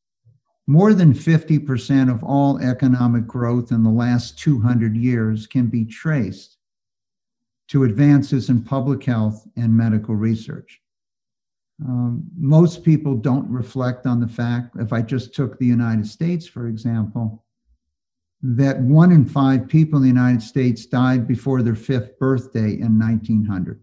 more 0.68 0.94
than 0.94 1.14
50% 1.14 2.12
of 2.12 2.24
all 2.24 2.60
economic 2.60 3.26
growth 3.26 3.72
in 3.72 3.84
the 3.84 3.90
last 3.90 4.38
200 4.40 4.96
years 4.98 5.48
can 5.48 5.68
be 5.68 5.86
traced 5.86 6.58
to 7.70 7.84
advances 7.84 8.50
in 8.50 8.64
public 8.64 9.04
health 9.04 9.48
and 9.56 9.76
medical 9.76 10.16
research. 10.16 10.82
Um, 11.86 12.24
most 12.38 12.84
people 12.84 13.16
don't 13.16 13.50
reflect 13.50 14.06
on 14.06 14.20
the 14.20 14.28
fact, 14.28 14.76
if 14.78 14.92
I 14.92 15.02
just 15.02 15.34
took 15.34 15.58
the 15.58 15.66
United 15.66 16.08
States, 16.08 16.48
for 16.48 16.68
example, 16.68 17.46
that 18.42 18.80
one 18.80 19.12
in 19.12 19.26
five 19.26 19.68
people 19.68 19.98
in 19.98 20.04
the 20.04 20.10
United 20.10 20.42
States 20.42 20.86
died 20.86 21.28
before 21.28 21.62
their 21.62 21.76
fifth 21.76 22.18
birthday 22.20 22.74
in 22.74 22.98
1900. 23.00 23.80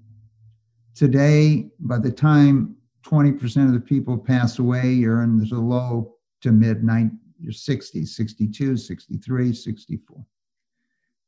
Today, 0.95 1.71
by 1.81 1.99
the 1.99 2.11
time 2.11 2.77
20% 3.05 3.67
of 3.67 3.73
the 3.73 3.81
people 3.81 4.17
pass 4.17 4.59
away, 4.59 4.89
you're 4.89 5.23
in 5.23 5.39
the 5.39 5.57
low 5.57 6.15
to 6.41 6.53
mid 6.53 6.83
60s, 6.83 8.09
62, 8.09 8.77
63, 8.77 9.53
64. 9.53 10.27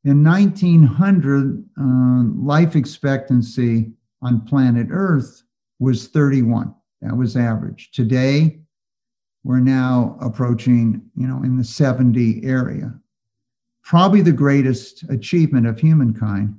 In 0.03 0.23
1900, 0.23 1.65
uh, 1.79 1.83
life 2.35 2.75
expectancy 2.75 3.91
on 4.21 4.41
planet 4.41 4.87
Earth 4.89 5.43
was 5.79 6.07
31. 6.07 6.73
That 7.01 7.15
was 7.15 7.35
average. 7.35 7.91
Today, 7.91 8.59
we're 9.43 9.59
now 9.59 10.17
approaching, 10.21 11.01
you 11.15 11.27
know, 11.27 11.43
in 11.43 11.57
the 11.57 11.63
70 11.63 12.43
area. 12.43 12.93
Probably 13.83 14.21
the 14.21 14.31
greatest 14.31 15.03
achievement 15.09 15.67
of 15.67 15.79
humankind 15.79 16.55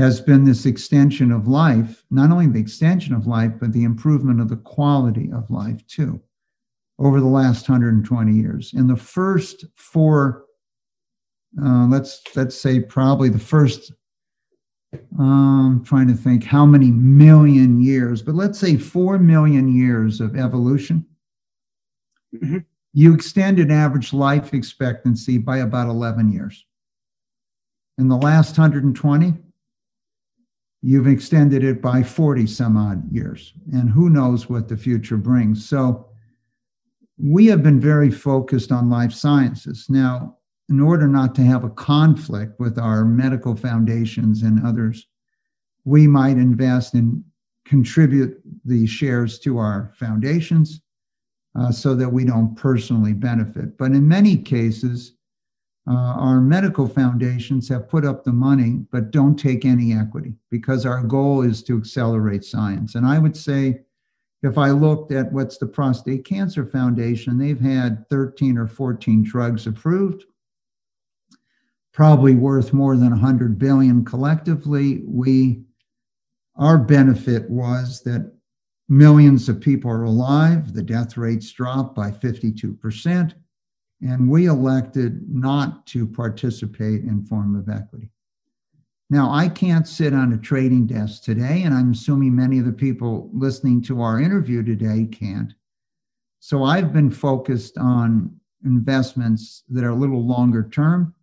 has 0.00 0.20
been 0.20 0.44
this 0.44 0.66
extension 0.66 1.30
of 1.30 1.46
life, 1.46 2.04
not 2.10 2.30
only 2.30 2.46
the 2.46 2.58
extension 2.58 3.14
of 3.14 3.26
life, 3.26 3.52
but 3.60 3.72
the 3.72 3.84
improvement 3.84 4.40
of 4.40 4.48
the 4.48 4.56
quality 4.56 5.30
of 5.32 5.50
life 5.50 5.86
too, 5.86 6.20
over 6.98 7.20
the 7.20 7.26
last 7.26 7.68
120 7.68 8.32
years. 8.32 8.72
In 8.74 8.86
the 8.86 8.96
first 8.96 9.66
four, 9.76 10.44
uh, 11.62 11.86
let's 11.86 12.22
let's 12.34 12.56
say 12.56 12.80
probably 12.80 13.28
the 13.28 13.38
first 13.38 13.92
um, 15.18 15.82
trying 15.84 16.08
to 16.08 16.14
think 16.14 16.44
how 16.44 16.64
many 16.64 16.90
million 16.90 17.80
years, 17.80 18.22
but 18.22 18.34
let's 18.34 18.58
say 18.58 18.76
four 18.76 19.18
million 19.18 19.68
years 19.76 20.20
of 20.20 20.36
evolution. 20.36 21.04
Mm-hmm. 22.34 22.58
You 22.92 23.14
extended 23.14 23.70
average 23.70 24.12
life 24.12 24.52
expectancy 24.52 25.38
by 25.38 25.58
about 25.58 25.88
11 25.88 26.32
years. 26.32 26.64
In 27.98 28.08
the 28.08 28.16
last 28.16 28.58
120, 28.58 29.34
you've 30.82 31.06
extended 31.06 31.62
it 31.62 31.82
by 31.82 32.02
40 32.02 32.46
some 32.46 32.76
odd 32.76 33.10
years. 33.12 33.52
And 33.72 33.90
who 33.90 34.08
knows 34.08 34.48
what 34.48 34.68
the 34.68 34.76
future 34.76 35.16
brings. 35.16 35.68
So 35.68 36.08
we 37.18 37.46
have 37.46 37.62
been 37.62 37.80
very 37.80 38.10
focused 38.10 38.72
on 38.72 38.88
life 38.88 39.12
sciences. 39.12 39.86
Now, 39.88 40.36
in 40.70 40.80
order 40.80 41.06
not 41.06 41.34
to 41.34 41.42
have 41.42 41.64
a 41.64 41.70
conflict 41.70 42.58
with 42.58 42.78
our 42.78 43.04
medical 43.04 43.56
foundations 43.56 44.42
and 44.42 44.64
others, 44.64 45.06
we 45.84 46.06
might 46.06 46.36
invest 46.36 46.94
and 46.94 47.24
contribute 47.64 48.40
the 48.64 48.86
shares 48.86 49.38
to 49.40 49.58
our 49.58 49.92
foundations 49.96 50.80
uh, 51.58 51.70
so 51.70 51.94
that 51.94 52.08
we 52.08 52.24
don't 52.24 52.54
personally 52.56 53.12
benefit. 53.12 53.76
But 53.76 53.92
in 53.92 54.06
many 54.06 54.36
cases, 54.36 55.14
uh, 55.88 55.92
our 55.92 56.40
medical 56.40 56.86
foundations 56.86 57.68
have 57.68 57.88
put 57.88 58.04
up 58.04 58.22
the 58.22 58.32
money 58.32 58.84
but 58.90 59.10
don't 59.10 59.36
take 59.36 59.64
any 59.64 59.92
equity 59.92 60.34
because 60.50 60.84
our 60.84 61.02
goal 61.02 61.42
is 61.42 61.62
to 61.62 61.76
accelerate 61.76 62.44
science. 62.44 62.94
And 62.94 63.06
I 63.06 63.18
would 63.18 63.36
say, 63.36 63.80
if 64.42 64.56
I 64.56 64.70
looked 64.70 65.12
at 65.12 65.32
what's 65.32 65.58
the 65.58 65.66
Prostate 65.66 66.24
Cancer 66.24 66.64
Foundation, 66.64 67.38
they've 67.38 67.60
had 67.60 68.08
13 68.08 68.56
or 68.56 68.66
14 68.66 69.22
drugs 69.22 69.66
approved 69.66 70.24
probably 71.92 72.34
worth 72.34 72.72
more 72.72 72.96
than 72.96 73.10
100 73.10 73.58
billion 73.58 74.04
collectively. 74.04 75.02
We, 75.04 75.62
our 76.56 76.78
benefit 76.78 77.50
was 77.50 78.02
that 78.04 78.32
millions 78.88 79.48
of 79.48 79.60
people 79.60 79.90
are 79.90 80.04
alive, 80.04 80.72
the 80.72 80.82
death 80.82 81.16
rates 81.16 81.50
dropped 81.52 81.94
by 81.94 82.10
52%, 82.10 83.34
and 84.02 84.28
we 84.30 84.46
elected 84.46 85.28
not 85.28 85.86
to 85.88 86.06
participate 86.06 87.02
in 87.02 87.24
form 87.24 87.54
of 87.54 87.68
equity. 87.68 88.10
Now, 89.10 89.32
I 89.32 89.48
can't 89.48 89.88
sit 89.88 90.14
on 90.14 90.32
a 90.32 90.38
trading 90.38 90.86
desk 90.86 91.24
today, 91.24 91.62
and 91.64 91.74
I'm 91.74 91.90
assuming 91.90 92.34
many 92.34 92.60
of 92.60 92.64
the 92.64 92.72
people 92.72 93.28
listening 93.32 93.82
to 93.82 94.02
our 94.02 94.20
interview 94.20 94.62
today 94.62 95.08
can't. 95.10 95.52
So 96.38 96.62
I've 96.62 96.92
been 96.92 97.10
focused 97.10 97.76
on 97.76 98.40
investments 98.64 99.64
that 99.68 99.84
are 99.84 99.90
a 99.90 99.94
little 99.96 100.24
longer 100.24 100.68
term 100.70 101.14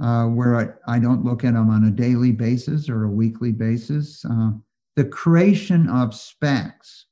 uh, 0.00 0.26
where 0.26 0.56
I, 0.56 0.96
I, 0.96 0.98
don't 0.98 1.24
look 1.24 1.44
at 1.44 1.54
them 1.54 1.70
on 1.70 1.84
a 1.84 1.90
daily 1.90 2.32
basis 2.32 2.88
or 2.88 3.04
a 3.04 3.10
weekly 3.10 3.52
basis. 3.52 4.24
Uh, 4.24 4.52
the 4.96 5.04
creation 5.04 5.88
of 5.88 6.10
SPACs 6.10 7.04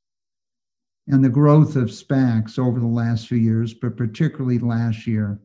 and 1.10 1.24
the 1.24 1.28
growth 1.28 1.74
of 1.76 1.88
SPACs 1.88 2.58
over 2.58 2.78
the 2.78 2.86
last 2.86 3.26
few 3.26 3.38
years, 3.38 3.74
but 3.74 3.96
particularly 3.96 4.58
last 4.58 5.06
year, 5.06 5.40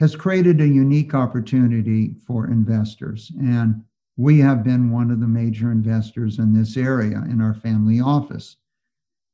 has 0.00 0.16
created 0.16 0.60
a 0.60 0.66
unique 0.66 1.14
opportunity 1.14 2.14
for 2.26 2.46
investors. 2.46 3.30
And 3.40 3.82
we 4.16 4.38
have 4.38 4.64
been 4.64 4.90
one 4.90 5.10
of 5.10 5.20
the 5.20 5.26
major 5.26 5.70
investors 5.72 6.38
in 6.38 6.52
this 6.52 6.76
area 6.76 7.22
in 7.28 7.40
our 7.40 7.54
family 7.54 8.00
office. 8.00 8.56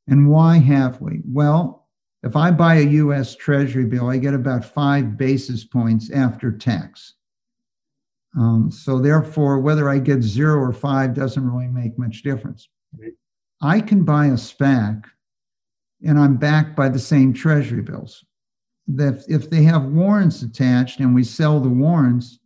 And 0.08 0.28
why 0.28 0.58
have 0.58 1.00
we? 1.00 1.20
Well, 1.24 1.88
if 2.22 2.36
I 2.36 2.50
buy 2.50 2.76
a 2.76 2.88
US 3.02 3.36
Treasury 3.36 3.84
bill, 3.84 4.08
I 4.08 4.16
get 4.16 4.34
about 4.34 4.64
five 4.64 5.16
basis 5.16 5.64
points 5.64 6.10
after 6.10 6.50
tax. 6.50 7.14
Um, 8.36 8.70
so 8.70 8.98
therefore, 8.98 9.60
whether 9.60 9.88
I 9.88 9.98
get 9.98 10.22
zero 10.22 10.56
or 10.56 10.72
five 10.72 11.14
doesn't 11.14 11.48
really 11.48 11.68
make 11.68 11.98
much 11.98 12.22
difference. 12.22 12.68
I 13.62 13.80
can 13.80 14.04
buy 14.04 14.26
a 14.26 14.32
SPAC 14.32 15.04
and 16.04 16.18
I'm 16.18 16.36
backed 16.36 16.76
by 16.76 16.88
the 16.88 16.98
same 16.98 17.32
treasury 17.32 17.82
bills. 17.82 18.24
That 18.86 19.24
if 19.28 19.48
they 19.48 19.62
have 19.62 19.84
warrants 19.84 20.42
attached 20.42 21.00
and 21.00 21.14
we 21.14 21.24
sell 21.24 21.60
the 21.60 21.70
warrants, 21.70 22.38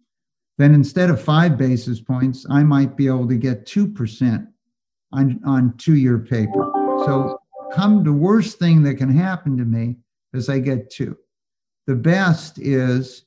then 0.57 0.75
instead 0.75 1.11
of 1.11 1.21
five 1.21 1.57
basis 1.57 2.01
points, 2.01 2.47
I 2.51 2.63
might 2.63 2.97
be 2.97 3.07
able 3.07 3.29
to 3.29 3.37
get 3.37 3.67
2% 3.67 4.47
on, 5.13 5.41
on 5.45 5.75
two 5.79 5.97
year 5.97 6.19
paper. 6.19 6.73
So 7.05 7.39
come 7.73 8.05
the 8.05 8.13
worst 8.13 8.59
thing 8.59 8.83
that 8.85 8.95
can 8.95 9.11
happen 9.11 9.57
to 9.57 9.65
me 9.65 9.97
is 10.33 10.49
I 10.49 10.59
get 10.59 10.91
two. 10.91 11.17
The 11.87 11.95
best 11.95 12.59
is 12.59 13.25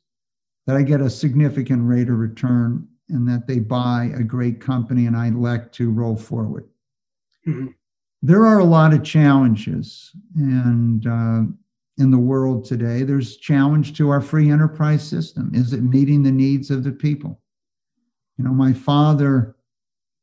that 0.67 0.75
I 0.75 0.83
get 0.83 1.01
a 1.01 1.09
significant 1.09 1.87
rate 1.87 2.09
of 2.09 2.17
return 2.17 2.87
and 3.09 3.27
that 3.27 3.47
they 3.47 3.59
buy 3.59 4.11
a 4.15 4.23
great 4.23 4.61
company 4.61 5.07
and 5.07 5.17
I 5.17 5.27
elect 5.27 5.73
to 5.75 5.91
roll 5.91 6.15
forward. 6.15 6.69
Mm-hmm. 7.47 7.67
There 8.21 8.45
are 8.45 8.59
a 8.59 8.65
lot 8.65 8.93
of 8.93 9.03
challenges 9.03 10.11
and 10.35 11.07
uh, 11.07 11.41
in 11.97 12.11
the 12.11 12.17
world 12.17 12.65
today. 12.65 13.03
There's 13.03 13.37
challenge 13.37 13.97
to 13.97 14.09
our 14.09 14.21
free 14.21 14.49
enterprise 14.49 15.07
system. 15.07 15.51
Is 15.53 15.73
it 15.73 15.81
meeting 15.83 16.23
the 16.23 16.31
needs 16.31 16.71
of 16.71 16.83
the 16.83 16.91
people? 16.91 17.41
You 18.37 18.45
know, 18.45 18.51
my 18.51 18.73
father 18.73 19.55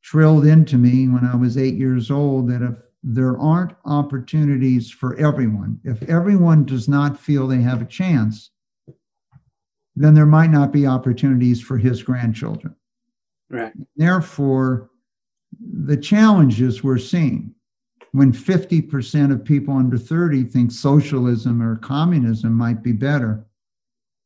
trilled 0.02 0.46
into 0.46 0.76
me 0.76 1.08
when 1.08 1.24
I 1.24 1.36
was 1.36 1.58
eight 1.58 1.74
years 1.74 2.10
old 2.10 2.48
that 2.50 2.62
if 2.62 2.74
there 3.02 3.38
aren't 3.38 3.76
opportunities 3.84 4.90
for 4.90 5.16
everyone, 5.18 5.80
if 5.84 6.02
everyone 6.04 6.64
does 6.64 6.88
not 6.88 7.18
feel 7.18 7.46
they 7.46 7.62
have 7.62 7.82
a 7.82 7.86
chance, 7.86 8.50
then 9.94 10.14
there 10.14 10.26
might 10.26 10.50
not 10.50 10.72
be 10.72 10.86
opportunities 10.86 11.60
for 11.60 11.76
his 11.78 12.02
grandchildren. 12.02 12.74
Right. 13.50 13.72
Therefore, 13.96 14.90
the 15.60 15.96
challenges 15.96 16.84
we're 16.84 16.98
seeing 16.98 17.54
when 18.12 18.32
50% 18.32 19.32
of 19.32 19.44
people 19.44 19.76
under 19.76 19.98
30 19.98 20.44
think 20.44 20.72
socialism 20.72 21.62
or 21.62 21.76
communism 21.76 22.52
might 22.52 22.82
be 22.82 22.92
better, 22.92 23.44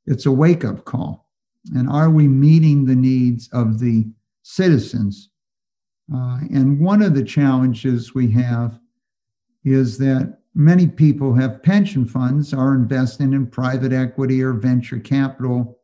it's 0.07 0.27
a 0.27 0.33
wake 0.33 0.65
up 0.65 0.85
call. 0.85 1.29
And 1.75 1.89
are 1.89 2.11
we 2.11 2.29
meeting 2.29 2.85
the 2.85 2.97
needs 2.97 3.49
of 3.53 3.79
the 3.79 4.07
citizens? 4.43 5.31
Uh, 6.13 6.41
and 6.51 6.81
one 6.81 7.03
of 7.03 7.15
the 7.15 7.25
challenges 7.25 8.15
we 8.15 8.31
have 8.31 8.79
is 9.65 9.99
that 9.99 10.39
many 10.55 10.87
people 10.87 11.33
have 11.35 11.63
pension 11.63 12.05
funds, 12.05 12.53
are 12.53 12.75
investing 12.75 13.33
in 13.33 13.47
private 13.47 13.93
equity 13.93 14.43
or 14.43 14.53
venture 14.53 14.99
capital, 14.99 15.79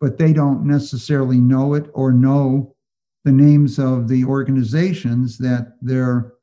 but 0.00 0.16
they 0.16 0.32
don't 0.32 0.64
necessarily 0.64 1.38
know 1.38 1.74
it 1.74 1.90
or 1.92 2.12
know 2.12 2.74
the 3.24 3.32
names 3.32 3.78
of 3.78 4.08
the 4.08 4.24
organizations 4.24 5.36
that 5.38 5.76
their 5.82 6.34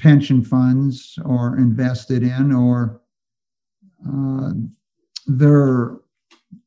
pension 0.00 0.42
funds 0.42 1.18
are 1.26 1.58
invested 1.58 2.22
in 2.22 2.52
or 2.52 3.00
uh, 4.08 4.52
their 5.26 5.98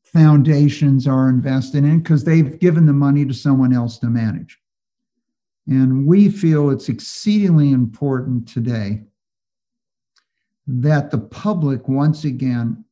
foundations 0.04 1.08
are 1.08 1.28
invested 1.28 1.84
in 1.84 1.98
because 1.98 2.22
they've 2.22 2.58
given 2.60 2.86
the 2.86 2.92
money 2.92 3.26
to 3.26 3.34
someone 3.34 3.74
else 3.74 3.98
to 3.98 4.06
manage. 4.06 4.58
And 5.66 6.06
we 6.06 6.28
feel 6.28 6.70
it's 6.70 6.88
exceedingly 6.88 7.72
important 7.72 8.46
today 8.46 9.02
that 10.66 11.10
the 11.10 11.18
public 11.18 11.88
once 11.88 12.24
again 12.24 12.84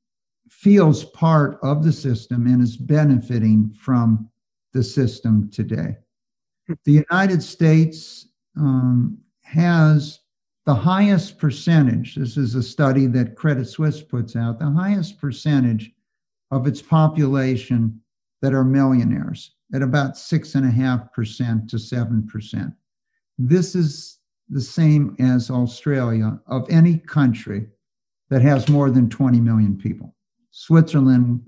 feels 0.48 1.04
part 1.04 1.58
of 1.62 1.84
the 1.84 1.92
system 1.92 2.46
and 2.46 2.62
is 2.62 2.76
benefiting 2.76 3.72
from 3.78 4.28
the 4.72 4.82
system 4.82 5.50
today. 5.50 5.96
The 6.84 7.04
United 7.10 7.42
States 7.42 8.28
um, 8.56 9.18
has 9.42 10.20
the 10.64 10.74
highest 10.74 11.38
percentage, 11.38 12.14
this 12.14 12.36
is 12.36 12.54
a 12.54 12.62
study 12.62 13.06
that 13.06 13.36
Credit 13.36 13.66
Suisse 13.66 14.00
puts 14.00 14.36
out, 14.36 14.58
the 14.58 14.70
highest 14.70 15.20
percentage 15.20 15.90
of 16.50 16.66
its 16.66 16.80
population 16.80 18.00
that 18.42 18.54
are 18.54 18.64
millionaires 18.64 19.54
at 19.74 19.82
about 19.82 20.14
6.5% 20.14 21.68
to 21.68 21.76
7%. 21.76 22.76
This 23.38 23.74
is 23.74 24.18
the 24.48 24.60
same 24.60 25.16
as 25.18 25.50
Australia 25.50 26.38
of 26.46 26.68
any 26.70 26.98
country 26.98 27.66
that 28.28 28.42
has 28.42 28.68
more 28.68 28.90
than 28.90 29.08
20 29.08 29.40
million 29.40 29.76
people. 29.76 30.14
Switzerland 30.50 31.40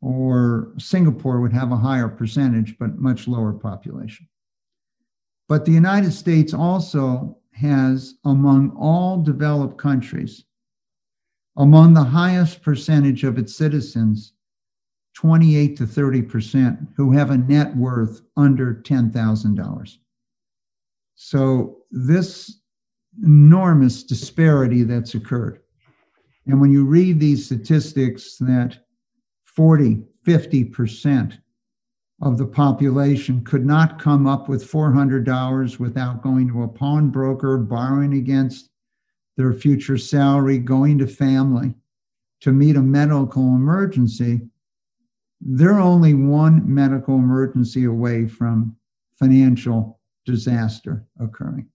or 0.00 0.72
Singapore 0.78 1.40
would 1.40 1.52
have 1.52 1.72
a 1.72 1.76
higher 1.76 2.08
percentage, 2.08 2.76
but 2.78 2.98
much 2.98 3.28
lower 3.28 3.52
population. 3.52 4.26
But 5.48 5.64
the 5.64 5.72
United 5.72 6.12
States 6.12 6.54
also 6.54 7.37
has, 7.60 8.14
among 8.24 8.70
all 8.70 9.22
developed 9.22 9.78
countries, 9.78 10.44
among 11.56 11.94
the 11.94 12.04
highest 12.04 12.62
percentage 12.62 13.24
of 13.24 13.38
its 13.38 13.56
citizens, 13.56 14.32
28 15.14 15.76
to 15.76 15.84
30% 15.84 16.86
who 16.96 17.12
have 17.12 17.30
a 17.30 17.38
net 17.38 17.76
worth 17.76 18.20
under 18.36 18.74
$10,000. 18.74 19.96
So, 21.16 21.78
this 21.90 22.60
enormous 23.24 24.04
disparity 24.04 24.84
that's 24.84 25.14
occurred. 25.14 25.60
And 26.46 26.60
when 26.60 26.70
you 26.70 26.84
read 26.84 27.18
these 27.18 27.44
statistics 27.46 28.36
that 28.36 28.78
40, 29.44 30.04
50% 30.24 31.38
of 32.20 32.36
the 32.36 32.46
population 32.46 33.44
could 33.44 33.64
not 33.64 34.00
come 34.00 34.26
up 34.26 34.48
with 34.48 34.70
$400 34.70 35.78
without 35.78 36.22
going 36.22 36.48
to 36.48 36.62
a 36.62 36.68
pawnbroker, 36.68 37.58
borrowing 37.58 38.14
against 38.14 38.70
their 39.36 39.52
future 39.52 39.96
salary, 39.96 40.58
going 40.58 40.98
to 40.98 41.06
family 41.06 41.74
to 42.40 42.52
meet 42.52 42.76
a 42.76 42.82
medical 42.82 43.42
emergency, 43.42 44.40
they're 45.40 45.78
only 45.78 46.14
one 46.14 46.62
medical 46.72 47.14
emergency 47.14 47.84
away 47.84 48.26
from 48.26 48.76
financial 49.18 50.00
disaster 50.24 51.04
occurring. 51.20 51.68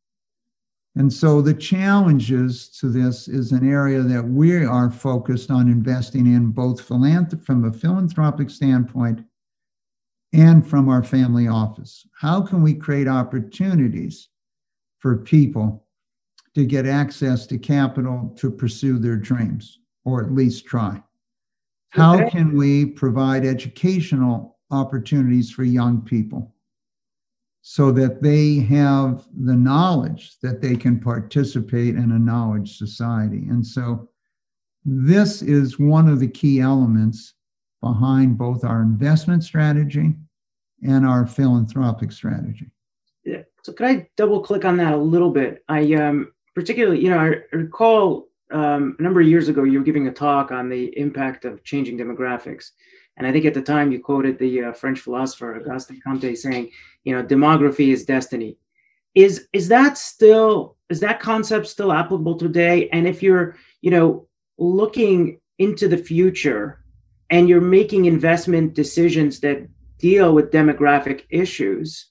And 0.96 1.12
so 1.12 1.41
the 1.41 1.54
challenges 1.54 2.70
to 2.80 2.88
this 2.88 3.28
is 3.28 3.52
an 3.52 3.68
area 3.68 4.02
that 4.02 4.24
we 4.24 4.64
are 4.64 4.91
focused 4.91 5.50
on 5.50 5.68
investing 5.68 6.28
in 6.28 6.52
both 6.52 6.82
from 6.82 7.66
a 7.66 7.74
philanthropic 7.74 8.50
standpoint 8.50 9.26
and 10.34 10.68
from 10.68 10.90
our 10.90 11.04
family 11.04 11.48
office. 11.48 12.06
How 12.20 12.42
can 12.42 12.62
we 12.62 12.74
create 12.74 13.08
opportunities 13.08 14.30
for 15.00 15.18
people 15.18 15.86
to 16.56 16.66
get 16.66 16.86
access 16.86 17.46
to 17.48 17.58
capital 17.58 18.34
to 18.38 18.52
pursue 18.52 19.00
their 19.00 19.18
dreams, 19.18 19.80
or 20.06 20.24
at 20.24 20.34
least 20.34 20.66
try? 20.66 21.02
How 21.90 22.28
can 22.30 22.58
we 22.58 22.86
provide 22.86 23.46
educational 23.46 24.58
opportunities 24.72 25.52
for 25.52 25.64
young 25.64 26.02
people? 26.02 26.54
so 27.66 27.92
that 27.92 28.22
they 28.22 28.56
have 28.56 29.26
the 29.46 29.56
knowledge 29.56 30.38
that 30.42 30.62
they 30.62 30.76
can 30.76 31.00
participate 31.00 31.96
in 31.96 32.12
a 32.12 32.20
knowledge 32.20 32.78
society. 32.78 33.48
And 33.50 33.66
so 33.66 34.10
this 34.84 35.42
is 35.42 35.80
one 35.80 36.10
of 36.10 36.20
the 36.20 36.28
key 36.28 36.60
elements 36.60 37.36
behind 37.84 38.38
both 38.38 38.64
our 38.64 38.82
investment 38.82 39.44
strategy 39.44 40.16
and 40.84 41.06
our 41.06 41.28
philanthropic 41.28 42.12
strategy. 42.12 42.72
Yeah. 43.26 43.44
So 43.62 43.74
could 43.74 43.88
I 43.88 44.08
double 44.16 44.42
click 44.42 44.64
on 44.66 44.78
that 44.78 44.94
a 44.94 44.98
little 44.98 45.32
bit? 45.32 45.64
I 45.68 45.94
um, 45.96 46.32
particularly, 46.56 47.04
you 47.04 47.10
know, 47.10 47.20
I 47.20 47.56
recall 47.56 48.30
um, 48.52 48.96
a 49.00 49.02
number 49.02 49.20
of 49.20 49.28
years 49.28 49.50
ago 49.50 49.64
you 49.64 49.80
were 49.80 49.86
giving 49.86 50.08
a 50.08 50.14
talk 50.14 50.52
on 50.52 50.70
the 50.70 50.98
impact 50.98 51.44
of 51.46 51.64
changing 51.64 51.98
demographics. 51.98 52.72
And 53.18 53.28
I 53.28 53.32
think 53.32 53.46
at 53.46 53.54
the 53.54 53.62
time 53.62 53.92
you 53.92 54.00
quoted 54.00 54.40
the 54.40 54.66
uh, 54.66 54.74
French 54.74 55.00
philosopher 55.00 55.56
Auguste 55.56 55.94
Comte 56.04 56.38
saying, 56.38 56.72
you 57.04 57.16
know, 57.16 57.24
demography 57.24 57.90
is 57.94 58.06
destiny. 58.06 58.58
Is 59.14 59.48
is 59.54 59.68
that 59.68 59.98
still 59.98 60.78
is 60.90 61.02
that 61.02 61.20
concept 61.20 61.68
still 61.68 61.92
applicable 61.92 62.38
today? 62.38 62.90
And 62.90 63.08
if 63.08 63.22
you're, 63.22 63.58
you 63.82 63.92
know, 63.92 64.28
looking 64.58 65.40
into 65.60 65.88
the 65.88 65.98
future 65.98 66.83
and 67.34 67.50
you're 67.50 67.62
making 67.62 68.06
investment 68.06 68.76
decisions 68.76 69.40
that 69.40 69.68
deal 69.98 70.36
with 70.36 70.52
demographic 70.52 71.24
issues, 71.32 72.06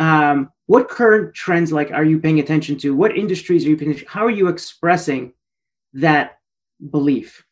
um, 0.00 0.50
what 0.66 0.88
current 0.88 1.32
trends 1.32 1.70
like 1.70 1.92
are 1.92 2.02
you 2.02 2.18
paying 2.18 2.40
attention 2.40 2.76
to? 2.78 2.92
What 2.92 3.16
industries 3.16 3.64
are 3.64 3.68
you 3.68 3.76
paying? 3.76 4.02
How 4.08 4.26
are 4.26 4.32
you 4.32 4.48
expressing 4.48 5.32
that 5.92 6.40
belief? 6.90 7.44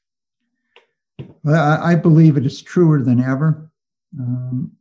Well, 1.45 1.81
I 1.81 1.95
believe 1.95 2.37
it 2.37 2.45
is 2.45 2.61
truer 2.61 3.01
than 3.01 3.21
ever. 3.21 3.71
Um, 4.19 4.73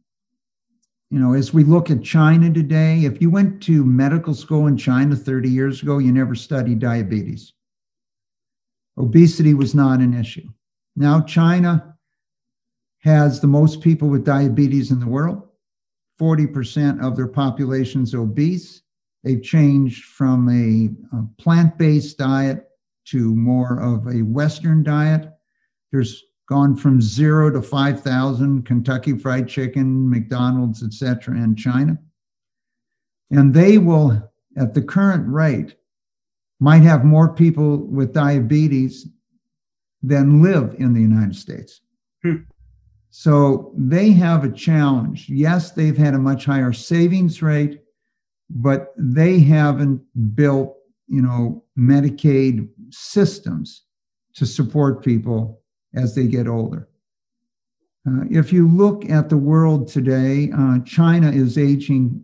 you 1.12 1.20
know, 1.20 1.34
as 1.34 1.54
we 1.54 1.64
look 1.64 1.92
at 1.92 2.02
China 2.02 2.52
today, 2.52 3.06
if 3.06 3.22
you 3.22 3.30
went 3.30 3.62
to 3.64 3.86
medical 3.86 4.34
school 4.34 4.66
in 4.66 4.78
China 4.78 5.16
30 5.16 5.48
years 5.48 5.84
ago, 5.84 6.00
you 6.00 6.12
never 6.12 6.34
studied 6.34 6.80
diabetes. 6.80 7.54
Obesity 8.98 9.54
was 9.54 9.76
not 9.76 10.00
an 10.00 10.16
issue. 10.16 10.50
Now, 10.96 11.22
China 11.22 11.95
has 13.06 13.40
the 13.40 13.48
most 13.48 13.82
people 13.82 14.10
with 14.10 14.26
diabetes 14.26 14.90
in 14.90 15.00
the 15.00 15.08
world. 15.08 15.44
40% 16.20 17.06
of 17.06 17.16
their 17.16 17.28
population 17.28 18.02
is 18.02 18.16
obese. 18.16 18.82
They've 19.24 19.42
changed 19.42 20.06
from 20.06 20.50
a, 20.50 21.16
a 21.16 21.42
plant 21.42 21.78
based 21.78 22.18
diet 22.18 22.66
to 23.10 23.36
more 23.36 23.80
of 23.80 24.08
a 24.08 24.24
Western 24.24 24.82
diet. 24.82 25.30
There's 25.92 26.24
gone 26.50 26.76
from 26.76 27.00
zero 27.00 27.52
to 27.52 27.62
5,000 27.62 28.66
Kentucky 28.66 29.18
Fried 29.18 29.48
Chicken, 29.48 30.10
McDonald's, 30.10 30.84
etc., 30.84 31.36
in 31.36 31.56
China. 31.56 32.00
And 33.30 33.54
they 33.54 33.78
will, 33.78 34.32
at 34.58 34.74
the 34.74 34.82
current 34.82 35.32
rate, 35.32 35.76
might 36.60 36.84
have 36.84 37.06
more 37.06 37.34
people 37.34 37.86
with 37.86 38.14
diabetes 38.14 39.08
than 40.02 40.42
live 40.42 40.76
in 40.80 40.94
the 40.94 41.02
United 41.02 41.36
States. 41.36 41.82
Hmm. 42.24 42.38
So 43.18 43.72
they 43.78 44.12
have 44.12 44.44
a 44.44 44.52
challenge. 44.52 45.30
Yes, 45.30 45.72
they've 45.72 45.96
had 45.96 46.16
a 46.16 46.20
much 46.20 46.44
higher 46.44 46.74
savings 46.74 47.42
rate, 47.42 47.80
but 48.50 48.94
they 48.98 49.40
haven't 49.40 50.02
built, 50.36 50.76
you 51.08 51.22
know, 51.22 51.64
Medicaid 51.80 52.68
systems 52.90 53.84
to 54.34 54.46
support 54.46 55.02
people 55.02 55.62
as 55.96 56.14
they 56.14 56.28
get 56.28 56.50
older. 56.50 56.90
Uh, 58.06 58.26
if 58.30 58.52
you 58.52 58.68
look 58.68 59.10
at 59.10 59.30
the 59.30 59.38
world 59.38 59.88
today, 59.88 60.52
uh, 60.52 60.80
China 60.80 61.32
is 61.32 61.58
aging 61.58 62.22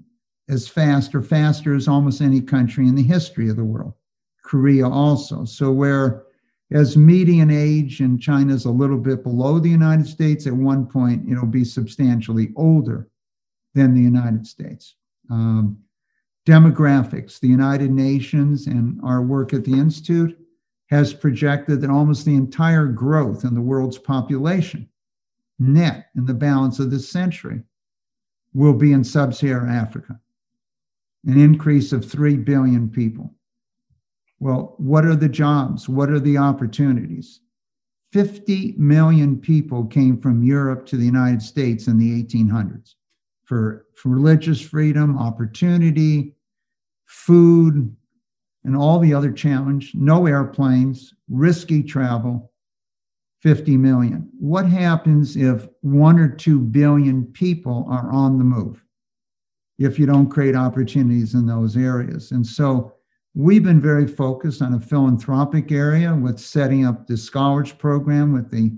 as 0.49 0.67
fast 0.67 1.15
or 1.15 1.21
faster 1.21 1.73
as 1.73 1.87
almost 1.87 2.19
any 2.19 2.41
country 2.41 2.85
in 2.85 2.95
the 2.95 3.01
history 3.01 3.49
of 3.49 3.55
the 3.55 3.63
world. 3.63 3.93
Korea 4.43 4.89
also. 4.89 5.45
So 5.45 5.71
where 5.71 6.25
as 6.71 6.95
median 6.95 7.51
age 7.51 7.99
in 7.99 8.17
China 8.17 8.53
is 8.53 8.65
a 8.65 8.71
little 8.71 8.97
bit 8.97 9.23
below 9.23 9.59
the 9.59 9.69
United 9.69 10.07
States, 10.07 10.47
at 10.47 10.53
one 10.53 10.85
point 10.85 11.29
it'll 11.29 11.45
be 11.45 11.65
substantially 11.65 12.51
older 12.55 13.09
than 13.73 13.93
the 13.93 14.01
United 14.01 14.47
States. 14.47 14.95
Um, 15.29 15.77
demographics, 16.45 17.39
the 17.39 17.47
United 17.47 17.91
Nations 17.91 18.67
and 18.67 18.99
our 19.03 19.21
work 19.21 19.53
at 19.53 19.65
the 19.65 19.73
Institute 19.73 20.37
has 20.89 21.13
projected 21.13 21.81
that 21.81 21.89
almost 21.89 22.25
the 22.25 22.35
entire 22.35 22.87
growth 22.87 23.43
in 23.43 23.53
the 23.53 23.61
world's 23.61 23.97
population, 23.97 24.87
net 25.59 26.07
in 26.15 26.25
the 26.25 26.33
balance 26.33 26.79
of 26.79 26.89
this 26.89 27.09
century, 27.09 27.61
will 28.53 28.73
be 28.73 28.91
in 28.91 29.03
sub 29.03 29.33
Saharan 29.33 29.69
Africa, 29.69 30.19
an 31.25 31.39
increase 31.39 31.93
of 31.93 32.09
3 32.09 32.37
billion 32.37 32.89
people. 32.89 33.33
Well, 34.41 34.73
what 34.79 35.05
are 35.05 35.15
the 35.15 35.29
jobs? 35.29 35.87
What 35.87 36.09
are 36.09 36.19
the 36.19 36.37
opportunities? 36.37 37.41
50 38.11 38.73
million 38.75 39.37
people 39.37 39.85
came 39.85 40.19
from 40.19 40.41
Europe 40.41 40.87
to 40.87 40.97
the 40.97 41.05
United 41.05 41.43
States 41.43 41.85
in 41.85 41.99
the 41.99 42.23
1800s 42.23 42.95
for, 43.43 43.85
for 43.93 44.09
religious 44.09 44.59
freedom, 44.59 45.15
opportunity, 45.15 46.33
food, 47.05 47.95
and 48.63 48.75
all 48.75 48.97
the 48.97 49.13
other 49.13 49.31
challenge 49.31 49.93
no 49.93 50.25
airplanes, 50.25 51.13
risky 51.29 51.83
travel, 51.83 52.51
50 53.43 53.77
million. 53.77 54.27
What 54.39 54.65
happens 54.65 55.37
if 55.37 55.67
one 55.81 56.17
or 56.17 56.27
two 56.27 56.59
billion 56.59 57.25
people 57.25 57.85
are 57.87 58.11
on 58.11 58.39
the 58.39 58.43
move 58.43 58.83
if 59.77 59.99
you 59.99 60.07
don't 60.07 60.29
create 60.29 60.55
opportunities 60.55 61.35
in 61.35 61.45
those 61.45 61.77
areas? 61.77 62.31
And 62.31 62.45
so 62.45 62.95
we've 63.33 63.63
been 63.63 63.81
very 63.81 64.07
focused 64.07 64.61
on 64.61 64.73
a 64.73 64.79
philanthropic 64.79 65.71
area 65.71 66.13
with 66.13 66.39
setting 66.39 66.85
up 66.85 67.07
the 67.07 67.17
scholars 67.17 67.71
program 67.71 68.33
with 68.33 68.51
the 68.51 68.71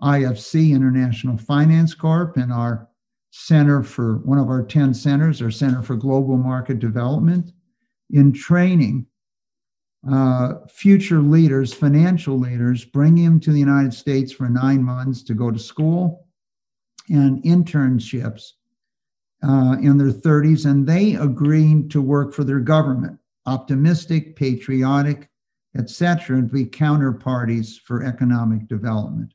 IFC 0.00 0.70
International 0.70 1.36
Finance 1.36 1.94
Corp 1.94 2.36
and 2.36 2.52
our 2.52 2.88
center 3.30 3.82
for 3.82 4.18
one 4.18 4.38
of 4.38 4.48
our 4.48 4.62
10 4.62 4.94
centers, 4.94 5.42
our 5.42 5.50
Center 5.50 5.82
for 5.82 5.96
Global 5.96 6.36
Market 6.36 6.78
Development, 6.78 7.52
in 8.10 8.32
training 8.32 9.06
uh, 10.10 10.54
future 10.68 11.20
leaders, 11.20 11.74
financial 11.74 12.38
leaders, 12.38 12.84
bring 12.84 13.16
them 13.16 13.38
to 13.40 13.52
the 13.52 13.58
United 13.58 13.92
States 13.92 14.32
for 14.32 14.48
nine 14.48 14.82
months 14.82 15.22
to 15.24 15.34
go 15.34 15.50
to 15.50 15.58
school 15.58 16.26
and 17.10 17.42
internships 17.42 18.52
uh, 19.42 19.76
in 19.82 19.98
their 19.98 20.12
30s, 20.12 20.66
and 20.66 20.86
they 20.86 21.14
agreed 21.14 21.90
to 21.90 22.00
work 22.00 22.32
for 22.32 22.44
their 22.44 22.60
government. 22.60 23.18
Optimistic, 23.48 24.36
patriotic, 24.36 25.30
etc., 25.76 26.36
and 26.36 26.50
be 26.50 26.66
counterparties 26.66 27.80
for 27.80 28.04
economic 28.04 28.68
development. 28.68 29.32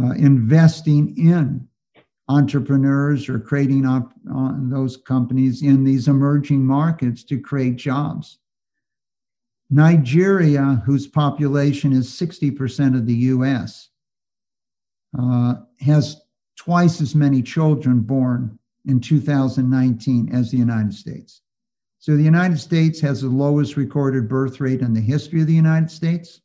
Uh, 0.00 0.12
investing 0.12 1.14
in 1.18 1.68
entrepreneurs 2.28 3.28
or 3.28 3.38
creating 3.38 3.84
op- 3.84 4.14
those 4.70 4.96
companies 4.96 5.62
in 5.62 5.84
these 5.84 6.08
emerging 6.08 6.64
markets 6.64 7.22
to 7.24 7.38
create 7.38 7.76
jobs. 7.76 8.38
Nigeria, 9.68 10.82
whose 10.86 11.06
population 11.06 11.92
is 11.92 12.08
60% 12.08 12.96
of 12.96 13.06
the 13.06 13.14
US, 13.34 13.90
uh, 15.18 15.56
has 15.80 16.22
twice 16.56 17.00
as 17.00 17.14
many 17.14 17.42
children 17.42 18.00
born 18.00 18.58
in 18.86 19.00
2019 19.00 20.34
as 20.34 20.50
the 20.50 20.56
United 20.56 20.94
States. 20.94 21.42
So 22.04 22.18
the 22.18 22.22
United 22.22 22.60
States 22.60 23.00
has 23.00 23.22
the 23.22 23.28
lowest 23.28 23.78
recorded 23.78 24.28
birth 24.28 24.60
rate 24.60 24.82
in 24.82 24.92
the 24.92 25.00
history 25.00 25.40
of 25.40 25.46
the 25.46 25.54
United 25.54 25.90
States 25.90 26.42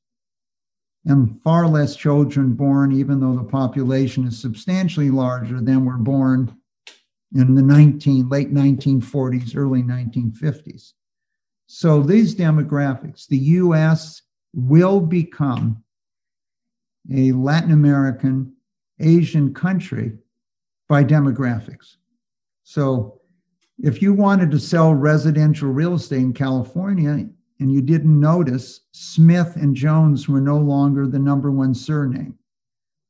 and 1.03 1.37
far 1.43 1.67
less 1.67 1.97
children 1.97 2.53
born, 2.53 2.93
even 2.93 3.19
though 3.19 3.35
the 3.35 3.43
population 3.43 4.25
is 4.25 4.39
substantially 4.39 5.09
larger 5.09 5.59
than 5.59 5.83
were 5.83 5.97
born 5.97 6.55
in 7.35 7.55
the 7.55 7.61
19, 7.61 8.29
late 8.29 8.53
1940s, 8.53 9.53
early 9.53 9.83
1950s. 9.83 10.93
So 11.67 12.03
these 12.03 12.33
demographics, 12.35 13.27
the 13.27 13.37
US 13.59 14.21
will 14.53 15.01
become 15.01 15.83
a 17.13 17.33
Latin 17.33 17.73
American, 17.73 18.53
Asian 19.01 19.53
country 19.53 20.19
by 20.87 21.03
demographics. 21.03 21.97
So 22.63 23.18
if 23.81 24.01
you 24.01 24.13
wanted 24.13 24.51
to 24.51 24.59
sell 24.59 24.93
residential 24.93 25.69
real 25.69 25.93
estate 25.93 26.19
in 26.19 26.33
California, 26.33 27.27
and 27.59 27.71
you 27.71 27.81
didn't 27.81 28.19
notice, 28.19 28.81
Smith 28.91 29.55
and 29.55 29.75
Jones 29.75 30.27
were 30.27 30.41
no 30.41 30.57
longer 30.57 31.07
the 31.07 31.19
number 31.19 31.51
one 31.51 31.73
surname. 31.73 32.37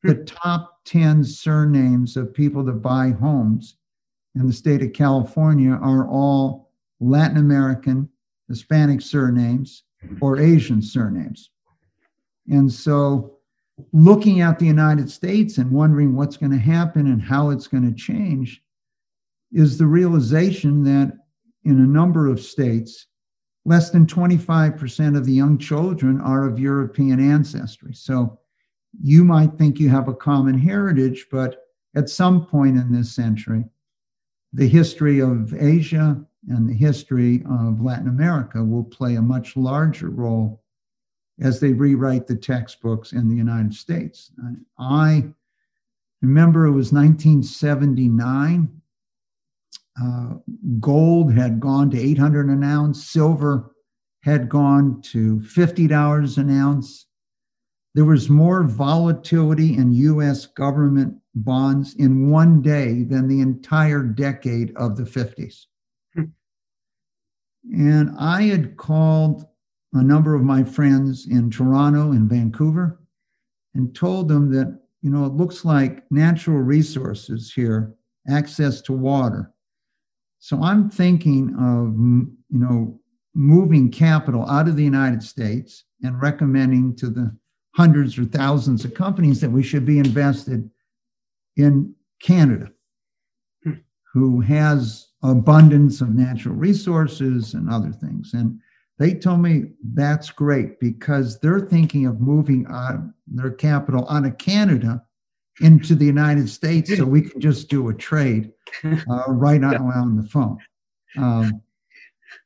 The 0.03 0.15
top 0.15 0.79
10 0.85 1.23
surnames 1.23 2.17
of 2.17 2.33
people 2.33 2.63
that 2.63 2.81
buy 2.81 3.11
homes 3.11 3.75
in 4.35 4.47
the 4.47 4.53
state 4.53 4.81
of 4.81 4.93
California 4.93 5.71
are 5.71 6.07
all 6.07 6.71
Latin 6.99 7.37
American, 7.37 8.09
Hispanic 8.47 9.01
surnames, 9.01 9.83
or 10.21 10.39
Asian 10.39 10.81
surnames. 10.81 11.49
And 12.49 12.71
so, 12.71 13.37
looking 13.93 14.41
at 14.41 14.59
the 14.59 14.65
United 14.65 15.09
States 15.09 15.57
and 15.57 15.71
wondering 15.71 16.15
what's 16.15 16.37
going 16.37 16.51
to 16.51 16.57
happen 16.57 17.07
and 17.07 17.21
how 17.21 17.49
it's 17.49 17.67
going 17.67 17.87
to 17.87 17.95
change 17.95 18.61
is 19.51 19.77
the 19.77 19.87
realization 19.87 20.83
that 20.83 21.13
in 21.63 21.79
a 21.79 21.87
number 21.87 22.27
of 22.27 22.41
states, 22.41 23.07
less 23.65 23.89
than 23.89 24.05
25% 24.05 25.17
of 25.17 25.25
the 25.25 25.33
young 25.33 25.57
children 25.57 26.21
are 26.21 26.47
of 26.47 26.59
European 26.59 27.19
ancestry. 27.19 27.93
So 27.93 28.39
you 29.01 29.23
might 29.23 29.53
think 29.57 29.79
you 29.79 29.89
have 29.89 30.07
a 30.07 30.13
common 30.13 30.57
heritage, 30.57 31.27
but 31.31 31.67
at 31.95 32.09
some 32.09 32.45
point 32.45 32.77
in 32.77 32.91
this 32.91 33.13
century, 33.13 33.65
the 34.53 34.67
history 34.67 35.19
of 35.19 35.53
Asia 35.53 36.23
and 36.47 36.67
the 36.67 36.73
history 36.73 37.43
of 37.49 37.81
Latin 37.81 38.07
America 38.07 38.63
will 38.63 38.83
play 38.83 39.15
a 39.15 39.21
much 39.21 39.55
larger 39.55 40.09
role 40.09 40.63
as 41.41 41.59
they 41.59 41.73
rewrite 41.73 42.27
the 42.27 42.35
textbooks 42.35 43.13
in 43.13 43.29
the 43.29 43.35
United 43.35 43.73
States. 43.73 44.31
I 44.77 45.25
remember 46.21 46.65
it 46.65 46.71
was 46.71 46.91
1979 46.91 48.78
uh, 50.01 50.35
gold 50.79 51.33
had 51.33 51.59
gone 51.59 51.89
to 51.91 51.99
800 51.99 52.47
an 52.47 52.63
ounce, 52.63 53.05
silver 53.05 53.71
had 54.23 54.49
gone 54.49 55.01
to 55.01 55.37
$50 55.39 56.37
an 56.37 56.49
ounce. 56.49 57.07
There 57.95 58.05
was 58.05 58.29
more 58.29 58.63
volatility 58.63 59.75
in 59.75 59.93
US 59.93 60.45
government 60.45 61.15
bonds 61.35 61.95
in 61.95 62.29
one 62.29 62.61
day 62.61 63.03
than 63.03 63.27
the 63.27 63.41
entire 63.41 64.03
decade 64.03 64.75
of 64.75 64.95
the 64.95 65.03
50s. 65.03 65.65
Hmm. 66.15 66.23
And 67.71 68.11
I 68.17 68.43
had 68.43 68.77
called 68.77 69.45
a 69.93 70.03
number 70.03 70.35
of 70.35 70.43
my 70.43 70.63
friends 70.63 71.27
in 71.27 71.49
Toronto 71.49 72.11
and 72.11 72.29
Vancouver 72.29 73.01
and 73.73 73.95
told 73.95 74.27
them 74.27 74.51
that, 74.51 74.79
you 75.01 75.09
know, 75.09 75.25
it 75.25 75.33
looks 75.33 75.65
like 75.65 76.03
natural 76.11 76.57
resources 76.57 77.51
here, 77.53 77.95
access 78.27 78.81
to 78.81 78.93
water, 78.93 79.51
so 80.39 80.63
I'm 80.63 80.89
thinking 80.89 81.53
of, 81.59 81.95
you 82.49 82.59
know, 82.59 82.99
moving 83.35 83.91
capital 83.91 84.49
out 84.49 84.67
of 84.67 84.75
the 84.75 84.83
United 84.83 85.21
States 85.21 85.83
and 86.01 86.21
recommending 86.21 86.95
to 86.95 87.09
the 87.09 87.35
hundreds 87.75 88.17
or 88.17 88.25
thousands 88.25 88.83
of 88.85 88.93
companies 88.93 89.41
that 89.41 89.51
we 89.51 89.61
should 89.61 89.85
be 89.85 89.99
invested 89.99 90.69
in 91.57 91.93
Canada, 92.21 92.71
hmm. 93.63 93.73
who 94.13 94.41
has 94.41 95.09
abundance 95.23 96.01
of 96.01 96.15
natural 96.15 96.55
resources 96.55 97.53
and 97.53 97.69
other 97.69 97.91
things. 97.91 98.31
And 98.33 98.59
they 98.97 99.13
told 99.13 99.41
me 99.41 99.71
that's 99.93 100.29
great 100.29 100.79
because 100.79 101.39
they're 101.39 101.67
thinking 101.67 102.05
of 102.05 102.21
moving 102.21 102.65
their 103.27 103.51
capital 103.51 104.09
out 104.09 104.25
of 104.25 104.37
Canada 104.37 105.03
into 105.61 105.95
the 105.95 106.05
United 106.05 106.49
States 106.49 106.95
so 106.95 107.05
we 107.05 107.21
can 107.21 107.39
just 107.41 107.69
do 107.69 107.89
a 107.89 107.93
trade 107.93 108.51
uh, 108.83 109.23
right 109.27 109.63
on, 109.63 109.75
on 109.75 110.15
the 110.15 110.27
phone. 110.29 110.57
Um, 111.17 111.61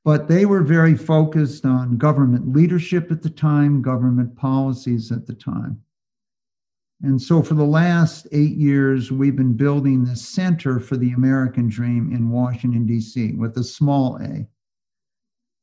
but 0.05 0.27
they 0.27 0.45
were 0.45 0.63
very 0.63 0.95
focused 0.95 1.65
on 1.65 1.97
government 1.97 2.51
leadership 2.51 3.11
at 3.11 3.21
the 3.21 3.29
time, 3.29 3.81
government 3.81 4.35
policies 4.35 5.11
at 5.11 5.27
the 5.27 5.33
time. 5.33 5.81
And 7.01 7.21
so 7.21 7.43
for 7.43 7.53
the 7.53 7.65
last 7.65 8.27
eight 8.31 8.55
years, 8.55 9.11
we've 9.11 9.35
been 9.35 9.57
building 9.57 10.05
this 10.05 10.25
Center 10.25 10.79
for 10.79 10.95
the 10.95 11.11
American 11.11 11.67
Dream 11.67 12.13
in 12.13 12.29
Washington, 12.29 12.85
D.C., 12.85 13.33
with 13.33 13.57
a 13.57 13.63
small 13.63 14.17
a 14.21 14.47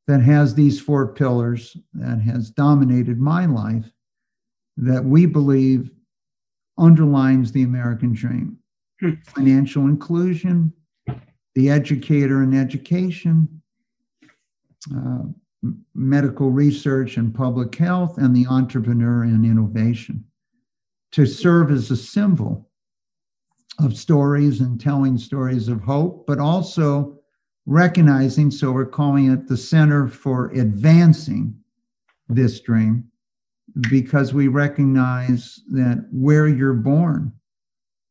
that 0.07 0.21
has 0.21 0.53
these 0.53 0.79
four 0.79 1.13
pillars 1.13 1.77
that 1.93 2.19
has 2.21 2.51
dominated 2.51 3.19
my 3.19 3.45
life 3.45 3.89
that 4.77 5.03
we 5.03 5.25
believe 5.25 5.89
underlines 6.77 7.51
the 7.51 7.63
American 7.63 8.13
dream 8.13 8.57
hmm. 8.99 9.13
financial 9.25 9.85
inclusion, 9.85 10.73
the 11.55 11.69
educator 11.69 12.41
and 12.41 12.55
education, 12.55 13.61
uh, 14.95 15.23
medical 15.93 16.49
research 16.49 17.17
and 17.17 17.35
public 17.35 17.75
health, 17.75 18.17
and 18.17 18.35
the 18.35 18.47
entrepreneur 18.47 19.23
and 19.23 19.45
innovation 19.45 20.23
to 21.11 21.25
serve 21.25 21.71
as 21.71 21.91
a 21.91 21.97
symbol 21.97 22.69
of 23.79 23.97
stories 23.97 24.61
and 24.61 24.79
telling 24.79 25.17
stories 25.17 25.67
of 25.67 25.81
hope, 25.81 26.25
but 26.25 26.39
also 26.39 27.17
recognizing, 27.65 28.49
so 28.49 28.71
we're 28.71 28.85
calling 28.85 29.31
it 29.31 29.47
the 29.47 29.57
Center 29.57 30.07
for 30.07 30.49
Advancing 30.51 31.55
this 32.27 32.59
Dream, 32.61 33.10
because 33.89 34.33
we 34.33 34.47
recognize 34.47 35.61
that 35.69 36.07
where 36.11 36.47
you're 36.47 36.73
born 36.73 37.31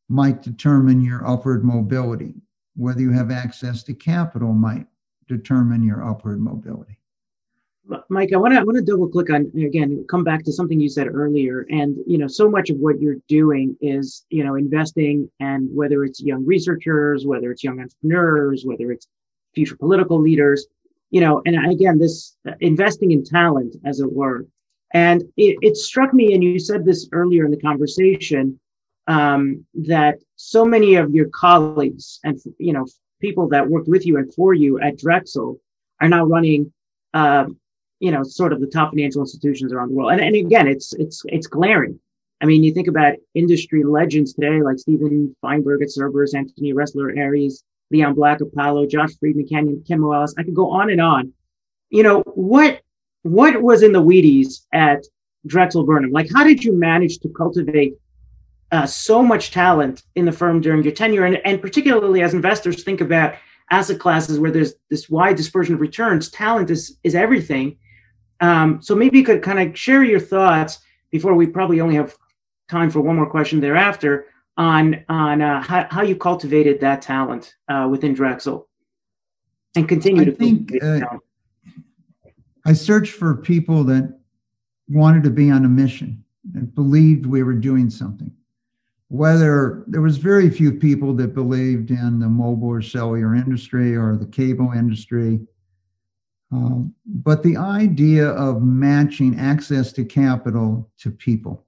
might 0.09 0.41
determine 0.41 1.01
your 1.01 1.25
upward 1.27 1.63
mobility. 1.63 2.35
Whether 2.75 3.01
you 3.01 3.11
have 3.11 3.31
access 3.31 3.83
to 3.83 3.93
capital 3.93 4.53
might 4.53 4.87
determine 5.27 5.83
your 5.83 6.03
upward 6.03 6.39
mobility. 6.39 6.97
Mike, 8.09 8.31
I 8.31 8.37
want 8.37 8.53
to 8.53 8.63
want 8.63 8.77
to 8.77 8.83
double 8.83 9.07
click 9.07 9.29
on 9.29 9.51
again, 9.57 10.05
come 10.09 10.23
back 10.23 10.43
to 10.43 10.51
something 10.51 10.79
you 10.79 10.89
said 10.89 11.07
earlier, 11.07 11.65
and 11.69 11.97
you 12.05 12.17
know, 12.17 12.27
so 12.27 12.49
much 12.49 12.69
of 12.69 12.77
what 12.77 13.01
you're 13.01 13.17
doing 13.27 13.75
is 13.81 14.25
you 14.29 14.43
know 14.43 14.55
investing, 14.55 15.29
and 15.39 15.67
whether 15.73 16.03
it's 16.05 16.21
young 16.21 16.45
researchers, 16.45 17.25
whether 17.25 17.51
it's 17.51 17.63
young 17.63 17.79
entrepreneurs, 17.79 18.63
whether 18.65 18.91
it's 18.91 19.07
future 19.53 19.75
political 19.75 20.21
leaders, 20.21 20.67
you 21.09 21.19
know, 21.21 21.41
and 21.45 21.71
again, 21.71 21.99
this 21.99 22.37
uh, 22.47 22.53
investing 22.61 23.11
in 23.11 23.23
talent, 23.23 23.75
as 23.83 23.99
it 23.99 24.11
were, 24.11 24.45
and 24.93 25.21
it, 25.37 25.57
it 25.61 25.77
struck 25.77 26.13
me, 26.13 26.33
and 26.33 26.43
you 26.43 26.59
said 26.59 26.85
this 26.85 27.07
earlier 27.11 27.45
in 27.45 27.51
the 27.51 27.59
conversation, 27.59 28.59
um, 29.07 29.65
that 29.73 30.19
so 30.35 30.65
many 30.65 30.95
of 30.95 31.11
your 31.11 31.29
colleagues 31.29 32.19
and 32.23 32.39
you 32.57 32.73
know 32.73 32.85
people 33.19 33.47
that 33.49 33.69
worked 33.69 33.87
with 33.87 34.05
you 34.05 34.17
and 34.17 34.33
for 34.33 34.53
you 34.53 34.79
at 34.79 34.97
Drexel 34.97 35.59
are 36.01 36.09
now 36.09 36.25
running, 36.25 36.73
uh, 37.13 37.45
you 37.99 38.11
know, 38.11 38.23
sort 38.23 38.51
of 38.51 38.59
the 38.59 38.67
top 38.67 38.89
financial 38.91 39.21
institutions 39.21 39.71
around 39.71 39.89
the 39.89 39.95
world. 39.95 40.11
And, 40.11 40.21
and 40.21 40.35
again, 40.35 40.67
it's 40.67 40.93
it's 40.93 41.23
it's 41.27 41.47
glaring. 41.47 41.99
I 42.41 42.45
mean, 42.45 42.63
you 42.63 42.73
think 42.73 42.87
about 42.87 43.13
industry 43.35 43.83
legends 43.83 44.33
today 44.33 44.61
like 44.61 44.79
Stephen 44.79 45.35
Feinberg 45.41 45.83
at 45.83 45.91
Cerberus, 45.91 46.33
Anthony 46.33 46.73
Ressler, 46.73 47.15
Ares, 47.15 47.63
Leon 47.91 48.15
Black, 48.15 48.41
Apollo, 48.41 48.87
Josh 48.87 49.11
Friedman, 49.19 49.47
Ken, 49.47 49.83
Ken 49.87 49.99
Moelis. 49.99 50.33
I 50.37 50.43
could 50.43 50.55
go 50.55 50.71
on 50.71 50.89
and 50.89 50.99
on. 50.99 51.33
You 51.91 52.03
know, 52.03 52.21
what 52.33 52.81
what 53.23 53.61
was 53.61 53.83
in 53.83 53.91
the 53.91 54.01
Wheaties 54.01 54.65
at 54.73 55.05
Drexel 55.45 55.85
Burnham? 55.85 56.11
Like, 56.11 56.29
how 56.33 56.43
did 56.43 56.63
you 56.63 56.73
manage 56.73 57.19
to 57.19 57.29
cultivate 57.29 57.95
uh, 58.71 58.85
so 58.85 59.21
much 59.23 59.51
talent 59.51 60.03
in 60.15 60.25
the 60.25 60.31
firm 60.31 60.61
during 60.61 60.83
your 60.83 60.93
tenure? 60.93 61.25
And, 61.25 61.37
and 61.45 61.61
particularly 61.61 62.21
as 62.21 62.33
investors 62.33 62.83
think 62.83 63.01
about 63.01 63.35
asset 63.69 63.99
classes 63.99 64.39
where 64.39 64.51
there's 64.51 64.73
this 64.89 65.09
wide 65.09 65.35
dispersion 65.35 65.75
of 65.75 65.81
returns, 65.81 66.29
talent 66.29 66.69
is, 66.69 66.97
is 67.03 67.15
everything. 67.15 67.77
Um, 68.39 68.81
so 68.81 68.95
maybe 68.95 69.19
you 69.19 69.23
could 69.23 69.41
kind 69.41 69.59
of 69.59 69.77
share 69.77 70.03
your 70.03 70.19
thoughts 70.19 70.79
before 71.11 71.35
we 71.35 71.47
probably 71.47 71.79
only 71.79 71.95
have 71.95 72.15
time 72.69 72.89
for 72.89 73.01
one 73.01 73.15
more 73.15 73.29
question 73.29 73.59
thereafter 73.59 74.27
on 74.57 75.03
on 75.09 75.41
uh, 75.41 75.61
how, 75.61 75.87
how 75.89 76.01
you 76.01 76.15
cultivated 76.15 76.79
that 76.81 77.01
talent 77.01 77.55
uh, 77.67 77.87
within 77.89 78.13
Drexel 78.13 78.67
and 79.75 79.87
continue 79.87 80.23
I 80.23 80.25
to 80.25 80.31
think 80.31 80.71
uh, 80.81 80.99
I 82.65 82.73
searched 82.73 83.13
for 83.13 83.35
people 83.35 83.83
that 83.85 84.19
wanted 84.87 85.23
to 85.23 85.29
be 85.29 85.49
on 85.49 85.65
a 85.65 85.69
mission 85.69 86.23
and 86.53 86.73
believed 86.73 87.25
we 87.25 87.43
were 87.43 87.53
doing 87.53 87.89
something. 87.89 88.31
Whether 89.07 89.83
there 89.87 90.01
was 90.01 90.17
very 90.17 90.49
few 90.49 90.71
people 90.71 91.13
that 91.15 91.33
believed 91.33 91.91
in 91.91 92.19
the 92.19 92.29
mobile 92.29 92.69
or 92.69 92.81
cellular 92.81 93.35
industry 93.35 93.95
or 93.95 94.15
the 94.15 94.25
cable 94.25 94.71
industry. 94.71 95.39
Um, 96.51 96.93
but 97.05 97.43
the 97.43 97.57
idea 97.57 98.29
of 98.29 98.61
matching 98.61 99.39
access 99.39 99.91
to 99.93 100.05
capital 100.05 100.89
to 100.99 101.11
people. 101.11 101.65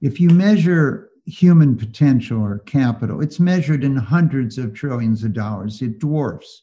If 0.00 0.20
you 0.20 0.30
measure 0.30 1.10
human 1.26 1.76
potential 1.76 2.40
or 2.40 2.58
capital, 2.60 3.20
it's 3.20 3.38
measured 3.38 3.84
in 3.84 3.96
hundreds 3.96 4.58
of 4.58 4.74
trillions 4.74 5.22
of 5.22 5.32
dollars. 5.32 5.82
It 5.82 5.98
dwarfs. 5.98 6.62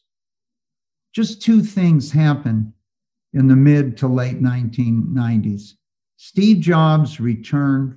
Just 1.12 1.42
two 1.42 1.62
things 1.62 2.12
happen 2.12 2.72
in 3.32 3.46
the 3.48 3.56
mid 3.56 3.96
to 3.98 4.08
late 4.08 4.42
1990s. 4.42 5.74
Steve 6.16 6.60
Jobs 6.60 7.20
returned 7.20 7.96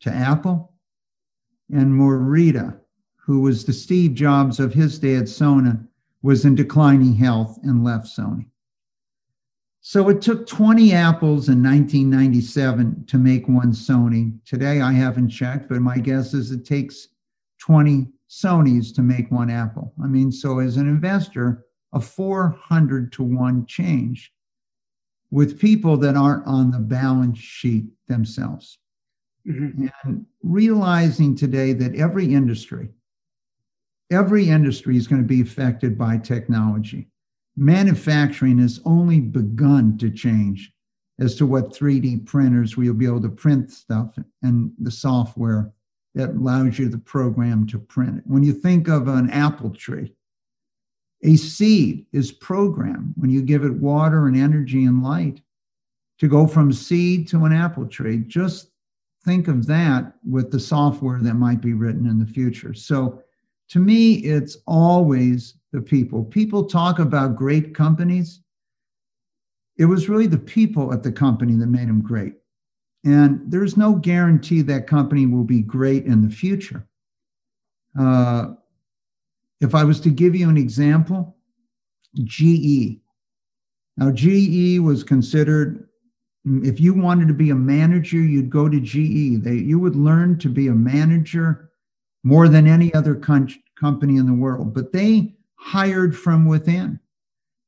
to 0.00 0.10
Apple, 0.10 0.72
and 1.72 1.92
Morita, 1.92 2.78
who 3.16 3.40
was 3.40 3.64
the 3.64 3.72
Steve 3.72 4.14
Jobs 4.14 4.60
of 4.60 4.72
his 4.72 4.98
day 4.98 5.16
at 5.16 5.24
Sony, 5.24 5.86
was 6.22 6.44
in 6.44 6.54
declining 6.54 7.14
health 7.14 7.58
and 7.62 7.84
left 7.84 8.06
Sony. 8.06 8.46
So 9.80 10.08
it 10.08 10.20
took 10.20 10.48
20 10.48 10.92
apples 10.92 11.48
in 11.48 11.62
1997 11.62 13.04
to 13.06 13.18
make 13.18 13.46
one 13.46 13.70
Sony. 13.70 14.36
Today 14.44 14.80
I 14.80 14.92
haven't 14.92 15.30
checked, 15.30 15.68
but 15.68 15.80
my 15.80 15.98
guess 15.98 16.34
is 16.34 16.50
it 16.50 16.64
takes 16.64 17.08
20 17.60 18.08
Sonys 18.28 18.92
to 18.96 19.02
make 19.02 19.30
one 19.30 19.50
Apple. 19.50 19.92
I 20.02 20.08
mean, 20.08 20.32
so 20.32 20.58
as 20.58 20.76
an 20.76 20.88
investor, 20.88 21.64
a 21.92 22.00
400 22.00 23.12
to 23.12 23.22
1 23.22 23.66
change 23.66 24.32
with 25.36 25.60
people 25.60 25.98
that 25.98 26.16
aren't 26.16 26.46
on 26.46 26.70
the 26.70 26.78
balance 26.78 27.36
sheet 27.36 27.84
themselves. 28.08 28.78
Mm-hmm. 29.46 29.88
And 30.02 30.24
realizing 30.42 31.36
today 31.36 31.74
that 31.74 31.94
every 31.94 32.32
industry, 32.32 32.88
every 34.10 34.48
industry 34.48 34.96
is 34.96 35.06
going 35.06 35.20
to 35.20 35.28
be 35.28 35.42
affected 35.42 35.98
by 35.98 36.16
technology. 36.16 37.10
Manufacturing 37.54 38.58
has 38.60 38.80
only 38.86 39.20
begun 39.20 39.98
to 39.98 40.08
change 40.08 40.72
as 41.20 41.34
to 41.34 41.44
what 41.44 41.70
3D 41.70 42.24
printers 42.24 42.78
will 42.78 42.94
be 42.94 43.04
able 43.04 43.20
to 43.20 43.28
print 43.28 43.70
stuff 43.70 44.18
and 44.42 44.72
the 44.78 44.90
software 44.90 45.70
that 46.14 46.30
allows 46.30 46.78
you 46.78 46.88
the 46.88 46.96
program 46.96 47.66
to 47.66 47.78
print 47.78 48.16
it. 48.16 48.24
When 48.26 48.42
you 48.42 48.54
think 48.54 48.88
of 48.88 49.06
an 49.06 49.28
apple 49.28 49.68
tree, 49.68 50.15
a 51.22 51.36
seed 51.36 52.06
is 52.12 52.32
programmed 52.32 53.14
when 53.16 53.30
you 53.30 53.42
give 53.42 53.64
it 53.64 53.72
water 53.72 54.26
and 54.26 54.36
energy 54.36 54.84
and 54.84 55.02
light 55.02 55.40
to 56.18 56.28
go 56.28 56.46
from 56.46 56.72
seed 56.72 57.28
to 57.28 57.44
an 57.44 57.52
apple 57.52 57.86
tree. 57.86 58.18
Just 58.26 58.70
think 59.24 59.48
of 59.48 59.66
that 59.66 60.14
with 60.28 60.50
the 60.50 60.60
software 60.60 61.20
that 61.20 61.34
might 61.34 61.60
be 61.60 61.74
written 61.74 62.06
in 62.06 62.18
the 62.18 62.26
future. 62.26 62.74
So 62.74 63.22
to 63.70 63.78
me, 63.78 64.14
it's 64.14 64.56
always 64.66 65.54
the 65.72 65.80
people. 65.80 66.24
People 66.24 66.64
talk 66.64 66.98
about 66.98 67.36
great 67.36 67.74
companies. 67.74 68.40
It 69.76 69.86
was 69.86 70.08
really 70.08 70.28
the 70.28 70.38
people 70.38 70.92
at 70.92 71.02
the 71.02 71.12
company 71.12 71.54
that 71.56 71.66
made 71.66 71.88
them 71.88 72.00
great. 72.00 72.34
And 73.04 73.40
there's 73.46 73.76
no 73.76 73.94
guarantee 73.94 74.62
that 74.62 74.86
company 74.86 75.26
will 75.26 75.44
be 75.44 75.60
great 75.60 76.06
in 76.06 76.22
the 76.22 76.34
future. 76.34 76.86
Uh, 77.98 78.54
if 79.60 79.74
I 79.74 79.84
was 79.84 80.00
to 80.00 80.10
give 80.10 80.34
you 80.34 80.48
an 80.48 80.56
example, 80.56 81.36
GE. 82.24 83.00
Now, 83.96 84.10
GE 84.10 84.78
was 84.80 85.02
considered, 85.02 85.88
if 86.44 86.80
you 86.80 86.94
wanted 86.94 87.28
to 87.28 87.34
be 87.34 87.50
a 87.50 87.54
manager, 87.54 88.18
you'd 88.18 88.50
go 88.50 88.68
to 88.68 88.80
GE. 88.80 89.42
They, 89.42 89.54
you 89.54 89.78
would 89.78 89.96
learn 89.96 90.38
to 90.38 90.48
be 90.48 90.68
a 90.68 90.74
manager 90.74 91.70
more 92.22 92.48
than 92.48 92.66
any 92.66 92.92
other 92.92 93.14
con- 93.14 93.54
company 93.78 94.16
in 94.16 94.26
the 94.26 94.34
world, 94.34 94.74
but 94.74 94.92
they 94.92 95.34
hired 95.56 96.16
from 96.16 96.46
within. 96.46 97.00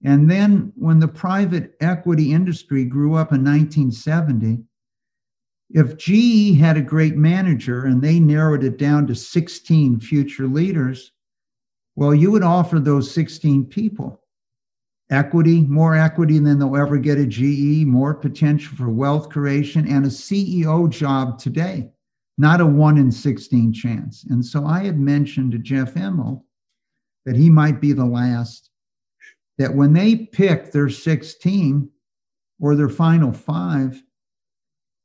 And 0.05 0.30
then 0.30 0.72
when 0.76 1.01
the 1.01 1.09
private 1.09 1.74
equity 1.80 2.32
industry 2.32 2.84
grew 2.84 3.14
up 3.14 3.32
in 3.32 3.45
1970, 3.45 4.64
if 5.70 5.97
GE 5.97 6.59
had 6.59 6.76
a 6.76 6.82
great 6.82 7.16
manager 7.16 7.84
and 7.84 8.01
they 8.01 8.20
narrowed 8.20 8.64
it 8.64 8.78
down 8.78 9.07
to 9.07 9.14
16 9.14 10.01
future 10.01 10.47
leaders, 10.47 11.12
well, 11.99 12.14
you 12.14 12.30
would 12.30 12.44
offer 12.44 12.78
those 12.78 13.11
16 13.11 13.64
people 13.64 14.22
equity, 15.11 15.62
more 15.62 15.96
equity 15.96 16.38
than 16.38 16.61
they'll 16.61 16.76
ever 16.76 16.96
get 16.96 17.18
at 17.18 17.28
GE, 17.28 17.84
more 17.86 18.14
potential 18.14 18.76
for 18.76 18.88
wealth 18.88 19.28
creation, 19.30 19.84
and 19.88 20.05
a 20.05 20.09
CEO 20.09 20.88
job 20.88 21.40
today, 21.40 21.90
not 22.36 22.61
a 22.61 22.66
one 22.66 22.99
in 22.99 23.11
16 23.11 23.72
chance. 23.72 24.24
And 24.30 24.46
so 24.46 24.64
I 24.64 24.84
had 24.84 24.96
mentioned 24.96 25.51
to 25.53 25.59
Jeff 25.59 25.94
Immelt 25.94 26.44
that 27.24 27.34
he 27.34 27.51
might 27.51 27.80
be 27.80 27.92
the 27.92 28.07
last, 28.07 28.70
that 29.57 29.74
when 29.74 29.92
they 29.92 30.14
pick 30.14 30.70
their 30.70 30.88
16 30.88 31.90
or 32.61 32.76
their 32.76 32.88
final 32.88 33.32
five, 33.32 34.01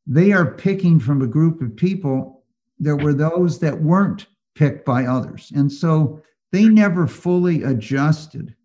they 0.06 0.32
are 0.32 0.54
picking 0.54 1.00
from 1.00 1.24
a 1.24 1.28
group 1.28 1.60
of 1.60 1.76
people 1.76 2.44
that 2.78 2.98
were 2.98 3.16
those 3.16 3.58
that 3.62 3.82
weren't 3.82 4.28
picked 4.54 4.86
by 4.86 5.06
others. 5.06 5.52
And 5.56 5.72
so 5.72 6.22
they 6.54 6.66
never 6.66 7.08
fully 7.08 7.64
adjusted 7.64 8.56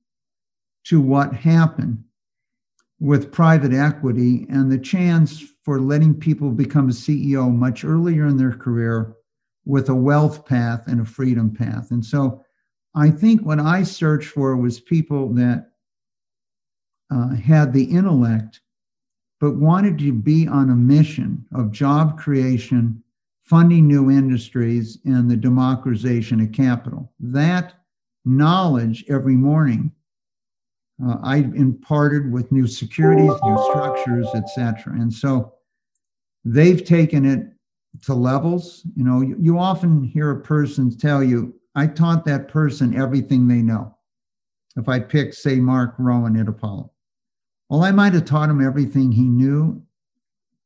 to 0.85 1.01
what 1.01 1.33
happened 1.33 2.05
with 3.01 3.33
private 3.33 3.73
equity 3.73 4.47
and 4.51 4.71
the 4.71 4.79
chance 4.79 5.43
for 5.65 5.81
letting 5.81 6.15
people 6.15 6.51
become 6.51 6.91
a 6.91 6.93
CEO 6.93 7.51
much 7.51 7.87
earlier 7.87 8.27
in 8.27 8.37
their 8.37 8.53
career 8.53 9.15
with 9.65 9.89
a 9.89 9.95
wealth 9.95 10.45
path 10.45 10.87
and 10.87 11.01
a 11.01 11.05
freedom 11.05 11.51
path. 11.51 11.91
And 11.91 12.05
so 12.05 12.45
I 12.95 13.11
think 13.11 13.41
what 13.41 13.59
I 13.59 13.85
searched 13.85 14.29
for 14.31 14.55
was 14.57 14.81
people 14.81 15.33
that 15.35 15.71
uh, 17.11 17.37
had 17.37 17.73
the 17.73 17.85
intellect, 17.85 18.61
but 19.41 19.57
wanted 19.57 19.99
to 20.01 20.13
be 20.13 20.47
on 20.47 20.69
a 20.69 20.77
mission 20.77 21.47
of 21.55 21.73
job 21.73 22.19
creation, 22.19 23.03
funding 23.45 23.87
new 23.87 24.11
industries, 24.11 24.99
and 25.07 25.31
the 25.31 25.37
democratization 25.37 26.43
of 26.43 26.53
capital. 26.53 27.11
That 27.19 27.78
knowledge 28.29 29.05
every 29.09 29.35
morning. 29.35 29.93
Uh, 31.05 31.17
I 31.23 31.37
imparted 31.37 32.33
with 32.33 32.51
new 32.51 32.67
securities, 32.67 33.33
new 33.43 33.71
structures, 33.71 34.27
etc. 34.35 34.95
And 34.95 35.13
so 35.13 35.55
they've 36.45 36.85
taken 36.85 37.25
it 37.25 37.47
to 38.03 38.15
levels. 38.15 38.83
You 38.97 39.05
know, 39.05 39.21
you, 39.21 39.37
you 39.39 39.59
often 39.59 40.03
hear 40.03 40.31
a 40.31 40.41
person 40.41 40.97
tell 40.97 41.23
you, 41.23 41.55
I 41.75 41.87
taught 41.87 42.25
that 42.25 42.49
person 42.49 42.97
everything 42.97 43.47
they 43.47 43.63
know. 43.63 43.95
If 44.77 44.89
I 44.89 45.01
pick, 45.01 45.35
say, 45.35 45.57
Mark 45.57 45.95
Rowan 45.99 46.37
at 46.37 46.49
Apollo, 46.49 46.93
well, 47.69 47.85
I 47.85 47.91
might 47.91 48.15
have 48.15 48.25
taught 48.25 48.51
him 48.51 48.65
everything 48.65 49.13
he 49.13 49.23
knew 49.23 49.83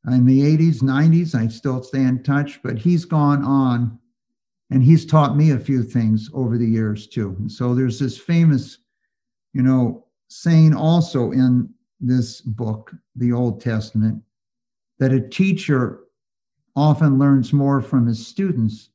in 0.06 0.24
the 0.24 0.40
80s, 0.40 0.82
90s. 0.82 1.34
I 1.34 1.48
still 1.48 1.82
stay 1.82 2.02
in 2.02 2.22
touch, 2.22 2.62
but 2.62 2.78
he's 2.78 3.04
gone 3.04 3.42
on 3.44 3.98
and 4.72 4.82
he's 4.82 5.04
taught 5.04 5.36
me 5.36 5.50
a 5.50 5.58
few 5.58 5.82
things 5.82 6.30
over 6.32 6.56
the 6.56 6.66
years 6.66 7.06
too. 7.06 7.36
And 7.38 7.50
so 7.50 7.74
there's 7.74 7.98
this 7.98 8.16
famous, 8.16 8.78
you 9.52 9.62
know, 9.62 10.06
saying 10.28 10.74
also 10.74 11.30
in 11.32 11.68
this 12.00 12.40
book, 12.40 12.92
the 13.14 13.32
Old 13.32 13.60
Testament, 13.60 14.22
that 14.98 15.12
a 15.12 15.20
teacher 15.20 16.00
often 16.74 17.18
learns 17.18 17.52
more 17.52 17.82
from 17.82 18.06
his 18.06 18.26
students 18.26 18.88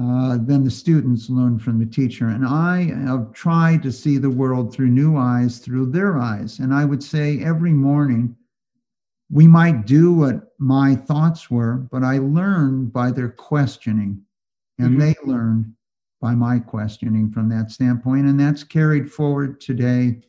uh, 0.00 0.38
than 0.38 0.64
the 0.64 0.70
students 0.70 1.28
learn 1.28 1.58
from 1.58 1.78
the 1.78 1.86
teacher. 1.86 2.28
And 2.28 2.46
I 2.46 2.84
have 3.06 3.32
tried 3.32 3.82
to 3.82 3.92
see 3.92 4.16
the 4.16 4.30
world 4.30 4.72
through 4.72 4.88
new 4.88 5.16
eyes, 5.16 5.58
through 5.58 5.90
their 5.90 6.18
eyes. 6.18 6.58
And 6.58 6.72
I 6.72 6.84
would 6.84 7.02
say 7.02 7.42
every 7.42 7.72
morning, 7.72 8.34
we 9.30 9.46
might 9.46 9.84
do 9.84 10.12
what 10.12 10.54
my 10.58 10.94
thoughts 10.94 11.50
were, 11.50 11.74
but 11.90 12.02
I 12.02 12.18
learn 12.18 12.86
by 12.86 13.10
their 13.10 13.28
questioning. 13.28 14.22
And 14.78 14.90
mm-hmm. 14.90 15.00
they 15.00 15.14
learned 15.24 15.74
by 16.20 16.34
my 16.34 16.58
questioning 16.58 17.30
from 17.30 17.48
that 17.50 17.70
standpoint. 17.70 18.26
And 18.26 18.38
that's 18.38 18.64
carried 18.64 19.10
forward 19.10 19.60
today, 19.60 20.20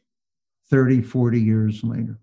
30, 0.69 1.01
40 1.01 1.39
years 1.39 1.83
later. 1.83 2.19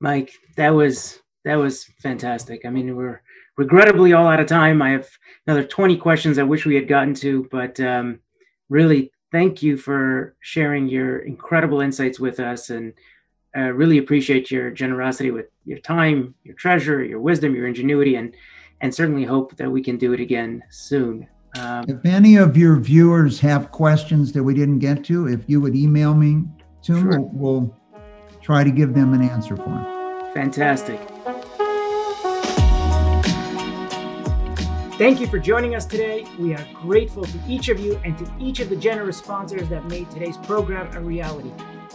Mike, 0.00 0.32
that 0.56 0.70
was 0.70 1.20
that 1.44 1.56
was 1.56 1.84
fantastic. 2.02 2.64
I 2.64 2.70
mean, 2.70 2.96
we're 2.96 3.22
regrettably 3.56 4.12
all 4.12 4.26
out 4.26 4.40
of 4.40 4.46
time. 4.46 4.82
I 4.82 4.90
have 4.90 5.08
another 5.46 5.64
20 5.64 5.96
questions 5.96 6.38
I 6.38 6.42
wish 6.42 6.66
we 6.66 6.74
had 6.74 6.88
gotten 6.88 7.14
to, 7.14 7.48
but 7.50 7.78
um, 7.80 8.18
really 8.68 9.12
thank 9.30 9.62
you 9.62 9.76
for 9.76 10.34
sharing 10.40 10.88
your 10.88 11.18
incredible 11.18 11.80
insights 11.80 12.18
with 12.18 12.40
us. 12.40 12.70
And 12.70 12.92
I 13.54 13.68
really 13.68 13.98
appreciate 13.98 14.50
your 14.50 14.70
generosity 14.70 15.30
with 15.30 15.46
your 15.64 15.78
time, 15.78 16.34
your 16.42 16.56
treasure, 16.56 17.02
your 17.02 17.20
wisdom, 17.20 17.54
your 17.54 17.66
ingenuity, 17.66 18.16
and 18.16 18.34
and 18.80 18.94
certainly 18.94 19.24
hope 19.24 19.56
that 19.56 19.70
we 19.70 19.82
can 19.82 19.96
do 19.96 20.12
it 20.12 20.20
again 20.20 20.62
soon. 20.70 21.26
Um, 21.58 21.84
if 21.88 22.04
any 22.04 22.36
of 22.36 22.56
your 22.56 22.76
viewers 22.76 23.40
have 23.40 23.72
questions 23.72 24.32
that 24.32 24.42
we 24.42 24.54
didn't 24.54 24.80
get 24.80 25.04
to, 25.04 25.26
if 25.28 25.40
you 25.46 25.60
would 25.60 25.74
email 25.74 26.14
me 26.14 26.44
to 26.82 27.00
sure. 27.00 27.20
we'll 27.20 27.74
try 28.42 28.62
to 28.62 28.70
give 28.70 28.94
them 28.94 29.14
an 29.14 29.22
answer 29.22 29.56
for 29.56 29.64
them. 29.64 30.32
Fantastic. 30.34 31.00
Thank 34.98 35.20
you 35.20 35.26
for 35.26 35.38
joining 35.38 35.74
us 35.74 35.84
today. 35.84 36.26
We 36.38 36.54
are 36.54 36.66
grateful 36.72 37.24
to 37.24 37.38
each 37.46 37.68
of 37.68 37.78
you 37.78 38.00
and 38.02 38.16
to 38.16 38.30
each 38.38 38.60
of 38.60 38.70
the 38.70 38.76
generous 38.76 39.18
sponsors 39.18 39.68
that 39.68 39.84
made 39.86 40.10
today's 40.10 40.38
program 40.38 40.90
a 40.96 41.00
reality. 41.00 41.52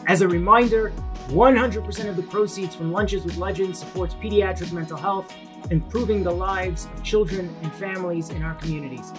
As 0.07 0.21
a 0.21 0.27
reminder, 0.27 0.91
100% 1.29 2.09
of 2.09 2.15
the 2.15 2.23
proceeds 2.23 2.75
from 2.75 2.91
Lunches 2.91 3.23
with 3.23 3.37
Legends 3.37 3.79
supports 3.79 4.13
pediatric 4.13 4.71
mental 4.71 4.97
health, 4.97 5.33
improving 5.69 6.23
the 6.23 6.31
lives 6.31 6.85
of 6.85 7.03
children 7.03 7.55
and 7.61 7.73
families 7.73 8.29
in 8.29 8.43
our 8.43 8.55
communities. 8.55 9.11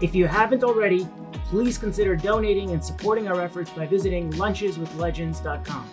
If 0.00 0.14
you 0.14 0.26
haven't 0.26 0.62
already, 0.62 1.08
please 1.46 1.76
consider 1.76 2.14
donating 2.14 2.70
and 2.70 2.84
supporting 2.84 3.26
our 3.28 3.40
efforts 3.40 3.70
by 3.70 3.86
visiting 3.86 4.30
luncheswithlegends.com. 4.32 5.90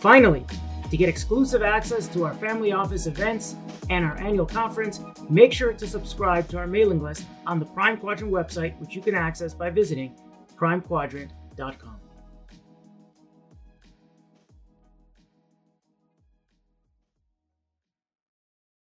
Finally, 0.00 0.44
to 0.90 0.96
get 0.96 1.08
exclusive 1.08 1.62
access 1.62 2.08
to 2.08 2.24
our 2.24 2.34
family 2.34 2.72
office 2.72 3.06
events 3.06 3.56
and 3.90 4.04
our 4.04 4.18
annual 4.18 4.46
conference, 4.46 5.00
make 5.28 5.52
sure 5.52 5.72
to 5.72 5.86
subscribe 5.86 6.48
to 6.48 6.58
our 6.58 6.66
mailing 6.66 7.02
list 7.02 7.26
on 7.46 7.58
the 7.58 7.66
Prime 7.66 7.98
Quadrant 7.98 8.32
website, 8.32 8.78
which 8.80 8.94
you 8.94 9.02
can 9.02 9.14
access 9.14 9.52
by 9.52 9.70
visiting 9.70 10.14
primequadrant.com. 10.56 11.97